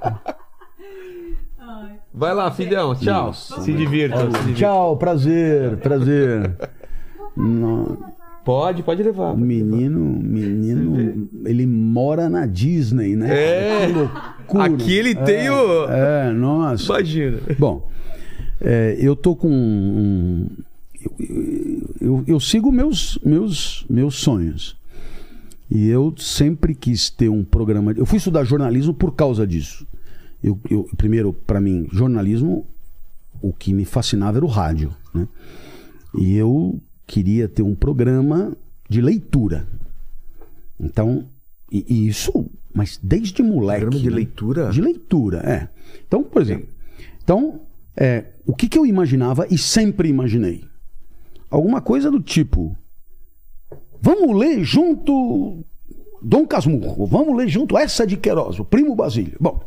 [1.58, 2.94] Ai, Vai lá, filhão.
[2.94, 3.32] Tchau.
[3.32, 4.18] Se divirta.
[4.20, 4.54] se divirta.
[4.54, 6.56] Tchau, prazer, prazer.
[7.36, 7.98] No-
[8.46, 9.32] Pode, pode levar.
[9.34, 13.28] O menino, menino, ele mora na Disney, né?
[13.28, 13.86] É.
[13.88, 14.64] Que loucura.
[14.64, 15.84] Aqui ele tem o.
[15.90, 16.84] É, nossa.
[16.84, 17.38] Imagina.
[17.58, 17.90] Bom,
[18.60, 20.48] é, eu tô com um,
[21.20, 24.76] eu, eu- eu sigo meus, meus, meus sonhos.
[25.68, 27.92] E eu sempre quis ter um programa.
[27.96, 29.84] Eu fui estudar jornalismo por causa disso.
[30.40, 32.64] Eu, eu- primeiro, para mim, jornalismo,
[33.42, 34.92] o que me fascinava era o rádio.
[35.12, 35.26] Né?
[36.16, 38.56] E eu queria ter um programa
[38.88, 39.66] de leitura.
[40.78, 41.26] Então,
[41.70, 43.80] e, e isso, mas desde moleque.
[43.80, 44.16] Programa de né?
[44.16, 44.70] leitura?
[44.70, 45.68] De leitura, é.
[46.06, 46.68] Então, por exemplo,
[47.22, 47.60] então,
[47.96, 50.64] é, o que, que eu imaginava e sempre imaginei?
[51.50, 52.76] Alguma coisa do tipo:
[54.00, 55.64] vamos ler junto
[56.22, 59.36] Dom Casmurro, vamos ler junto essa de Queiroz, o Primo Basílio.
[59.40, 59.60] Bom,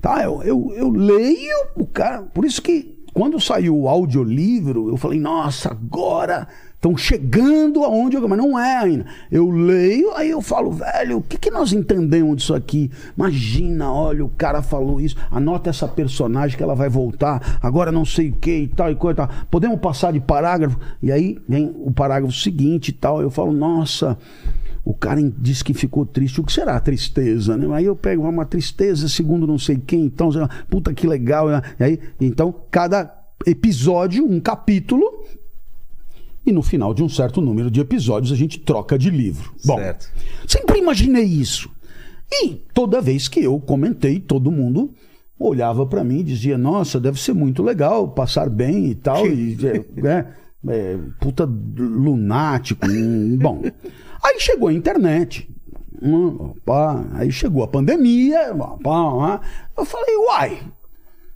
[0.00, 4.96] tá, eu, eu, eu leio o cara, por isso que quando saiu o audiolivro, eu
[4.96, 8.28] falei, nossa, agora estão chegando aonde eu.
[8.28, 9.06] Mas não é ainda.
[9.30, 12.90] Eu leio, aí eu falo, velho, o que, que nós entendemos disso aqui?
[13.16, 18.04] Imagina, olha, o cara falou isso, anota essa personagem que ela vai voltar, agora não
[18.04, 19.16] sei o que e tal e coisa.
[19.16, 19.30] Tal.
[19.50, 20.78] Podemos passar de parágrafo?
[21.02, 23.20] E aí vem o parágrafo seguinte e tal.
[23.20, 24.18] Eu falo, nossa.
[24.84, 26.40] O cara diz que ficou triste.
[26.40, 27.56] O que será a tristeza?
[27.56, 27.72] Né?
[27.74, 30.30] Aí eu pego uma tristeza, segundo não sei quem, então,
[30.68, 31.48] puta que legal.
[31.48, 31.62] né?
[31.78, 33.12] E aí, então, cada
[33.46, 35.04] episódio, um capítulo,
[36.44, 39.52] e no final de um certo número de episódios a gente troca de livro.
[39.64, 40.10] Bom, Certo.
[40.48, 41.70] sempre imaginei isso.
[42.32, 44.92] E toda vez que eu comentei, todo mundo
[45.38, 49.26] olhava pra mim e dizia: Nossa, deve ser muito legal passar bem e tal.
[49.26, 50.26] E, é, é,
[50.68, 52.86] é, puta lunático.
[53.38, 53.62] Bom,
[54.22, 55.48] aí chegou a internet.
[56.00, 58.54] hum, pá, aí chegou a pandemia.
[58.82, 59.40] pá,
[59.76, 60.62] eu falei: Uai,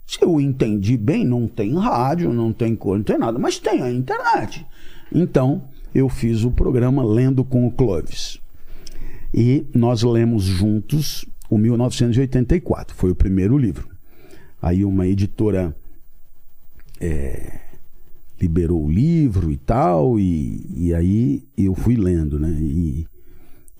[0.05, 3.81] se eu entendi bem, não tem rádio, não tem cor, não tem nada, mas tem
[3.81, 4.65] a internet.
[5.11, 5.63] Então,
[5.93, 8.39] eu fiz o programa Lendo com o Clovis.
[9.33, 13.89] E nós lemos juntos o 1984, foi o primeiro livro.
[14.61, 15.75] Aí uma editora
[16.99, 17.59] é,
[18.39, 22.51] liberou o livro e tal, e, e aí eu fui lendo, né?
[22.61, 23.07] E,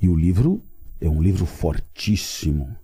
[0.02, 0.62] e o livro
[1.00, 2.76] é um livro fortíssimo.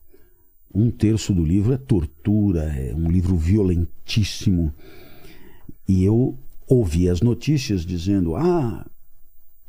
[0.74, 4.74] Um terço do livro é tortura, é um livro violentíssimo.
[5.88, 6.38] E eu
[6.68, 8.86] ouvi as notícias dizendo: ah,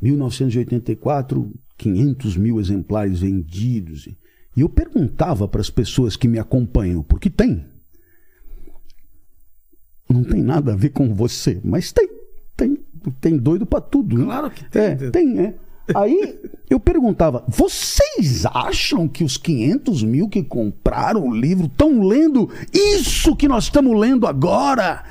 [0.00, 4.08] 1984, 500 mil exemplares vendidos.
[4.56, 7.64] E eu perguntava para as pessoas que me acompanham, porque tem.
[10.08, 12.08] Não tem nada a ver com você, mas tem.
[12.56, 12.78] Tem,
[13.20, 14.18] tem doido para tudo.
[14.18, 14.24] né?
[14.24, 14.82] Claro que tem.
[14.82, 15.54] É, tem, é.
[15.94, 16.38] Aí
[16.70, 23.34] eu perguntava: vocês acham que os 500 mil que compraram o livro estão lendo isso
[23.36, 25.02] que nós estamos lendo agora?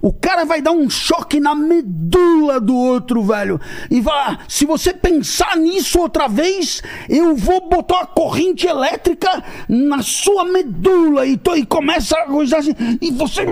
[0.00, 3.60] O cara vai dar um choque na medula do outro, velho.
[3.90, 10.02] E vai, se você pensar nisso outra vez, eu vou botar uma corrente elétrica na
[10.02, 12.72] sua medula e, to- e começa a coisa assim.
[13.00, 13.42] E você.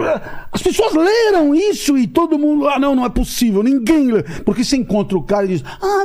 [0.50, 2.66] As pessoas leram isso e todo mundo.
[2.68, 3.62] Ah, não, não é possível.
[3.62, 4.22] Ninguém lê.
[4.44, 6.04] Porque você encontra o cara e diz: Ah,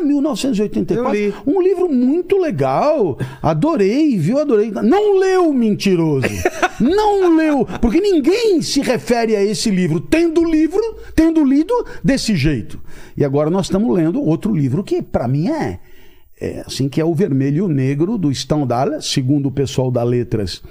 [0.70, 0.96] 1984.
[0.96, 1.34] Eu li.
[1.46, 3.18] Um livro muito legal.
[3.42, 4.40] Adorei, viu?
[4.40, 4.72] Adorei.
[4.72, 6.28] Não leu, mentiroso.
[6.80, 7.66] Não leu.
[7.82, 10.82] Porque ninguém se refere a esse livro tendo livro,
[11.16, 11.74] tendo lido
[12.04, 12.82] desse jeito.
[13.16, 15.80] E agora nós estamos lendo outro livro que, para mim, é.
[16.40, 20.04] é, assim que é o vermelho e o negro do Stendhal, segundo o pessoal da
[20.04, 20.62] Letras,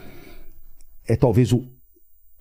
[1.06, 1.64] é talvez o,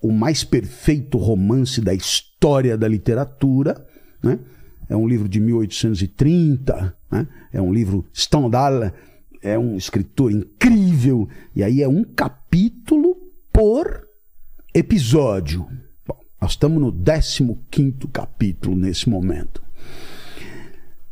[0.01, 3.85] o mais perfeito romance da história da literatura,
[4.23, 4.39] né?
[4.89, 7.27] É um livro de 1830, né?
[7.51, 8.91] É um livro Stendhal,
[9.41, 13.15] é um escritor incrível e aí é um capítulo
[13.51, 14.07] por
[14.73, 15.67] episódio.
[16.07, 19.61] Bom, nós estamos no 15º capítulo nesse momento.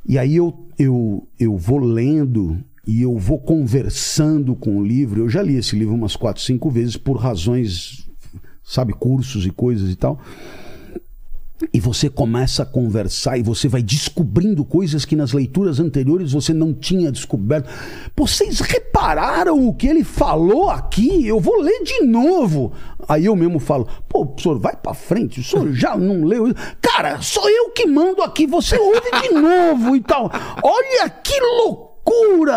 [0.06, 2.57] E aí eu, eu, eu vou lendo
[2.88, 5.22] e eu vou conversando com o livro.
[5.22, 8.10] Eu já li esse livro umas quatro, cinco vezes por razões,
[8.64, 10.19] sabe, cursos e coisas e tal.
[11.73, 16.53] E você começa a conversar e você vai descobrindo coisas que nas leituras anteriores você
[16.53, 17.69] não tinha descoberto.
[18.15, 21.27] Vocês repararam o que ele falou aqui?
[21.27, 22.71] Eu vou ler de novo.
[23.07, 26.55] Aí eu mesmo falo: pô, professor, vai pra frente, o senhor já não leu isso.
[26.81, 30.31] Cara, sou eu que mando aqui, você ouve de novo e tal.
[30.63, 31.90] Olha que loucura!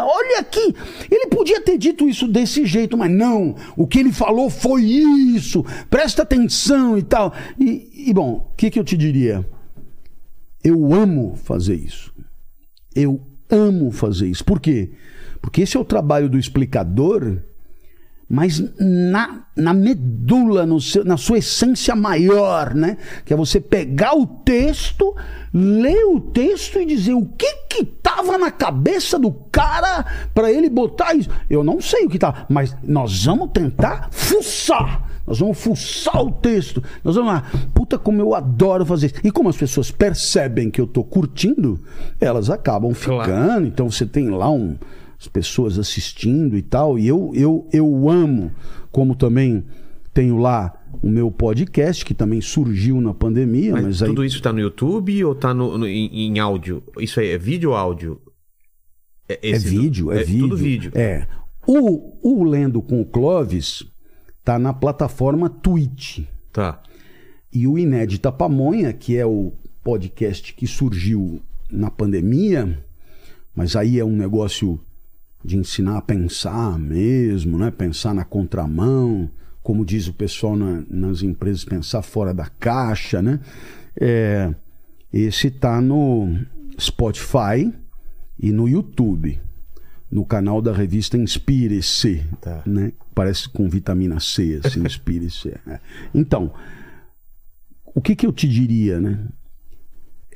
[0.03, 0.75] Olha aqui,
[1.11, 3.55] ele podia ter dito isso desse jeito, mas não.
[3.77, 5.65] O que ele falou foi isso.
[5.89, 7.33] Presta atenção e tal.
[7.59, 9.47] E, e, bom, o que, que eu te diria?
[10.63, 12.13] Eu amo fazer isso.
[12.95, 14.45] Eu amo fazer isso.
[14.45, 14.93] Por quê?
[15.41, 17.39] Porque esse é o trabalho do explicador,
[18.29, 22.97] mas na, na medula, no seu- na sua essência maior, né?
[23.25, 25.15] Que é você pegar o texto,
[25.53, 30.69] ler o texto e dizer o que que estava na cabeça do cara para ele
[30.71, 31.29] botar isso.
[31.51, 35.09] Eu não sei o que tá, mas nós vamos tentar fuçar.
[35.27, 36.83] Nós vamos fuçar o texto.
[37.03, 37.45] Nós vamos lá.
[37.73, 39.15] Puta, como eu adoro fazer isso.
[39.25, 41.81] E como as pessoas percebem que eu tô curtindo,
[42.21, 43.23] elas acabam Claro.
[43.23, 43.67] ficando.
[43.67, 44.77] Então você tem lá um,
[45.25, 46.99] as pessoas assistindo e tal.
[46.99, 48.53] E eu, eu, eu amo,
[48.93, 49.65] como também
[50.13, 50.73] tenho lá
[51.03, 54.09] o meu podcast, que também surgiu na pandemia, mas, Mas aí.
[54.11, 56.83] tudo isso tá no YouTube ou tá no, no- em, em áudio?
[56.99, 58.21] Isso aí é vídeo ou áudio?
[59.29, 60.41] É esse do- vídeo, é, vídeo.
[60.43, 60.93] Tudo vídeo.
[60.95, 61.27] É.
[61.67, 63.83] O, o Lendo com o Clovis
[64.45, 66.21] tá na plataforma Twitch.
[66.53, 66.83] Tá.
[67.53, 69.53] E o Inédita Pamonha, que é o
[69.83, 71.41] podcast que surgiu
[71.71, 72.79] na pandemia,
[73.57, 74.79] mas aí é um negócio
[75.45, 77.71] de ensinar a pensar mesmo, né?
[77.71, 79.31] Pensar na contramão,
[79.63, 83.41] como diz o pessoal na- nas empresas, pensar fora da caixa, né?
[84.01, 84.55] É,
[85.13, 86.35] esse tá no
[86.81, 87.73] Spotify
[88.39, 89.39] e no YouTube,
[90.11, 92.63] no canal da revista Inspire-se, Tá.
[92.67, 92.93] né?
[93.15, 95.51] Parece com vitamina C, assim, Inspire-se.
[95.67, 95.79] é.
[96.15, 96.53] Então,
[97.95, 99.29] o que que eu te diria, né?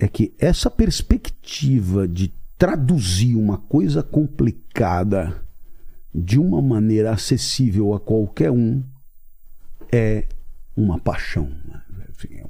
[0.00, 5.42] É que essa perspectiva de traduzir uma coisa complicada
[6.14, 8.82] de uma maneira acessível a qualquer um
[9.92, 10.24] é
[10.76, 11.48] uma paixão.
[11.66, 11.82] né?
[12.08, 12.44] É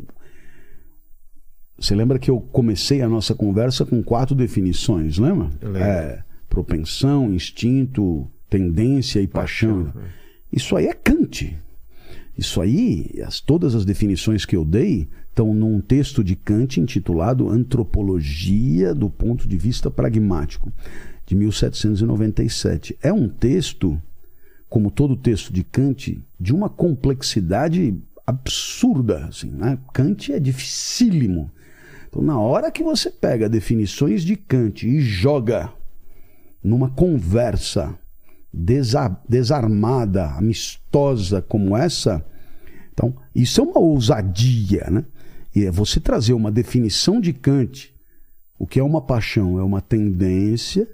[1.78, 5.50] Você lembra que eu comecei a nossa conversa com quatro definições, lembra?
[5.60, 5.88] Eu lembro.
[5.88, 9.92] É, propensão, instinto, tendência e paixão.
[10.52, 11.56] Isso aí é Kant.
[12.36, 15.08] Isso aí, as- todas as definições que eu dei
[15.38, 20.72] estão num texto de Kant intitulado Antropologia do Ponto de Vista Pragmático,
[21.24, 22.98] de 1797.
[23.00, 24.02] É um texto,
[24.68, 27.96] como todo texto de Kant, de uma complexidade
[28.26, 29.26] absurda.
[29.26, 29.78] Assim, né?
[29.94, 31.52] Kant é dificílimo.
[32.08, 35.72] Então, na hora que você pega definições de Kant e joga
[36.64, 37.96] numa conversa
[38.52, 42.26] desa- desarmada, amistosa como essa,
[42.92, 45.04] então isso é uma ousadia, né?
[45.54, 47.94] E é você trazer uma definição de Kant,
[48.58, 49.58] o que é uma paixão?
[49.58, 50.88] É uma tendência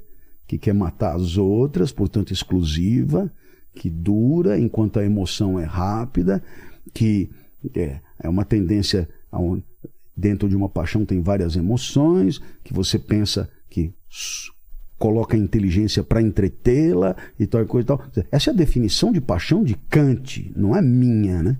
[0.47, 3.33] que quer matar as outras, portanto exclusiva,
[3.75, 6.43] que dura enquanto a emoção é rápida,
[6.93, 7.31] que
[7.75, 9.65] é, é uma tendência aonde,
[10.17, 13.93] dentro de uma paixão tem várias emoções, que você pensa que
[14.99, 18.03] coloca a inteligência para entretê-la e tal coisa e tal.
[18.31, 21.59] Essa é a definição de paixão de Kant, não é minha, né?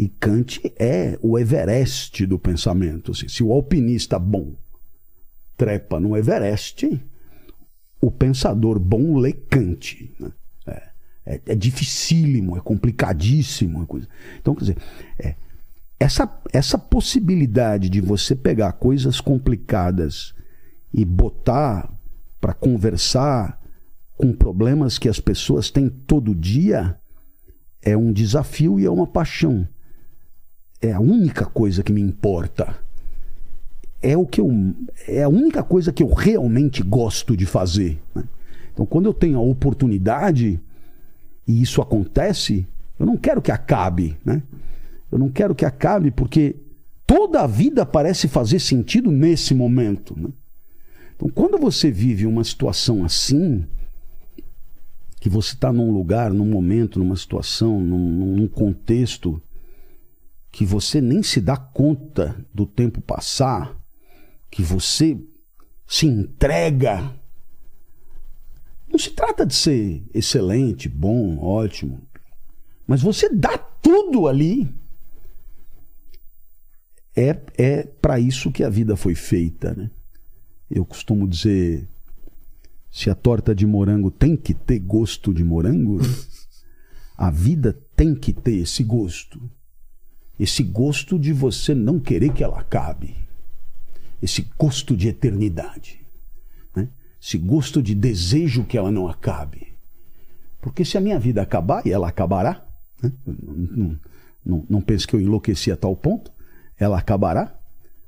[0.00, 3.12] E Kant é o Everest do pensamento.
[3.12, 3.28] assim.
[3.28, 4.54] Se o alpinista bom
[5.58, 6.98] trepa no Everest,
[8.00, 10.10] o pensador bom lê Kant.
[10.18, 10.32] né?
[10.66, 10.92] É,
[11.26, 13.82] é, é dificílimo, é complicadíssimo.
[13.82, 14.08] é coisa.
[14.38, 14.78] Então, quer dizer,
[15.18, 15.34] é,
[15.98, 20.32] essa, essa possibilidade de você pegar coisas complicadas
[20.94, 21.92] e botar
[22.40, 23.60] para conversar
[24.16, 26.98] com problemas que as pessoas têm todo dia
[27.82, 29.68] é um desafio e é uma paixão.
[30.80, 32.76] É a única coisa que me importa.
[34.02, 34.50] É o que eu
[35.06, 38.00] é a única coisa que eu realmente gosto de fazer.
[38.14, 38.24] né?
[38.72, 40.58] Então, quando eu tenho a oportunidade
[41.46, 42.66] e isso acontece,
[42.98, 44.42] eu não quero que acabe, né?
[45.12, 46.56] Eu não quero que acabe porque
[47.06, 50.14] toda a vida parece fazer sentido nesse momento.
[50.18, 50.28] Né?
[51.16, 53.64] Então, quando você vive uma situação assim,
[55.20, 59.42] que você está num lugar, num momento, numa situação, num, num contexto
[60.50, 63.76] que você nem se dá conta do tempo passar,
[64.50, 65.18] que você
[65.86, 67.14] se entrega.
[68.88, 72.02] Não se trata de ser excelente, bom, ótimo,
[72.86, 74.74] mas você dá tudo ali.
[77.14, 79.90] É, é para isso que a vida foi feita, né?
[80.70, 81.88] Eu costumo dizer,
[82.90, 86.00] se a torta de morango tem que ter gosto de morango,
[87.16, 89.40] a vida tem que ter esse gosto.
[90.40, 93.14] Esse gosto de você não querer que ela acabe.
[94.22, 96.00] Esse gosto de eternidade.
[96.74, 96.88] Né?
[97.20, 99.74] Esse gosto de desejo que ela não acabe.
[100.62, 102.66] Porque se a minha vida acabar, e ela acabará,
[103.02, 103.12] né?
[103.26, 104.00] não,
[104.42, 106.32] não, não, pense que eu enlouqueci a tal ponto,
[106.78, 107.54] ela acabará.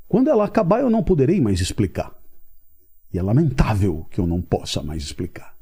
[0.08, 2.14] Quando ela acabar, eu não poderei mais explicar.
[3.12, 5.54] E é lamentável que eu não possa mais explicar.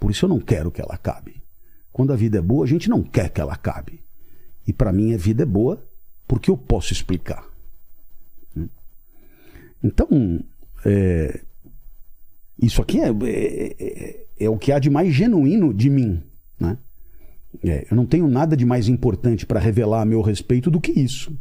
[0.00, 1.42] Por isso eu não quero que ela acabe.
[1.92, 4.02] Quando a vida é boa, a gente não quer que ela acabe.
[4.66, 5.85] E para mim a vida é boa
[6.26, 7.44] porque eu posso explicar.
[9.82, 10.40] Então,
[10.84, 11.40] é,
[12.60, 16.22] isso aqui é, é, é- é o que há de mais genuíno de mim.
[16.58, 16.76] Né?
[17.64, 20.92] É, eu não tenho nada de mais importante para revelar a meu respeito do que
[20.92, 21.36] isso.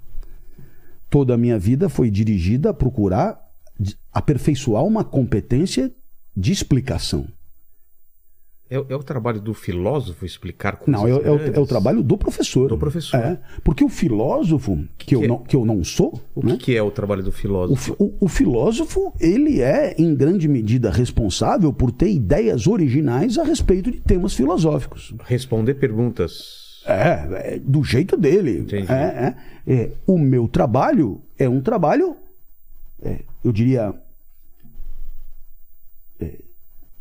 [1.09, 3.43] Toda a minha vida foi dirigida a procurar
[4.11, 5.91] aperfeiçoar uma competência
[6.35, 7.27] de explicação.
[8.67, 12.01] É, é o trabalho do filósofo explicar coisas Não, é, é o, é o trabalho
[12.01, 12.67] do professor.
[12.67, 13.17] Do professor.
[13.19, 15.27] É, porque o filósofo, que, que eu, é?
[15.27, 16.57] não, que eu não sou, O né?
[16.59, 17.79] que, é o trabalho do O, filósofo?
[17.95, 23.43] fi- o- o filósofo, ele é, em grande medida, responsável por ter ideias originais a
[23.43, 25.13] respeito de temas filosóficos.
[25.25, 26.83] Responder perguntas.
[26.87, 28.59] É, é, do jeito dele.
[28.61, 28.91] Entendi.
[28.91, 29.35] É,
[29.67, 29.73] é.
[29.73, 32.15] É, o meu trabalho é um trabalho,
[33.01, 33.93] é, eu diria,
[36.19, 36.39] é,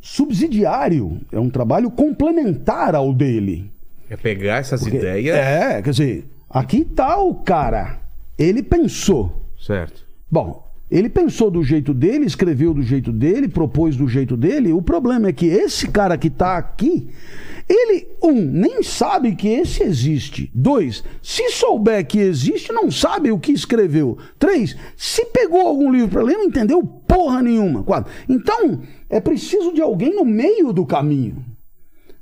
[0.04, 1.20] subsidiário.
[1.32, 3.72] É um trabalho complementar ao dele.
[4.10, 5.34] É pegar essas Porque- ideias.
[5.36, 8.00] É, quer dizer, aqui tá o cara.
[8.38, 9.48] Ele pensou.
[9.58, 10.04] Certo.
[10.30, 14.72] Bom, Ele pensou do jeito dele, escreveu do jeito dele, propôs do jeito dele.
[14.72, 17.08] O problema é que esse cara que está aqui,
[17.68, 20.50] ele, um, nem sabe que esse existe.
[20.54, 24.18] Dois, se souber que existe, não sabe o que escreveu.
[24.38, 27.82] Três, se pegou algum livro para ler, não entendeu porra nenhuma.
[27.82, 31.53] Quatro, então é preciso de alguém no meio do caminho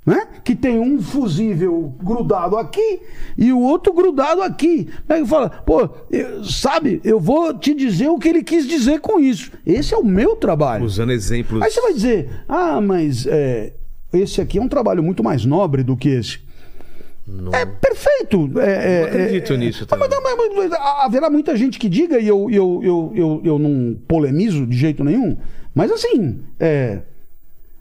[0.05, 0.27] né?
[0.45, 3.01] que tem um fusível grudado aqui
[3.39, 4.89] e o outro grudado aqui.
[5.09, 9.21] Aí fala, pô, eu- sabe, eu vou te dizer o que ele quis dizer com
[9.21, 9.53] isso.
[9.65, 10.85] Esse é o meu trabalho.
[10.85, 11.63] Usando exemplos.
[11.63, 13.75] Aí você vai dizer, ah, mas é,
[14.13, 16.41] esse aqui é um trabalho muito mais nobre do que esse.
[17.53, 18.51] É perfeito.
[18.59, 18.65] É,
[18.99, 20.35] é, Eu acredito é, nisso é, mas- também.
[20.37, 20.73] mas- mas
[21.05, 25.05] haverá muita gente que diga, e eu, eu, eu, eu, eu não polemizo de jeito
[25.05, 25.37] nenhum,
[25.73, 27.03] mas assim, é,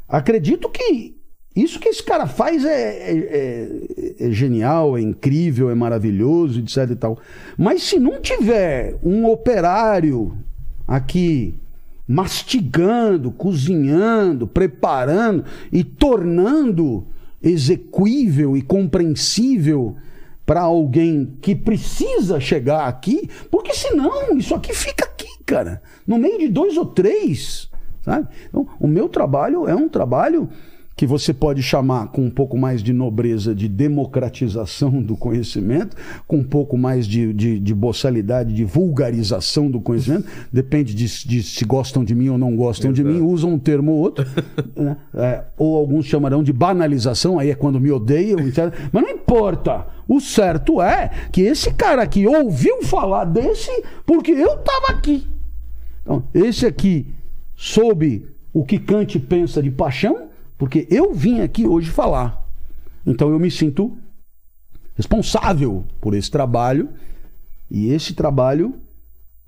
[0.07, 1.15] acredito que
[1.55, 6.91] isso que esse cara faz é, é- é- é genial, é incrível, é maravilhoso, etc
[6.91, 7.19] e tal.
[7.57, 10.37] Mas se não tiver um operário
[10.87, 11.55] aqui
[12.07, 17.05] mastigando, cozinhando, preparando e tornando
[17.41, 19.95] execuível e compreensível
[20.45, 26.37] para alguém que precisa chegar aqui, porque senão isso aqui fica aqui, cara, no meio
[26.39, 27.69] de dois ou três,
[28.03, 28.27] sabe?
[28.49, 30.49] Então, o meu trabalho é um trabalho
[31.01, 35.97] que você pode chamar com um pouco mais de nobreza de democratização do conhecimento,
[36.27, 41.41] com um pouco mais de, de, de boçalidade, de vulgarização do conhecimento, depende de, de
[41.41, 44.27] se gostam de mim ou não gostam de mim, usam um termo ou outro,
[44.77, 44.95] né?
[45.15, 48.71] É, ou alguns chamarão de banalização, aí é quando me odeiam, etc.
[48.93, 49.87] mas não importa.
[50.07, 53.71] O certo é que esse cara aqui ouviu falar desse
[54.05, 55.27] porque eu estava aqui.
[56.03, 57.07] Então, esse aqui
[57.55, 60.29] soube o que Kant pensa de paixão,
[60.61, 62.39] porque eu vim aqui hoje falar.
[63.03, 63.97] Então eu me sinto
[64.93, 66.89] responsável por esse trabalho
[67.67, 68.75] e esse trabalho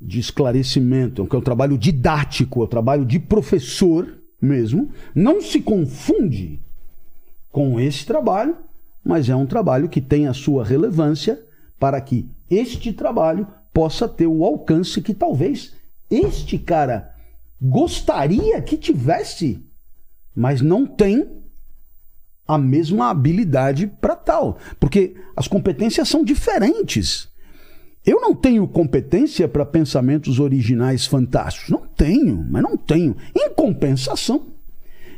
[0.02, 4.12] de esclarecimento, que é um trabalho didático, é um trabalho de professor
[4.42, 6.60] mesmo, não se confunde
[7.52, 8.58] com esse trabalho,
[9.06, 11.40] mas é um trabalho que tem a sua relevância
[11.80, 15.76] para que este trabalho possa ter o alcance que talvez
[16.10, 17.14] este cara
[17.62, 19.64] gostaria que tivesse,
[20.36, 21.28] mas não tem
[22.48, 27.30] a mesma habilidade para tal, porque as competências são diferentes.
[28.06, 31.70] Eu não tenho competência para pensamentos originais fantásticos.
[31.70, 33.16] Não tenho, mas não tenho.
[33.34, 34.48] Em compensação,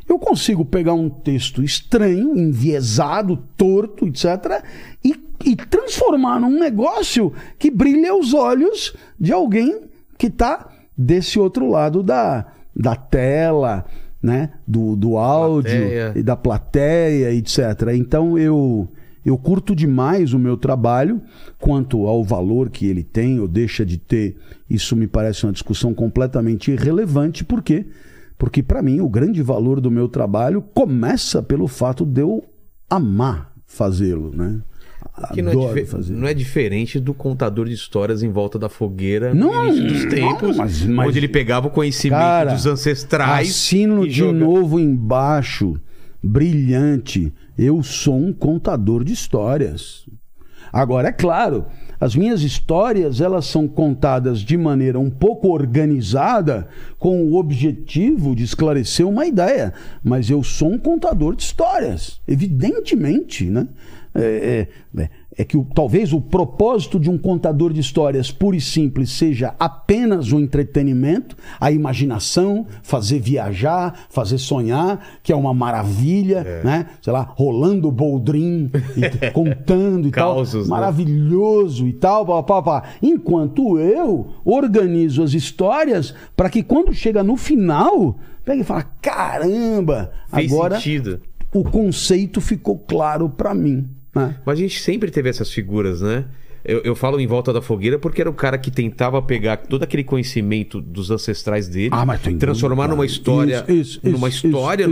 [0.08, 4.64] eu consigo pegar um texto estranho, enviesado, torto, etc.,
[5.04, 11.68] e, e transformar num negócio que brilha os olhos de alguém que está desse outro
[11.68, 13.86] lado da, da tela,
[14.26, 14.50] né?
[14.68, 16.14] do, do áudio Plateia.
[16.16, 17.60] e da plateia, etc.
[17.96, 18.88] Então eu.
[19.24, 21.20] Eu curto demais o meu trabalho,
[21.58, 24.38] quanto ao valor que ele tem ou deixa de ter.
[24.70, 27.88] Isso me parece uma discussão completamente irrelevante, por quê?
[28.38, 32.44] Porque para mim o grande valor do meu trabalho começa pelo fato de eu
[32.88, 34.62] amar fazê-lo, né?
[35.34, 36.14] Que não é, fazer.
[36.14, 40.04] não é diferente do contador de histórias em volta da fogueira Não, no início dos
[40.04, 43.50] não, tempos, mas- mas- onde ele pegava o conhecimento Cara, dos ancestrais.
[43.50, 45.80] Assino de joga- novo embaixo,
[46.22, 47.32] brilhante.
[47.58, 50.06] Eu sou um contador de histórias.
[50.74, 51.66] Agora, é claro,
[52.02, 56.68] as minhas histórias elas são contadas de maneira um pouco organizada,
[57.00, 59.72] com o objetivo de esclarecer uma ideia.
[60.04, 63.68] Mas eu sou um contador de histórias, evidentemente, né?
[64.18, 64.68] É,
[64.98, 68.62] é- é- é que o- talvez o propósito de um contador de histórias puro e
[68.62, 76.62] simples seja apenas o entretenimento, a imaginação, fazer viajar, fazer sonhar, que é uma maravilha,
[76.64, 76.86] né?
[77.02, 80.64] Sei lá, rolando o boldrin, e contando e Causos, tal.
[80.64, 80.70] né?
[80.70, 82.84] Maravilhoso e tal, pá, pá, pá.
[83.04, 90.12] Enquanto eu organizo as histórias para que quando chega no final, pegue e fala: caramba,
[90.34, 91.20] Fez agora sentido.
[91.54, 93.90] o conceito ficou claro para mim.
[94.16, 94.36] Né?
[94.46, 96.26] Mas a gente sempre teve essas figuras, né?
[96.68, 99.84] Eu, eu falo em volta da fogueira porque era o cara que tentava pegar todo
[99.84, 104.88] aquele conhecimento dos ancestrais dele, Ah, mas transformar numa história, Isso, isso, numa isso, história,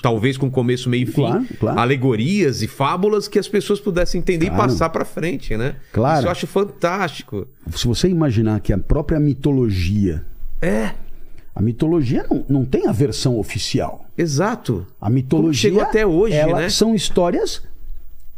[0.00, 1.78] talvez com começo, meio e fim, Claro, claro.
[1.80, 4.62] alegorias e fábulas que as pessoas pudessem entender Claro.
[4.62, 5.76] e passar pra frente, né?
[5.92, 6.20] Claro.
[6.20, 7.46] Isso eu acho fantástico.
[7.72, 10.24] Se você imaginar que a própria mitologia,
[10.62, 10.92] É,
[11.54, 14.06] a mitologia não, não tem a versão oficial.
[14.16, 14.86] exato.
[14.98, 16.68] A mitologia chegou até hoje, ela né?
[16.70, 17.62] são histórias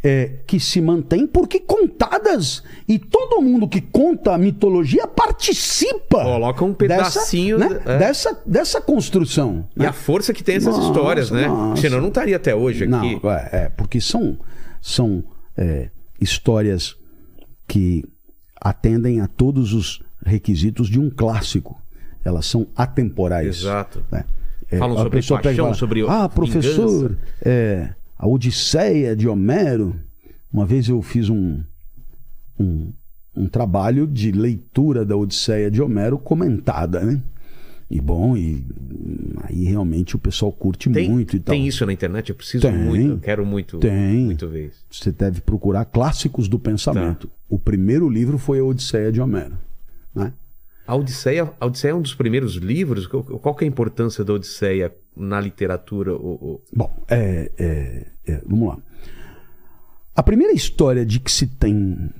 [0.05, 6.22] é, que se mantêm porque contadas e todo mundo que conta a mitologia participa.
[6.22, 7.98] Coloca um pedacinho, dessa, né, é.
[7.98, 9.66] dessa, dessa construção.
[9.74, 9.86] E né?
[9.86, 11.48] a força que tem essas Nossa, histórias, né?
[11.48, 11.81] nossa.
[11.81, 13.26] Senão não estaria até hoje Não, aqui.
[13.26, 14.39] é, é, porque são,
[14.82, 15.24] são
[15.56, 15.89] é,
[16.20, 16.97] histórias
[17.66, 18.05] que
[18.60, 21.81] atendem a todos os requisitos de um clássico.
[22.22, 23.60] Elas são atemporais.
[23.60, 24.05] Exato.
[24.12, 24.26] né?
[24.70, 27.94] É, Falam sobre pega paixão, fala, sobre Ah, professor, vingança." é,
[28.24, 29.94] a Odisseia de Homero.
[30.51, 31.62] Uma vez eu fiz um,
[32.59, 32.90] um,
[33.36, 37.20] um trabalho de leitura da Odisseia de Homero comentada, né?
[37.90, 38.64] E bom, e
[39.42, 41.55] aí realmente o pessoal curte Tem, muito e tal.
[41.55, 42.30] tem isso na internet?
[42.30, 42.74] Eu preciso Tem.
[42.74, 44.24] muito, eu quero muito, Tem.
[44.24, 44.86] muito ver isso.
[44.90, 47.30] Você deve procurar clássicos do pensamento.
[47.46, 49.59] O primeiro livro foi a Odisseia de Homero.
[50.86, 53.06] A Odisseia, a Odisseia é um dos primeiros livros?
[53.06, 56.12] Qual, que é a importância da Odisseia na literatura?
[56.12, 58.78] Bom, é, é, é, vamos lá.
[60.15, 62.11] A primeira história de que se tem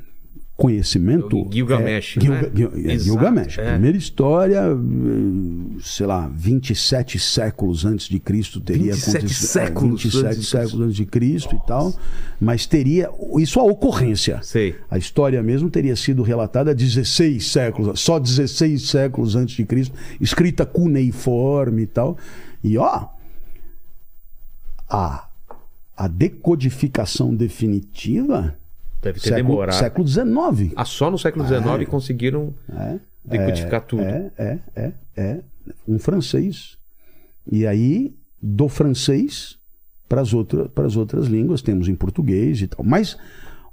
[0.56, 1.36] conhecimento.
[1.48, 2.51] O Gilgamesh, é, né?
[2.55, 3.59] Gil- é, Gilgamesh.
[3.59, 3.72] é.
[3.72, 9.47] Primeira história, eh, sei lá, 27 séculos antes de Cristo teria 27 acontecido.
[9.48, 11.93] séculos é, 27 antes séculos antes de Cristo e tal.
[12.40, 13.10] Mas teria.
[13.39, 14.40] Isso a ocorrência.
[14.43, 14.76] Sei.
[14.90, 20.64] A história mesmo teria sido relatada 16 séculos, só 16 séculos antes de Cristo, escrita
[20.64, 22.16] cuneiforme e tal.
[22.62, 23.06] E ó,
[24.89, 25.28] a,
[25.97, 28.56] a decodificação definitiva,
[29.05, 29.74] Deve ter século, demorado.
[29.78, 30.72] século XIX.
[30.76, 34.02] Ah, só no século XIX conseguiram É, decodificar tudo.
[34.02, 35.40] É, é, é, é.
[35.86, 36.76] Um francês.
[37.51, 39.59] E aí, do francês
[40.09, 42.85] para as outra, outras línguas, temos em português e tal.
[42.85, 43.16] Mas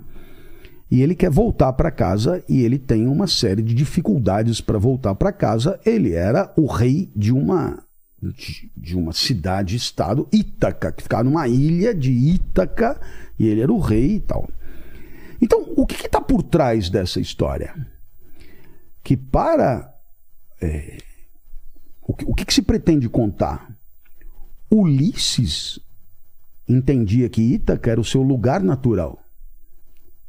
[0.89, 5.15] E ele quer voltar para casa e ele tem uma série de dificuldades para voltar
[5.15, 5.79] para casa.
[5.85, 7.83] Ele era o rei de uma
[8.75, 12.99] de, uma cidade-estado, Ítaca, que ficava numa ilha de Ítaca,
[13.37, 14.49] e ele era o rei e tal.
[15.41, 17.75] Então, o que está por trás dessa história?
[19.03, 19.93] Que para.
[20.59, 20.97] é,
[22.01, 23.69] o que, o que que se pretende contar?
[24.71, 25.79] Ulisses
[26.67, 29.19] entendia que Ítaca era o seu lugar natural.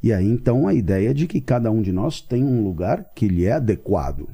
[0.01, 3.27] E aí então a ideia de que cada um de nós tem um lugar que
[3.27, 4.29] lhe é adequado.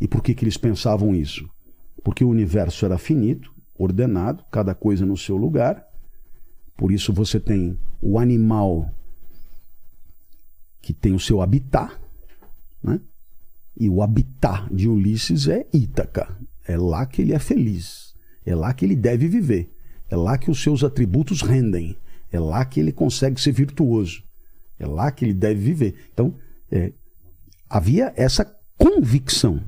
[0.00, 1.48] E por que, que eles pensavam isso?
[2.02, 5.86] Porque o universo era finito, ordenado, cada coisa no seu lugar.
[6.76, 8.90] Por isso você tem o animal
[10.80, 11.92] que tem o seu habitat,
[12.82, 13.00] né?
[13.76, 16.36] E o habitat de Ulisses é Ítaca.
[16.66, 18.14] É lá que ele é feliz.
[18.44, 19.72] É lá que ele deve viver.
[20.10, 21.96] É lá que os seus atributos rendem.
[22.32, 24.22] É lá que ele consegue ser virtuoso.
[24.78, 25.94] É lá que ele deve viver.
[26.12, 26.34] Então,
[26.70, 26.92] é,
[27.68, 28.44] havia essa
[28.76, 29.60] convicção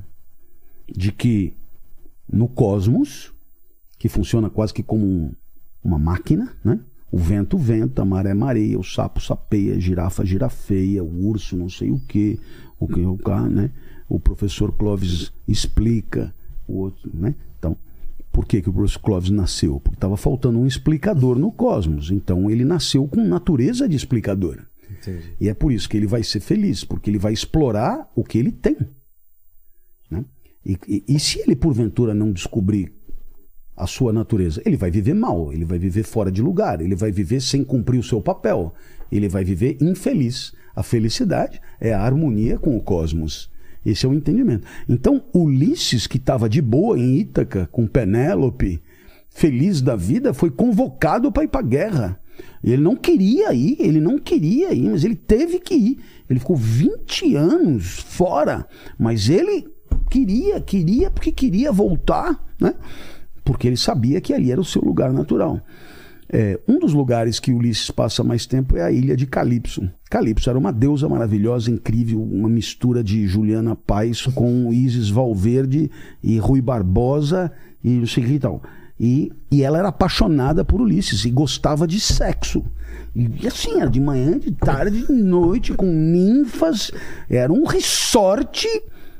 [0.89, 1.55] de que
[2.33, 3.33] no cosmos,
[3.99, 5.33] que funciona quase que como um-
[5.83, 6.81] uma máquina, né?
[7.13, 11.69] O vento venta, a maré mareia, o sapo sapeia, a girafa girafeia, o urso não
[11.69, 12.39] sei o que,
[12.79, 13.71] o que o cá, né?
[14.09, 16.33] O professor Clóvis explica,
[16.69, 17.35] o outro, né?
[17.59, 17.77] Então,
[18.31, 19.81] por que, que o professor Clóvis nasceu?
[19.81, 22.13] Porque estava faltando um explicador no cosmos.
[22.13, 24.61] Então ele nasceu com natureza de explicador.
[25.01, 25.33] Entendi.
[25.41, 28.39] E é por isso que ele vai ser feliz, porque ele vai explorar o que
[28.39, 28.77] ele tem.
[30.11, 30.25] né?
[30.65, 32.93] E, e- e se ele, porventura, não descobrir
[33.77, 37.11] a sua natureza, ele vai viver mal, ele vai viver fora de lugar, ele vai
[37.11, 38.75] viver sem cumprir o seu papel,
[39.11, 40.53] ele vai viver infeliz.
[40.77, 43.51] A felicidade é a harmonia com o cosmos.
[43.85, 44.67] Esse é o entendimento.
[44.87, 48.83] Então, Ulisses, que estava de boa em Ítaca, com Penélope,
[49.31, 52.21] feliz da vida, foi convocado para ir para a guerra.
[52.63, 55.99] Ele não queria ir, ele não queria ir, mas ele teve que ir.
[56.29, 58.67] Ele ficou 20 anos fora,
[58.99, 59.67] mas ele
[60.11, 62.75] queria, queria, porque queria voltar, né?
[63.43, 65.61] Porque ele sabia que ali era o seu lugar natural.
[66.33, 69.91] É, um dos lugares que Ulisses passa mais tempo é a ilha de Calipso.
[70.09, 75.91] Calipso era uma deusa maravilhosa, incrível, uma mistura de Juliana Paz com Isis Valverde
[76.23, 77.51] e Rui Barbosa
[77.83, 78.63] e não sei o que e tal.
[79.03, 82.63] E, e ela era apaixonada por Ulisses e gostava de sexo.
[83.17, 86.91] E assim, era de manhã, de tarde, de noite, com ninfas.
[87.29, 88.69] Era um resort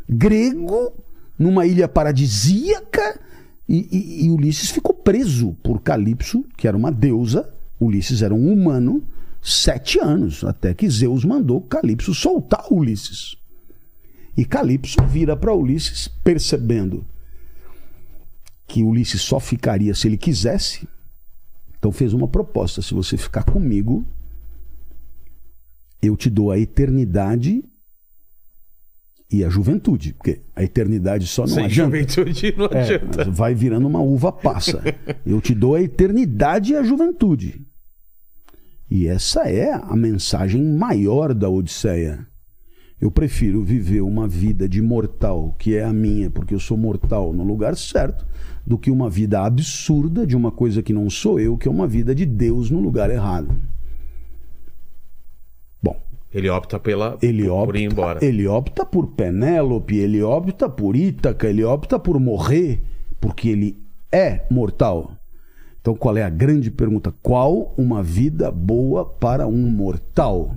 [0.07, 0.93] grego
[1.39, 3.19] numa ilha paradisíaca.
[3.67, 7.49] E, e- e Ulisses ficou preso por Calipso, que era uma deusa.
[7.81, 9.03] Ulisses era um humano,
[9.41, 13.35] sete anos, até que Zeus mandou Calipso soltar Ulisses.
[14.37, 17.03] E Calipso vira para Ulisses, percebendo
[18.71, 20.89] que Ulisses só ficaria se ele quisesse.
[21.79, 24.05] Então fez uma proposta: se você ficar comigo,
[26.01, 27.65] eu te dou a eternidade
[29.33, 31.99] e a juventude, porque a eternidade só não Sem adianta.
[31.99, 33.31] juventude não É, adianta.
[33.31, 34.83] vai virando uma uva passa.
[35.27, 37.67] Eu te dou a eternidade e a juventude.
[38.91, 42.27] E essa é a mensagem maior da Odisseia.
[43.01, 47.33] Eu prefiro viver uma vida de mortal, que é a minha, porque eu sou mortal
[47.33, 48.27] no lugar certo,
[48.67, 51.87] do que uma vida absurda de uma coisa que não sou eu, que é uma
[51.87, 53.57] vida de Deus no lugar errado.
[55.83, 55.97] Bom,
[56.33, 58.25] Ele opta pela, ele por opta, ir embora.
[58.25, 62.83] ele opta por Penélope, ele opta por Ítaca, ele opta por morrer,
[63.19, 63.79] porque ele
[64.13, 65.13] é mortal.
[65.81, 67.15] Então, qual é a grande pergunta?
[67.23, 70.55] Qual uma vida boa para um mortal?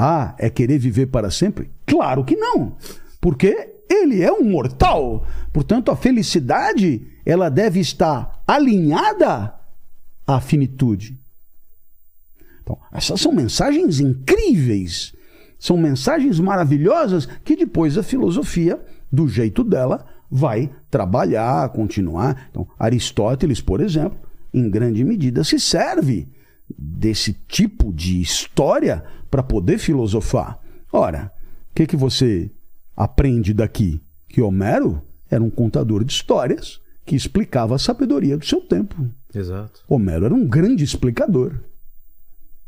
[0.00, 1.72] Ah, é querer viver para sempre?
[1.84, 2.76] Claro que não,
[3.20, 5.26] porque ele é um mortal.
[5.52, 9.52] Portanto, a felicidade ela deve estar alinhada
[10.24, 11.18] à finitude.
[12.62, 15.16] Então, essas são mensagens incríveis,
[15.58, 18.80] são mensagens maravilhosas que depois a filosofia,
[19.10, 22.46] do jeito dela, vai trabalhar, continuar.
[22.50, 24.16] Então, Aristóteles, por exemplo,
[24.54, 26.28] em grande medida se serve
[26.78, 30.58] desse tipo de história para poder filosofar.
[30.92, 31.32] Ora,
[31.70, 32.50] o que, que você
[32.96, 34.00] aprende daqui?
[34.28, 39.08] Que Homero era um contador de histórias que explicava a sabedoria do seu tempo.
[39.34, 39.82] Exato.
[39.88, 41.60] Homero era um grande explicador.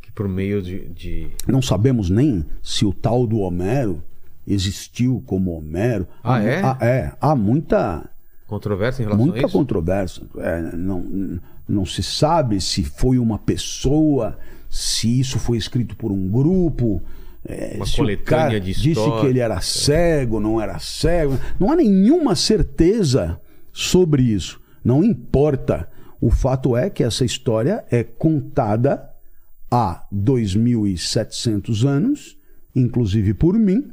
[0.00, 0.88] Que por meio de.
[0.90, 4.02] de- Não sabemos nem se o tal do Homero
[4.46, 6.06] existiu como Homero.
[6.22, 6.62] Ah, é?
[6.62, 8.08] há- é, há muita,
[8.50, 9.56] Controvérsia em relação a muita isso?
[9.56, 10.22] controvérsia.
[10.38, 14.36] É, não, não se sabe se foi uma pessoa,
[14.68, 17.00] se isso foi escrito por um grupo.
[17.44, 19.20] é, Uma coletânea de disse história.
[19.22, 21.38] que ele era cego, não era cego.
[21.58, 23.40] Não há nenhuma certeza
[23.72, 24.60] sobre isso.
[24.84, 25.88] Não importa.
[26.20, 29.08] O fato é que essa história é contada
[29.70, 32.36] há 2.700 anos,
[32.74, 33.90] inclusive por mim,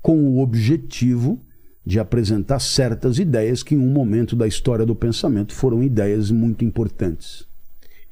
[0.00, 1.40] com o objetivo
[1.84, 6.64] de apresentar certas ideias que em um momento da história do pensamento foram ideias muito
[6.64, 7.46] importantes.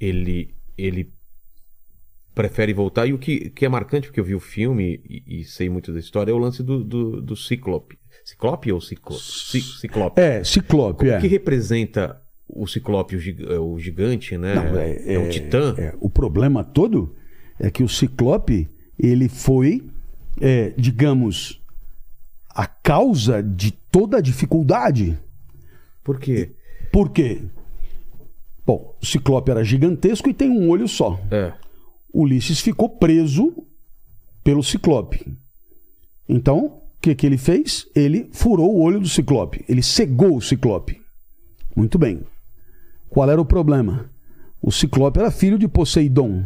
[0.01, 1.13] Ele, ele
[2.35, 3.07] prefere voltar.
[3.07, 5.93] E o que, que é marcante, porque eu vi o filme e, e sei muito
[5.93, 7.99] da história, é o lance do, do, do Ciclope.
[8.25, 9.17] Ciclope ou Ciclo...
[9.17, 10.21] Ci- Ciclope?
[10.21, 11.19] É, Ciclope, é.
[11.19, 14.55] O que representa o Ciclope, o, gig- o gigante, né?
[14.55, 15.75] Não, é, um titã.
[15.79, 17.15] é, o problema todo
[17.59, 18.69] é que o Ciclope,
[18.99, 19.83] ele foi,
[20.41, 21.60] é, digamos,
[22.61, 25.19] a causa de toda a dificuldade.
[26.05, 26.53] Por quê?
[26.93, 27.41] Por quê?
[28.67, 31.19] Bom, o Ciclope era gigantesco e tem um olho só.
[31.31, 31.55] É.
[32.13, 33.67] Ulisses ficou preso
[34.45, 35.35] pelo Ciclope.
[36.29, 37.87] Então, o que, que ele fez?
[37.95, 39.65] Ele furou o olho do Ciclope.
[39.67, 41.01] Ele cegou o Ciclope.
[41.75, 42.21] Muito bem.
[43.09, 44.11] Qual era o problema?
[44.61, 46.45] O Ciclope era filho de Poseidon,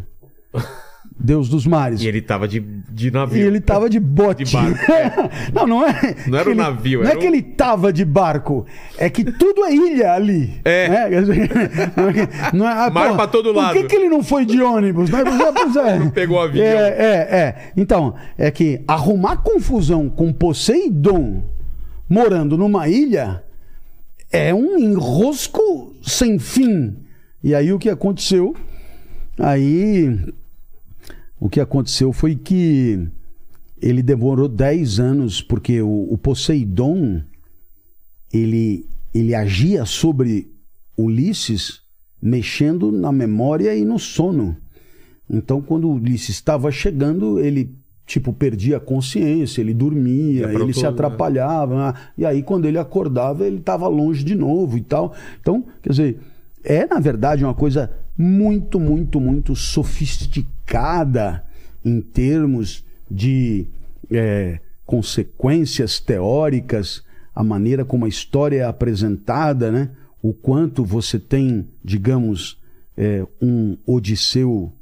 [1.19, 2.03] deus dos mares.
[2.03, 3.47] E ele tava de, de E navio.
[3.47, 4.45] ele tava de bote.
[4.45, 4.78] De barco,
[5.55, 6.15] não, não é.
[6.27, 8.66] Não era que um ele- navio, Não era é que um- ele tava de barco.
[8.99, 10.61] É que tudo é ilha ali.
[10.65, 10.89] É.
[10.89, 11.11] né?
[11.97, 13.74] Não é, que- não é, ah, Mar pô, pra todo Por lado.
[13.74, 15.09] que, que ele não foi de ônibus?
[15.12, 15.99] É.
[15.99, 16.65] Não pegou avião.
[16.65, 17.73] É, é, é.
[17.77, 21.43] Então, é que arrumar confusão com Poseidon
[22.09, 23.43] morando numa ilha
[24.32, 26.97] é um enrosco sem fim.
[27.43, 28.55] E aí o que aconteceu?
[29.39, 30.19] Aí
[31.44, 33.06] o que aconteceu foi que
[33.78, 37.20] ele demorou 10 anos, porque o, o Poseidon
[38.32, 40.50] ele, ele agia sobre
[40.96, 41.82] Ulisses
[42.20, 44.56] mexendo na memória e no sono.
[45.28, 47.76] Então, quando Ulisses estava chegando, ele
[48.06, 51.92] tipo perdia a consciência, ele dormia, ele se atrapalhava.
[51.92, 51.98] né?
[52.16, 55.12] E aí, quando ele acordava, ele estava longe de novo e tal.
[55.42, 56.20] Então, quer dizer,
[56.64, 61.45] é na verdade uma coisa muito, muito, muito sofisticada
[61.85, 63.66] em termos de
[64.11, 67.03] é, consequências teóricas,
[67.35, 69.91] a maneira como a história é apresentada, né?
[70.23, 72.59] O quanto você tem, digamos,
[72.97, 74.73] é, um Odisseu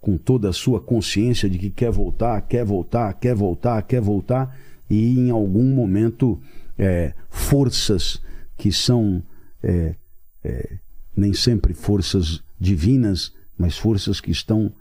[0.00, 4.56] com toda a sua consciência de que quer voltar, quer voltar, quer voltar, quer voltar,
[4.90, 6.40] e em algum momento
[6.78, 8.20] é, forças
[8.58, 9.22] que são
[9.62, 9.94] é,
[10.44, 10.78] é,
[11.16, 14.72] nem sempre forças divinas, mas forças que estão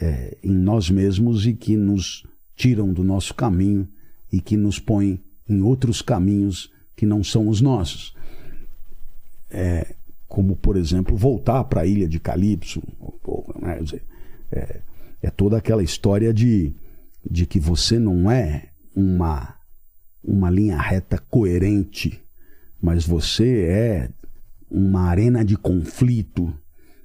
[0.00, 2.24] é, em nós mesmos e que nos
[2.54, 3.88] tiram do nosso caminho
[4.32, 8.14] e que nos põem em outros caminhos que não são os nossos.
[9.50, 9.94] É,
[10.28, 12.82] como, por exemplo, voltar para a ilha de Calipso.
[13.60, 13.80] né,
[14.52, 14.80] É,
[15.22, 16.72] é toda aquela história de,
[17.28, 19.56] de que você não é uma,
[20.22, 22.20] uma linha reta coerente,
[22.80, 24.10] mas você é
[24.70, 26.52] uma arena de conflito,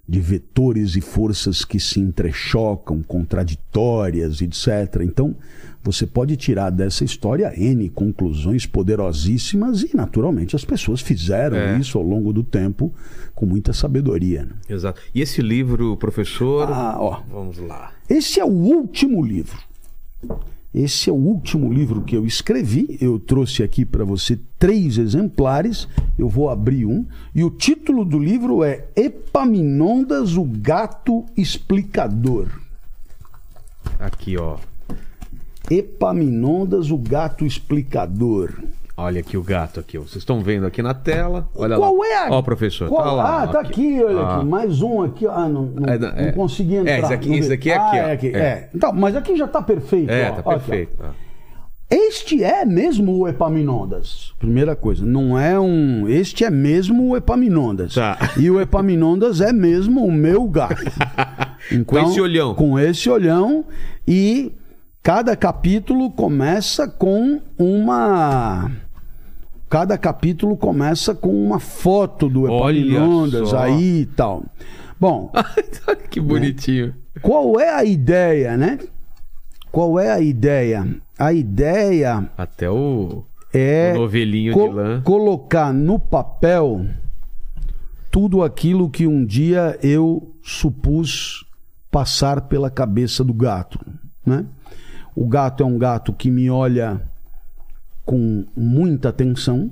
[0.10, 5.02] de vetores e forças que se entrechocam, contraditórias, etc.
[5.04, 5.36] Então,
[5.84, 11.78] você pode tirar dessa história N conclusões poderosíssimas e, naturalmente, as pessoas fizeram É.
[11.78, 12.92] isso ao longo do tempo
[13.36, 14.44] com muita sabedoria.
[14.46, 14.54] né?
[14.68, 15.00] Exato.
[15.14, 16.68] E esse livro, professor?
[16.72, 17.22] Ah, ó.
[17.30, 17.94] Vamos lá.
[18.10, 19.58] Esse é o último livro.
[20.74, 22.98] Esse é o último livro que eu escrevi.
[23.02, 25.88] Eu trouxe aqui para você três exemplares.
[26.18, 27.06] Eu vou abrir um.
[27.34, 32.50] E o título do livro é Epaminondas, o Gato Explicador.
[34.00, 34.58] Aqui, ó.
[35.72, 38.54] Epaminondas, o Gato Explicador.
[39.02, 40.02] Olha aqui o gato aqui, ó.
[40.02, 41.48] Vocês estão vendo aqui na tela.
[41.56, 42.08] Olha Qual lá.
[42.08, 42.28] é a.
[42.32, 42.88] Ó, professor.
[42.90, 43.44] Qual- Tá lá.
[43.44, 44.36] ah, tá aqui, olha Ah.
[44.38, 44.46] aqui.
[44.46, 45.26] Mais um aqui.
[45.28, 46.32] Ah, não, não, É, não, não é.
[46.32, 46.98] consegui É, entrar.
[47.00, 48.00] esse aqui- Não esse aqui é Ah, aqui, ó.
[48.00, 48.28] é aqui.
[48.28, 48.40] É.
[48.40, 48.70] É.
[48.76, 50.10] Então, mas aqui já tá perfeito.
[50.12, 50.34] É, ó.
[50.34, 50.92] tá Aqui, perfeito.
[51.04, 51.12] Ah.
[51.92, 54.34] Este é mesmo o Epaminondas.
[54.38, 56.08] Primeira coisa, não é um.
[56.08, 57.96] Este é mesmo o Epaminondas.
[57.96, 58.16] Tá.
[58.38, 60.76] E o Epaminondas é mesmo o meu gato.
[61.72, 62.56] Então, Com esse olhão.
[62.56, 63.66] Com esse olhão.
[64.08, 64.52] E
[65.04, 68.72] cada capítulo começa com uma.
[69.70, 74.44] Cada capítulo começa com uma foto do Epaminondas aí e tal.
[75.00, 75.32] Bom,
[76.10, 76.94] que bonitinho.
[77.22, 78.80] qual é a ideia, né?
[79.72, 80.88] Qual é a ideia?
[81.18, 83.24] A ideia Até o,
[83.54, 85.02] é o novelinho co- de lã.
[85.04, 86.86] colocar no papel
[88.12, 91.46] tudo aquilo que um dia eu supus
[91.92, 93.80] passar pela cabeça do gato,
[94.26, 94.46] né?
[95.16, 97.02] O gato é um gato que me olha
[98.10, 99.72] com muita atenção.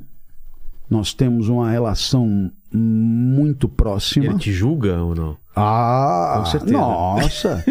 [0.88, 4.28] Nós temos uma relação muito próxima.
[4.28, 5.38] Ele te julga ou não?
[5.60, 6.72] Ah, Com certeza.
[6.74, 7.66] nossa!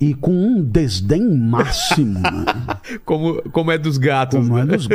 [0.00, 2.18] e com um desdém máximo.
[2.20, 2.44] né?
[3.04, 4.76] Como, como é dos gatos, Como é né?
[4.76, 4.88] dos-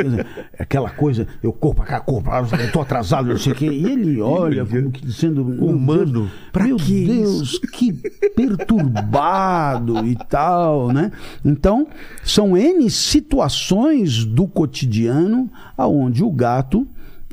[0.58, 3.56] aquela coisa, eu corro pra cá, corro pra lá, eu tô atrasado, não sei o
[3.56, 3.66] quê.
[3.66, 5.44] E ele olha como que dizendo.
[5.44, 7.92] meu Humano, Deus, pra meu que Deus, que
[8.34, 11.10] perturbado e tal, né?
[11.44, 11.86] Então,
[12.24, 16.86] são N situações do cotidiano aonde o gato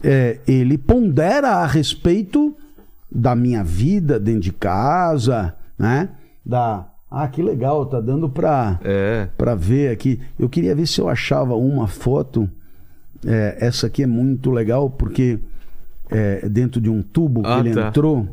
[0.04, 2.56] é, ele pondera a respeito
[3.12, 6.10] da minha vida dentro de casa, né?
[6.46, 6.88] Da.
[7.12, 9.28] Ah, que legal, tá dando pra É.
[9.38, 10.20] para ver aqui.
[10.38, 12.48] Eu queria ver se eu achava uma foto.
[13.26, 15.40] É, essa aqui é muito legal porque
[16.10, 17.88] é dentro de um tubo que Ah, ele tá.
[17.88, 18.28] entrou.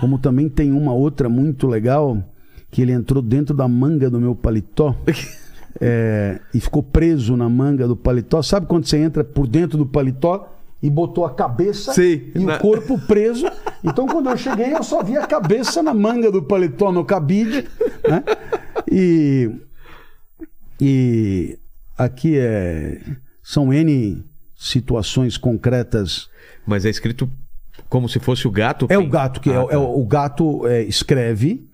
[0.00, 2.22] Como também tem uma outra muito legal
[2.70, 4.94] que ele entrou dentro da manga do meu paletó.
[5.80, 8.42] é, e ficou preso na manga do paletó.
[8.42, 10.48] Sabe quando você entra por dentro do paletó
[10.82, 13.46] e botou a cabeça Sei, e na- o corpo preso?
[13.82, 17.66] Então, quando eu cheguei, eu só vi a cabeça na manga do paletó no cabide.
[18.06, 18.22] Né?
[18.92, 19.50] E,
[20.80, 21.58] e
[21.96, 23.00] aqui é,
[23.42, 24.22] são N
[24.54, 26.28] situações concretas.
[26.66, 27.26] Mas é escrito
[27.88, 28.86] como se fosse o gato?
[28.90, 29.78] É o gato que é, Ah, é tá.
[29.78, 31.66] o, o gato é, escreve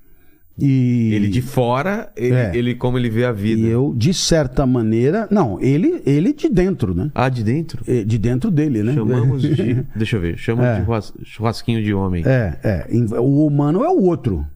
[0.58, 2.56] e Ele de fora, ele, É.
[2.56, 3.60] ele como ele vê a vida.
[3.60, 7.10] e eu de certa maneira, não, ele ele de dentro, né?
[7.14, 7.82] Ah, de dentro?
[7.86, 8.94] É, De dentro dele, né?
[8.94, 9.74] Chamamos de.
[9.94, 10.38] Deixa eu ver.
[10.38, 10.78] Chamamos É.
[10.78, 12.22] de churras- churrasquinho de homem.
[12.26, 13.20] É, é.
[13.20, 14.46] O humano é o outro,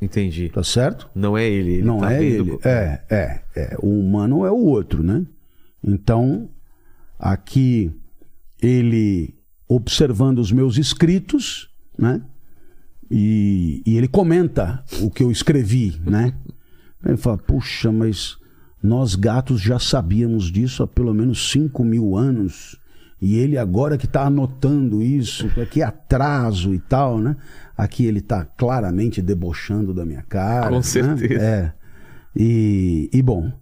[0.00, 0.48] Entendi.
[0.48, 1.08] tá certo?
[1.14, 1.72] Não é ele.
[1.74, 2.58] ele não tá é vendo- ele.
[2.64, 3.76] É, é, é.
[3.80, 5.24] O humano é o outro, né?
[5.84, 6.48] Então,
[7.18, 7.90] aqui
[8.62, 9.34] ele
[9.68, 12.20] observando os meus escritos, né?
[13.14, 16.32] E, e ele comenta o que eu escrevi, né?
[17.04, 18.38] Ele fala, puxa, mas
[18.82, 22.80] nós gatos já sabíamos disso há pelo menos 5 mil anos.
[23.20, 27.36] E ele agora que está anotando isso, que atraso e tal, né?
[27.76, 30.70] Aqui ele está claramente debochando da minha cara.
[30.70, 30.82] Com né?
[30.82, 31.34] certeza.
[31.34, 31.72] É.
[32.34, 33.52] E, e bom,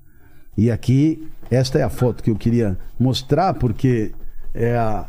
[0.57, 4.13] e aqui, esta é a foto que eu queria mostrar, porque
[4.55, 5.09] é a,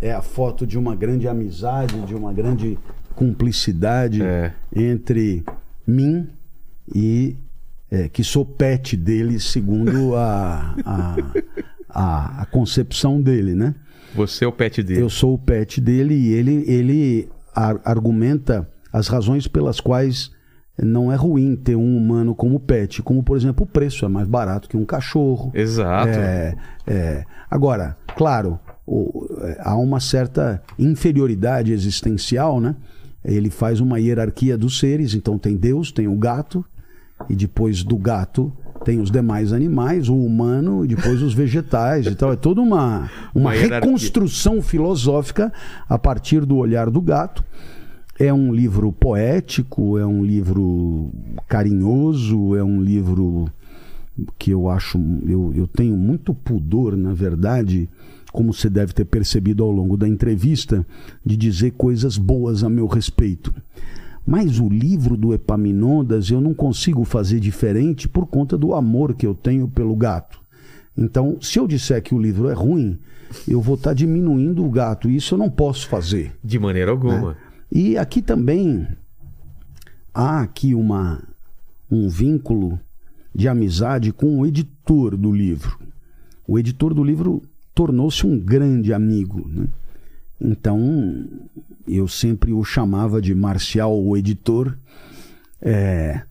[0.00, 2.78] é a foto de uma grande amizade, de uma grande
[3.14, 4.52] cumplicidade É.
[4.74, 5.44] entre
[5.86, 6.28] mim
[6.94, 7.36] e
[7.90, 11.16] é, que sou pet dele, segundo a, a,
[11.88, 13.74] a, a concepção dele, né?
[14.14, 15.00] Você é o pet dele.
[15.02, 20.30] Eu sou o pet dele e ele, ele ar- argumenta as razões pelas quais
[20.80, 24.26] não é ruim ter um humano como pet, como por exemplo o preço é mais
[24.26, 25.52] barato que um cachorro.
[25.54, 26.08] Exato.
[26.08, 26.54] É,
[26.86, 27.24] é.
[27.48, 28.58] Agora, claro,
[29.42, 32.74] é, há uma certa inferioridade existencial, né?
[33.24, 36.64] Ele faz uma hierarquia dos seres, então tem Deus, tem o gato,
[37.28, 38.52] e depois do gato
[38.84, 42.32] tem os demais animais, o humano e depois os vegetais e tal.
[42.32, 45.52] É toda uma, uma, Uma reconstrução filosófica
[45.88, 47.42] a partir do olhar do gato.
[48.18, 51.10] É um livro poético, é um livro
[51.48, 53.48] carinhoso, é um livro
[54.38, 54.98] que eu acho.
[55.26, 57.88] Eu, eu tenho muito pudor, na verdade,
[58.34, 60.84] como você deve ter percebido ao longo da entrevista,
[61.24, 63.54] de dizer coisas boas a meu respeito.
[64.26, 69.24] Mas o livro do Epaminondas eu não consigo fazer diferente por conta do amor que
[69.24, 70.40] eu tenho pelo gato.
[70.96, 72.98] Então, se eu disser que o livro é ruim,
[73.46, 75.08] eu vou estar diminuindo o gato.
[75.08, 76.34] E isso eu não posso fazer.
[76.42, 77.36] De maneira alguma.
[77.70, 78.84] E aqui também
[80.12, 81.22] há aqui uma,
[81.88, 82.80] um vínculo
[83.32, 85.78] de amizade com o editor do livro.
[86.48, 87.40] O editor do livro
[87.74, 89.46] tornou-se um grande amigo.
[89.48, 89.66] né?
[90.40, 91.26] Então,
[91.86, 94.76] eu sempre o chamava de Marcial, o editor.
[95.60, 96.22] É,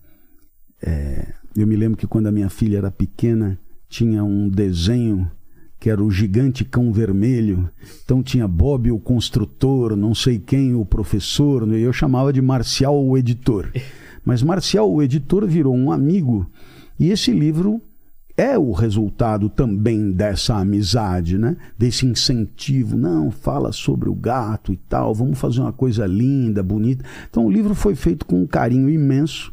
[0.82, 3.58] é, eu me lembro que quando a minha filha era pequena,
[3.90, 5.30] tinha um desenho
[5.80, 7.70] que era o gigante cão vermelho.
[8.06, 11.78] Então tinha Bob o construtor, não sei quem o professor, né?
[11.78, 13.70] e eu chamava de Marcial o editor.
[14.24, 16.50] Mas Marcial o editor virou um amigo,
[16.98, 17.82] e esse livro
[18.36, 21.56] é o resultado também dessa amizade, né?
[21.78, 22.98] Desse incentivo.
[22.98, 27.06] Não, fala sobre o gato e tal, vamos fazer uma coisa linda, bonita.
[27.30, 29.52] Então o livro foi feito com um carinho imenso.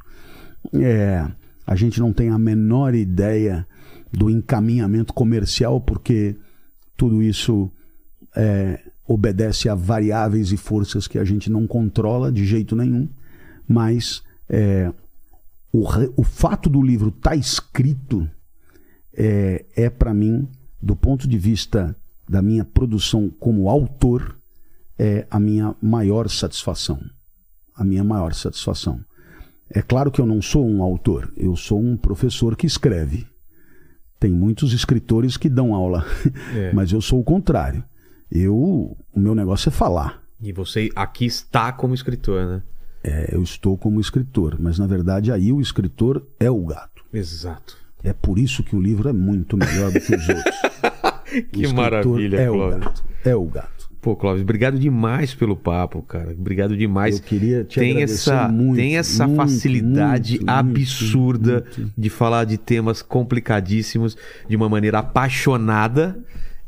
[0.74, 1.26] É,
[1.66, 3.66] a gente não tem a menor ideia
[4.10, 6.36] do encaminhamento comercial, porque
[6.96, 7.70] tudo isso
[8.34, 13.08] é, obedece a variáveis e forças que a gente não controla de jeito nenhum.
[13.68, 14.90] Mas é,
[15.70, 15.86] o,
[16.16, 18.28] o fato do livro estar escrito
[19.14, 20.48] é, é para mim,
[20.80, 21.96] do ponto de vista
[22.28, 24.38] da minha produção como autor,
[24.98, 27.00] é a minha maior satisfação.
[27.74, 29.00] A minha maior satisfação.
[29.70, 33.26] É claro que eu não sou um autor, eu sou um professor que escreve.
[34.18, 36.04] Tem muitos escritores que dão aula,
[36.54, 36.72] É.
[36.72, 37.82] mas eu sou o contrário.
[38.30, 40.22] Eu, o meu negócio é falar.
[40.40, 42.62] E você aqui está como escritor, né?
[43.02, 47.02] É, eu estou como escritor, mas na verdade aí o escritor é o gato.
[47.12, 47.76] Exato.
[48.02, 50.54] É por isso que o livro é muito melhor do que os outros.
[51.32, 52.78] O Que maravilha, é o Clóvis.
[52.80, 53.04] gato.
[53.24, 53.88] É o gato.
[54.00, 56.32] Pô, Clóvis, obrigado demais pelo papo, cara.
[56.32, 57.18] Obrigado demais.
[57.18, 62.10] Eu queria te tem agradecer essa, muito, tem essa muito, facilidade muito, absurda muito, de
[62.10, 64.16] falar de temas complicadíssimos
[64.48, 66.18] de uma maneira apaixonada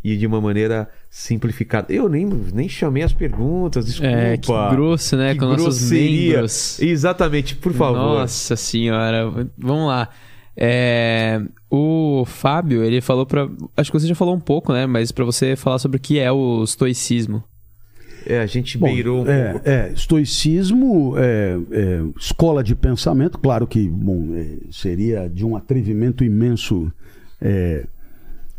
[0.05, 1.93] e de uma maneira simplificada.
[1.93, 4.13] Eu nem, nem chamei as perguntas, desculpa.
[4.13, 5.33] É, que grosso, né?
[5.33, 6.33] Que Com nossos grosseria.
[6.35, 6.81] membros.
[6.81, 8.21] Exatamente, por favor.
[8.21, 9.29] Nossa senhora,
[9.59, 10.09] vamos lá.
[10.57, 13.49] É, o Fábio, ele falou pra.
[13.77, 14.87] Acho que você já falou um pouco, né?
[14.87, 17.43] Mas pra você falar sobre o que é o estoicismo.
[18.27, 19.69] É, a gente Bom, beirou um é, pouco.
[19.69, 26.23] é, estoicismo é, é, escola de pensamento, claro que bom, é, seria de um atrevimento
[26.23, 26.93] imenso
[27.41, 27.85] é,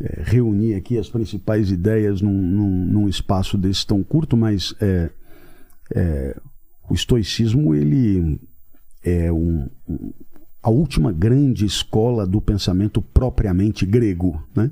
[0.02, 5.10] é, reunir aqui as principais ideias num, num- num espaço desse tão curto, mas é,
[5.96, 6.36] é,
[6.90, 8.38] o estoicismo ele
[9.02, 10.12] é um- um-
[10.64, 14.72] a última grande escola do pensamento propriamente grego, né?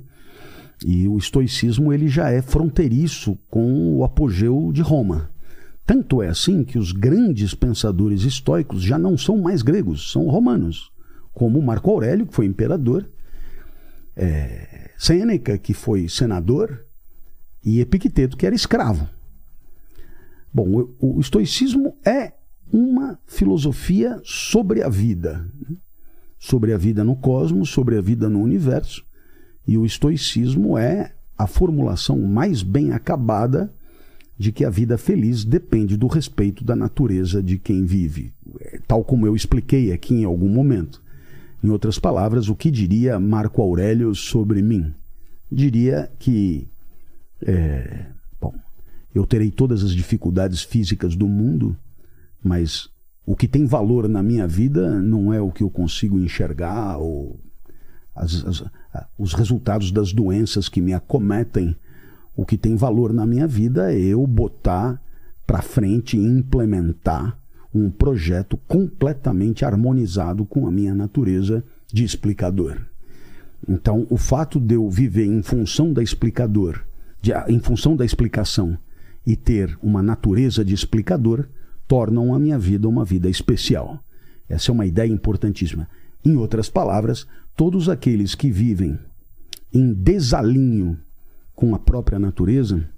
[0.84, 5.30] E o estoicismo ele já é fronteiriço com o apogeu de Roma.
[5.86, 10.92] Tanto é assim que os grandes pensadores estoicos já não são mais gregos, são romanos,
[11.34, 13.08] como Marco Aurélio, que foi imperador,
[14.16, 16.86] é, Sêneca, que foi senador,
[17.64, 19.08] e Epicteto, que era escravo.
[20.54, 22.34] Bom, o, o estoicismo é
[22.72, 25.46] uma filosofia sobre a vida,
[26.40, 29.06] sobre a vida no cosmos, sobre a vida no universo.
[29.68, 33.74] E o estoicismo é a formulação mais bem acabada
[34.38, 39.04] de que a vida feliz depende do respeito da natureza de quem vive, É, tal
[39.04, 41.02] como eu expliquei aqui em algum momento.
[41.64, 44.94] Em outras palavras, o que diria Marco Aurélio sobre mim?
[45.52, 46.68] Diria que,
[47.46, 48.08] é,
[48.42, 48.54] bom,
[49.14, 51.78] eu terei todas as dificuldades físicas do mundo,
[52.44, 52.90] mas
[53.26, 57.40] o que tem valor na minha vida não é o que eu consigo enxergar ou
[58.16, 58.64] as- as-
[59.18, 61.76] os resultados das doenças que me acometem.
[62.36, 65.02] O que tem valor na minha vida é eu botar
[65.46, 67.38] para frente e implementar
[67.74, 72.78] um projeto completamente harmonizado com a minha natureza de explicador.
[73.68, 76.84] Então, o fato de eu viver em função da explicador,
[77.22, 78.78] de- em função da explicação
[79.26, 81.48] e ter uma natureza de explicador,
[81.92, 84.02] tornam a minha vida uma vida especial.
[84.48, 85.90] Essa é uma ideia importantíssima.
[86.24, 88.98] Em outras palavras, todos aqueles que vivem
[89.74, 90.98] em desalinho
[91.54, 92.90] com a própria natureza,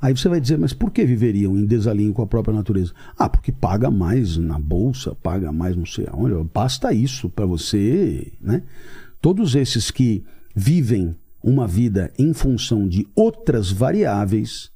[0.00, 2.92] aí você vai dizer, mas por que viveriam em desalinho com a própria natureza?
[3.18, 8.32] Ah, porque paga mais na bolsa, paga mais não sei aonde, basta isso para você,
[8.40, 8.62] né?
[9.20, 14.70] Todos esses que vivem uma vida em função de outras variáveis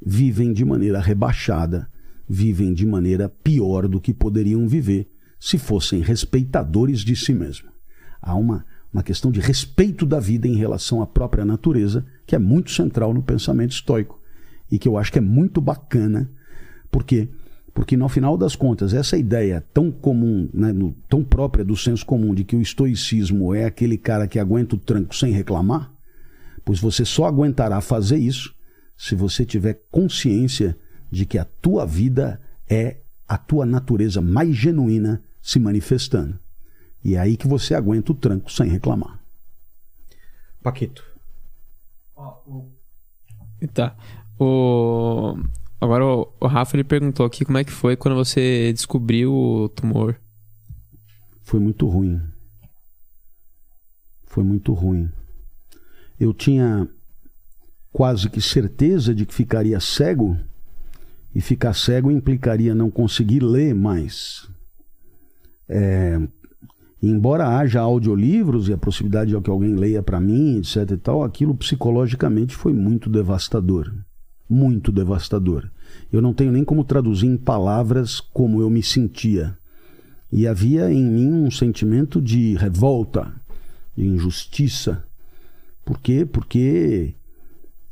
[0.00, 1.86] vivem de maneira rebaixada,
[2.32, 7.68] vivem de maneira pior do que poderiam viver se fossem respeitadores de si mesmo.
[8.22, 12.38] Há uma, uma questão de respeito da vida em relação à própria natureza, que é
[12.38, 14.22] muito central no pensamento estoico
[14.70, 16.30] e que eu acho que é muito bacana,
[16.88, 17.28] porque
[17.72, 22.04] porque no final das contas essa ideia tão comum, né, no, tão própria do senso
[22.04, 25.92] comum de que o estoicismo é aquele cara que aguenta o tranco sem reclamar,
[26.64, 28.54] pois você só aguentará fazer isso
[28.96, 30.76] se você tiver consciência
[31.10, 36.38] de que a tua vida é a tua natureza mais genuína se manifestando.
[37.02, 39.20] E é aí que você aguenta o tranco sem reclamar.
[40.62, 41.04] Paquito.
[43.72, 43.96] Tá.
[44.38, 45.36] O...
[45.80, 49.68] Agora o, o Rafa ele perguntou aqui como é que foi quando você descobriu o
[49.68, 50.20] tumor.
[51.42, 52.20] Foi muito ruim.
[54.24, 55.10] Foi muito ruim.
[56.18, 56.88] Eu tinha
[57.92, 60.38] quase que certeza de que ficaria cego,
[61.34, 64.48] e ficar cego implicaria não conseguir ler mais.
[65.68, 66.20] É,
[67.02, 71.22] embora haja audiolivros e a possibilidade de que alguém leia para mim, etc e tal,
[71.22, 73.92] aquilo psicologicamente foi muito devastador.
[74.48, 75.70] Muito devastador.
[76.12, 79.56] Eu não tenho nem como traduzir em palavras como eu me sentia.
[80.32, 83.32] E havia em mim um sentimento de revolta,
[83.96, 85.04] de injustiça.
[85.84, 86.24] Por quê?
[86.24, 87.14] Porque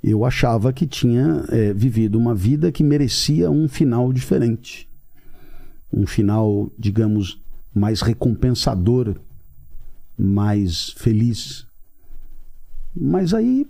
[0.03, 4.89] eu achava que tinha é, vivido uma vida que merecia um final diferente.
[5.93, 7.43] Um final, digamos,
[7.75, 9.17] mais recompensador,
[10.17, 11.67] mais feliz.
[12.95, 13.67] Mas aí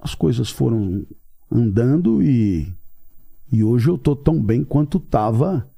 [0.00, 1.06] as coisas foram
[1.50, 2.72] andando e,
[3.50, 5.68] e hoje eu estou tão bem quanto estava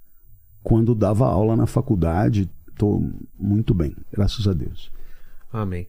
[0.63, 2.51] quando dava aula na faculdade.
[2.69, 3.03] Estou
[3.39, 4.91] muito bem, graças a Deus.
[5.53, 5.87] Amém.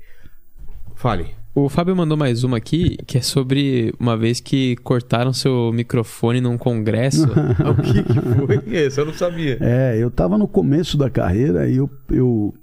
[0.95, 1.35] Fale.
[1.59, 6.39] O Fábio mandou mais uma aqui, que é sobre uma vez que cortaram seu microfone
[6.39, 7.23] num congresso.
[7.65, 9.01] o que, que foi esse?
[9.01, 9.57] Eu não sabia.
[9.59, 12.53] É, eu estava no começo da carreira e eu, eu,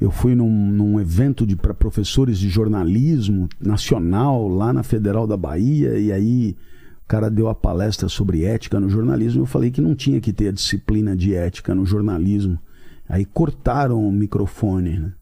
[0.00, 5.96] eu fui num, num evento para professores de jornalismo nacional lá na Federal da Bahia
[5.96, 6.56] e aí
[7.04, 9.42] o cara deu a palestra sobre ética no jornalismo.
[9.42, 12.58] Eu falei que não tinha que ter a disciplina de ética no jornalismo.
[13.08, 15.12] Aí cortaram o microfone, né?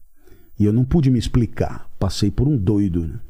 [0.59, 1.92] E eu não pude me explicar.
[2.03, 3.07] Passei por um doido.
[3.07, 3.21] Né?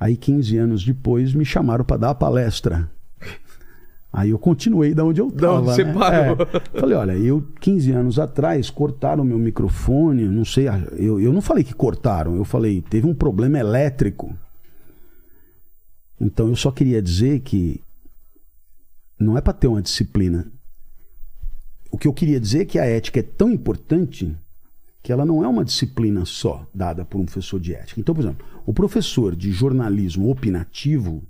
[0.00, 2.90] Aí, 15 anos depois, me chamaram para dar a palestra.
[4.12, 5.60] Aí eu continuei da onde eu estava.
[5.60, 5.92] você né?
[5.92, 6.36] parou.
[6.74, 6.80] É.
[6.80, 10.66] Falei, olha, eu 15 anos atrás cortaram meu microfone, não sei,
[10.96, 14.36] eu, eu não falei que cortaram, eu falei, teve um problema elétrico.
[16.20, 17.80] Então eu só queria dizer que
[19.16, 20.50] não é para ter uma disciplina.
[21.88, 24.36] O que eu queria dizer é que a ética é tão importante
[25.02, 28.00] que ela não é uma disciplina só dada por um professor de ética.
[28.00, 31.22] Então, por exemplo, o professor de jornalismo opinativo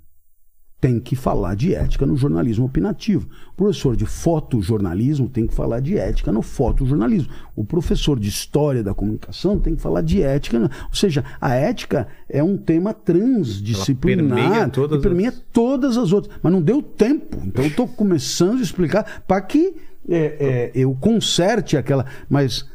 [0.83, 3.29] tem que falar de ética no jornalismo opinativo.
[3.53, 7.33] O professor de fotojornalismo tem que falar de ética no fotojornalismo.
[7.55, 10.59] O professor de história da comunicação tem que falar de ética.
[10.59, 14.37] Ou seja, a ética é um tema transdisciplinar.
[14.37, 15.43] Ela permeia todas, permeia as...
[15.53, 16.37] todas as outras.
[16.43, 17.41] Mas não deu tempo.
[17.47, 19.77] Então eu estou começando a explicar para que
[20.09, 22.07] é, é, eu conserte aquela.
[22.29, 22.69] Mas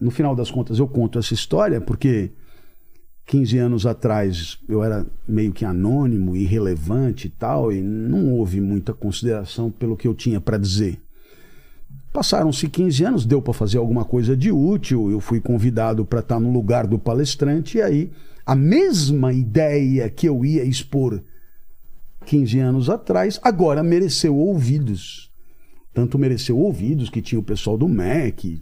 [0.00, 2.30] no final das contas, eu conto essa história porque
[3.26, 8.92] 15 anos atrás eu era meio que anônimo, irrelevante e tal, e não houve muita
[8.92, 11.00] consideração pelo que eu tinha para dizer.
[12.12, 16.40] Passaram-se 15 anos, deu para fazer alguma coisa de útil, eu fui convidado para estar
[16.40, 18.10] no lugar do palestrante, e aí
[18.44, 21.22] a mesma ideia que eu ia expor
[22.26, 25.29] 15 anos atrás, agora mereceu ouvidos
[25.92, 28.60] tanto mereceu ouvidos que tinha o pessoal do MEC,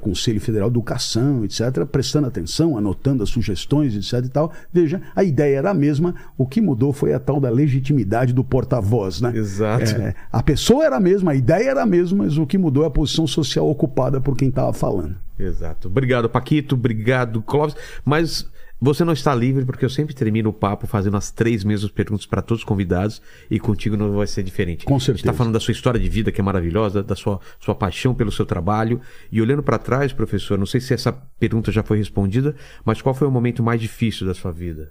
[0.00, 4.26] Conselho Federal de Educação, etc., prestando atenção, anotando as sugestões, etc.
[4.26, 4.52] e tal.
[4.72, 8.44] Veja, a ideia era a mesma, o que mudou foi a tal da legitimidade do
[8.44, 9.32] porta-voz, né?
[9.34, 9.90] Exato.
[10.00, 12.84] É, a pessoa era a mesma, a ideia era a mesma, mas o que mudou
[12.84, 15.16] é a posição social ocupada por quem estava falando.
[15.38, 15.88] Exato.
[15.88, 16.74] Obrigado, Paquito.
[16.74, 17.76] Obrigado, Clóvis.
[18.04, 18.46] Mas
[18.80, 22.26] você não está livre porque eu sempre termino o papo fazendo as três mesmas perguntas
[22.26, 24.84] para todos os convidados e contigo não vai ser diferente.
[24.84, 25.32] Com A gente está certeza.
[25.36, 28.46] falando da sua história de vida que é maravilhosa, da sua, sua paixão pelo seu
[28.46, 29.00] trabalho
[29.32, 33.14] e olhando para trás, professor, não sei se essa pergunta já foi respondida, mas qual
[33.14, 34.90] foi o momento mais difícil da sua vida?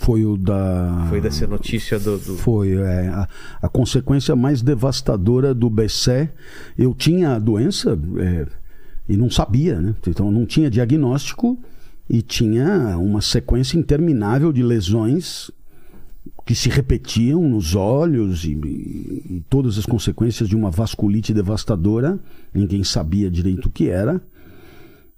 [0.00, 1.06] Foi o da.
[1.08, 2.18] Foi dessa notícia do.
[2.18, 3.28] do- Foi é, a,
[3.62, 6.28] a consequência mais devastadora do BC.
[6.78, 8.46] Eu tinha a doença é,
[9.08, 9.96] e não sabia, né?
[10.06, 11.58] Então não tinha diagnóstico
[12.08, 15.50] e tinha uma sequência interminável de lesões
[16.46, 22.18] que se repetiam nos olhos e, e- e todas as consequências de uma vasculite devastadora.
[22.54, 24.20] Ninguém sabia direito o que era.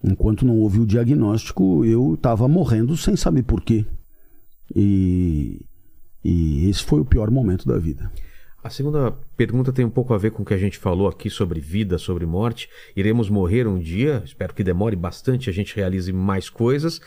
[0.02, 3.84] Enquanto não houve o diagnóstico, eu estava morrendo sem saber por quê.
[4.74, 5.60] E,
[6.24, 8.10] e esse foi o pior momento da vida.
[8.62, 11.30] A segunda pergunta tem um pouco a ver com o que a gente falou aqui
[11.30, 12.68] sobre vida, sobre morte.
[12.94, 17.00] Iremos morrer um dia, espero que demore bastante, a gente realize mais coisas.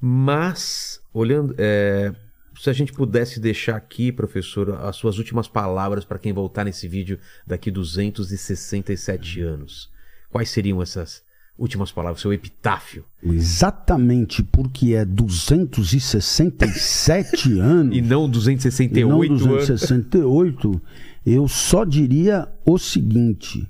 [0.00, 2.12] Mas, olhando, é,
[2.56, 6.88] se a gente pudesse deixar aqui, professor, as suas últimas palavras para quem voltar nesse
[6.88, 9.88] vídeo daqui 267 anos.
[10.28, 11.22] Quais seriam essas
[11.60, 13.04] últimas palavras, seu epitáfio?
[13.22, 17.96] Exatamente porque é 267 anos.
[17.96, 19.42] E não e 268 não anos.
[19.42, 20.82] 268,
[21.26, 23.68] eu só diria o seguinte: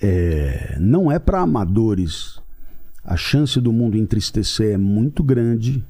[0.00, 2.38] é, não é para amadores.
[3.04, 5.84] A chance do mundo entristecer é muito grande.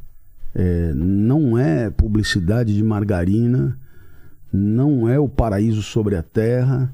[0.55, 3.79] é, não é publicidade de margarina.
[4.53, 6.93] Não é o paraíso sobre a terra.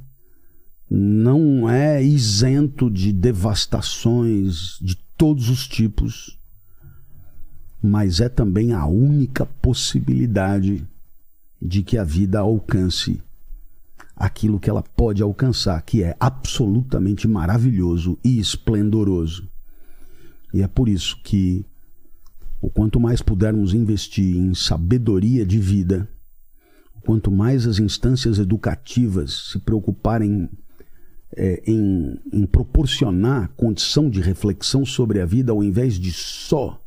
[0.88, 6.36] Não é isento de devastações de todos os tipos
[7.86, 10.86] mas é também a única possibilidade
[11.62, 13.22] de que a vida alcance
[14.14, 19.48] aquilo que ela pode alcançar, que é absolutamente maravilhoso e esplendoroso.
[20.52, 21.64] E é por isso que
[22.60, 26.08] o quanto mais pudermos investir em sabedoria de vida,
[27.02, 30.48] quanto mais as instâncias educativas se preocuparem
[31.35, 36.81] é, em, em proporcionar condição de reflexão sobre a vida, ao invés de só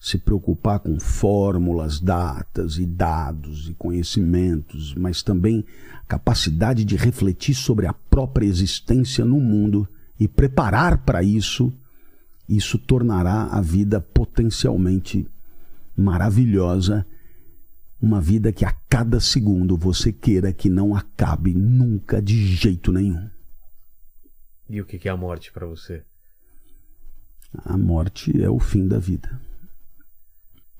[0.00, 5.64] se preocupar com fórmulas, datas e dados e conhecimentos, mas também
[6.06, 9.88] capacidade de refletir sobre a própria existência no mundo
[10.18, 11.72] e preparar para isso,
[12.48, 15.26] isso tornará a vida potencialmente
[15.96, 17.04] maravilhosa,
[18.00, 23.28] uma vida que a cada segundo você queira que não acabe nunca de jeito nenhum.
[24.68, 26.02] E o que é a morte para você?
[27.64, 29.40] A morte é o fim da vida.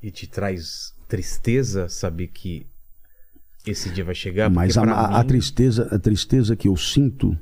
[0.02, 2.66] E te traz tristeza saber que
[3.66, 4.50] esse dia vai chegar?
[4.50, 7.36] Mas a, pra a- mim- tristeza, a tristeza que eu sinto,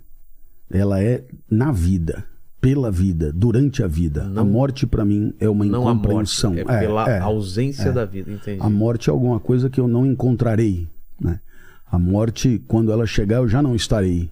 [0.70, 2.24] ela é na vida,
[2.60, 4.24] pela vida, durante a vida.
[4.28, 6.54] Não- a morte para mim é uma não a morte, incompreensão.
[6.54, 7.18] é pela é.
[7.18, 8.62] ausência da vida, entendi.
[8.62, 10.88] A morte é alguma coisa que eu não encontrarei.
[11.20, 11.40] Né?
[11.86, 14.30] A morte, quando ela chegar, eu já não estarei.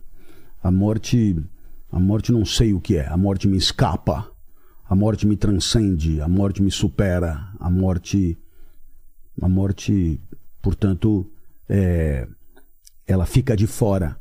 [0.62, 1.36] A morte,
[1.94, 3.06] a morte não sei o que é.
[3.06, 4.28] A morte me escapa.
[4.84, 6.20] A morte me transcende.
[6.20, 7.52] A morte me supera.
[7.60, 8.36] A morte,
[9.40, 10.20] a morte,
[10.60, 11.30] portanto,
[11.68, 12.26] é,
[13.06, 14.18] ela fica de fora.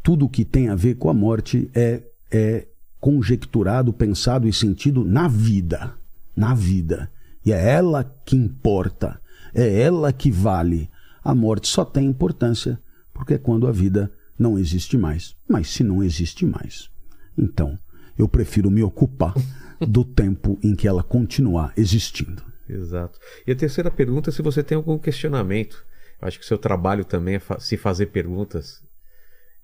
[0.00, 2.68] Tudo que tem a ver com a morte é, é
[3.00, 5.94] conjecturado, pensado e sentido na vida.
[6.36, 7.10] Na vida.
[7.44, 9.20] E é ela que importa.
[9.52, 10.88] É ela que vale.
[11.24, 12.80] A morte só tem importância
[13.12, 14.08] porque é quando a vida
[14.38, 15.34] não existe mais.
[15.48, 16.91] Mas se não existe mais,
[17.36, 17.78] então
[18.18, 19.34] eu prefiro me ocupar
[19.80, 22.42] do tempo em que ela continuar existindo.
[22.68, 23.18] Exato.
[23.46, 25.84] E a terceira pergunta é se você tem algum questionamento.
[26.20, 28.82] Eu acho que o seu trabalho também é fa- se fazer perguntas.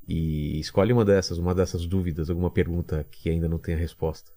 [0.06, 4.30] E escolhe uma dessas, uma dessas dúvidas, alguma pergunta que ainda não tenha resposta.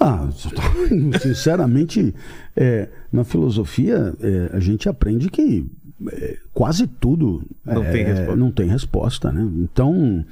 [0.00, 0.28] Ah,
[1.20, 2.14] sinceramente,
[2.56, 5.64] é, na filosofia é, a gente aprende que
[6.10, 8.36] é, quase tudo Não é, tem resposta.
[8.36, 9.42] não tem resposta, né?
[9.62, 10.24] Então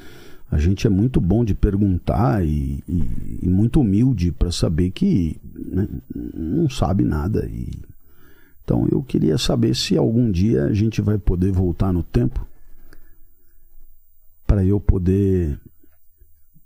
[0.50, 5.40] a gente é muito bom de perguntar e, e- e muito humilde para saber que
[5.54, 5.88] né,
[6.34, 7.46] não sabe nada.
[7.46, 7.70] E,
[8.64, 12.46] então eu queria saber se algum dia a gente vai poder voltar no tempo
[14.46, 15.60] para eu poder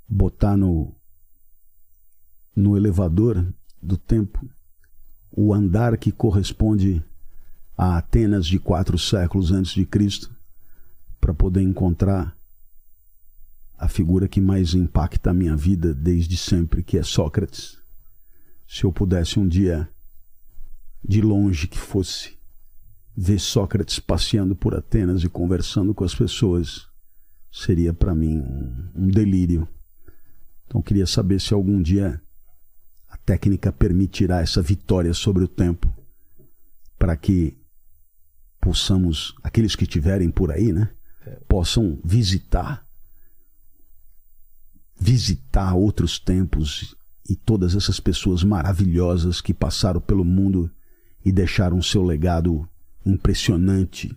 [0.09, 0.94] botar no
[2.56, 3.44] no elevador
[3.82, 4.48] do tempo
[5.31, 7.02] o andar que corresponde
[7.77, 10.31] a Atenas de quatro séculos antes de Cristo
[11.20, 12.34] para poder encontrar
[13.85, 17.77] a figura que mais impacta a minha vida desde sempre, que é Sócrates.
[18.66, 19.86] Se eu pudesse um dia,
[21.06, 22.39] de longe que fosse,
[23.15, 26.89] ver Sócrates passeando por Atenas e conversando com as pessoas,
[27.52, 28.39] seria para mim
[28.94, 29.69] um, delírio.
[30.66, 32.19] Então queria saber se algum dia
[33.06, 35.94] a técnica permitirá essa vitória sobre o tempo
[36.98, 37.55] para que
[38.62, 40.89] possamos, aqueles que estiverem por aí, né,
[41.47, 42.84] possam visitar
[45.05, 46.97] visitar outros tempos
[47.28, 50.70] e todas essas pessoas maravilhosas que passaram pelo mundo
[51.22, 52.66] e deixaram seu legado
[53.05, 54.16] impressionante.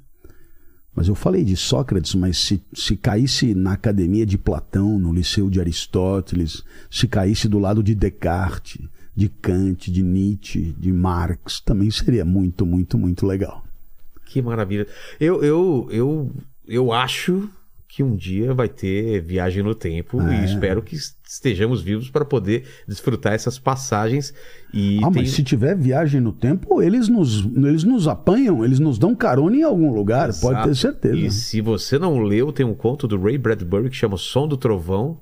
[0.96, 5.50] Mas eu falei de Sócrates, mas se, se caísse na academia de Platão, no liceu
[5.50, 8.82] de Aristóteles, se caísse do lado de Descartes,
[9.14, 13.62] de Kant, de Nietzsche, de Marx, também seria muito, muito, muito legal.
[14.26, 14.88] Que maravilha.
[15.20, 16.32] Eu, eu, eu,
[16.66, 17.50] eu acho
[17.98, 20.42] que um dia vai ter viagem no tempo É.
[20.42, 20.96] e espero que
[21.28, 24.32] estejamos vivos para poder desfrutar essas passagens.
[24.72, 28.78] E ah, tem- mas se tiver viagem no tempo, eles nos, eles nos apanham, eles
[28.78, 30.76] nos dão carona em algum lugar, pode ter Exato.
[30.76, 31.16] certeza.
[31.18, 34.48] E se você não leu, tem um conto do Ray Bradbury que chama O Som
[34.48, 35.20] do Trovão,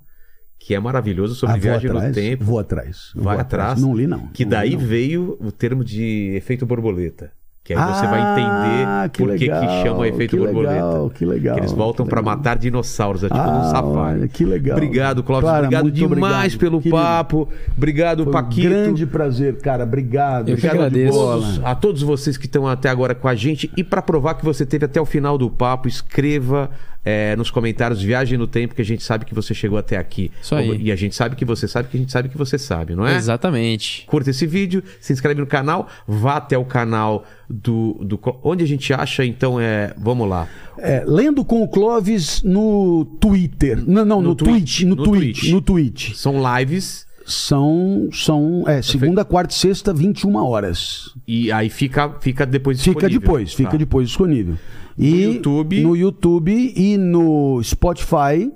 [0.60, 2.44] que é maravilhoso sobre Ah, viagem no atrás, tempo.
[2.44, 3.12] Vou atrás.
[3.16, 3.82] Vai vou atrás.
[3.82, 4.28] Não li, não.
[4.34, 4.84] Que Não daí li, não.
[4.86, 7.32] veio o termo de efeito borboleta.
[7.66, 10.74] Que aí você vai Ah, entender que por que, que legal, chama efeito que borboleta.
[10.76, 12.38] legal, que legal, Que eles voltam que para legal.
[12.38, 14.20] matar dinossauros, é tipo Ah, um safari.
[14.20, 14.78] olha, que legal.
[14.78, 15.24] Obrigado.
[15.24, 16.96] Clara, obrigado demais obrigado, pelo querido.
[16.96, 17.50] papo.
[17.76, 18.70] Obrigado, Foi um Paquito.
[18.70, 19.84] grande prazer, cara.
[19.84, 20.50] Obrigado.
[20.50, 21.18] Eu que de agradeço.
[21.18, 21.44] bola.
[21.64, 23.72] A todos vocês que estão até agora com a gente.
[23.76, 26.70] E para provar que você teve até o final do papo, escreva
[27.06, 30.32] é, nos comentários Viagem no Tempo, que a gente sabe que você chegou até aqui.
[30.42, 30.82] Isso aí.
[30.82, 33.06] E a gente sabe que você sabe que a gente sabe que você sabe, não
[33.06, 33.16] é?
[33.16, 34.04] Exatamente.
[34.08, 37.94] Curta esse vídeo, se inscreve no canal, vá até o canal do.
[38.02, 39.94] do onde a gente acha, então é.
[39.98, 40.48] Vamos lá.
[40.80, 43.78] É, lendo com o Clóvis no Twitter.
[43.86, 44.80] Não, não, no, No Twitch.
[44.80, 45.40] Twitch, No, no Twitch.
[45.40, 45.52] Twitch.
[45.52, 46.14] No Twitch.
[46.16, 51.10] São lives São, são é, segunda, quarta e sexta, 21 horas.
[51.28, 53.20] e aí fica, fica depois Fica disponível.
[53.20, 53.78] depois, fica Tá.
[53.78, 54.56] depois disponível.
[54.98, 55.82] E YouTube.
[55.82, 58.52] No YouTube e no Spotify,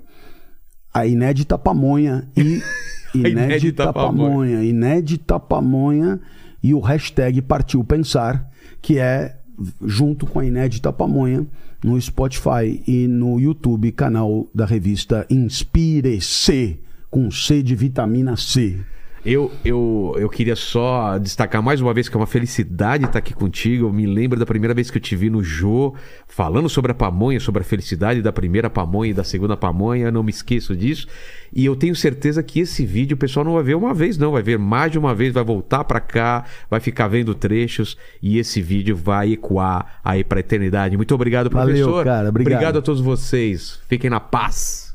[0.93, 2.61] a Inédita Pamonha e
[3.15, 6.19] Inédita Inédita Pamonha, Inédita Pamonha
[6.61, 8.47] e o hashtag Partiu Pensar,
[8.81, 9.35] que é
[9.83, 11.45] junto com a Inédita Pamonha
[11.83, 16.79] no Spotify e no YouTube, canal da revista Inspire-se,
[17.09, 18.79] com C de vitamina C.
[19.25, 23.33] Eu, eu, eu queria só destacar mais uma vez que é uma felicidade estar aqui
[23.33, 23.87] contigo.
[23.87, 25.93] Eu me lembro da primeira vez que eu te vi no Jô,
[26.25, 30.05] falando sobre a pamonha, sobre a felicidade da primeira pamonha e da segunda pamonha.
[30.05, 31.05] Eu não me esqueço disso.
[31.53, 34.31] E eu tenho certeza que esse vídeo o pessoal não vai ver uma vez, não.
[34.31, 38.37] Vai ver mais de uma vez, vai voltar para cá, vai ficar vendo trechos e
[38.37, 40.95] esse vídeo vai ecoar aí para a eternidade.
[40.95, 42.05] Muito obrigado, Valeu, professor.
[42.05, 42.29] cara.
[42.29, 42.53] Obrigado.
[42.53, 43.79] obrigado a todos vocês.
[43.89, 44.88] Fiquem na paz.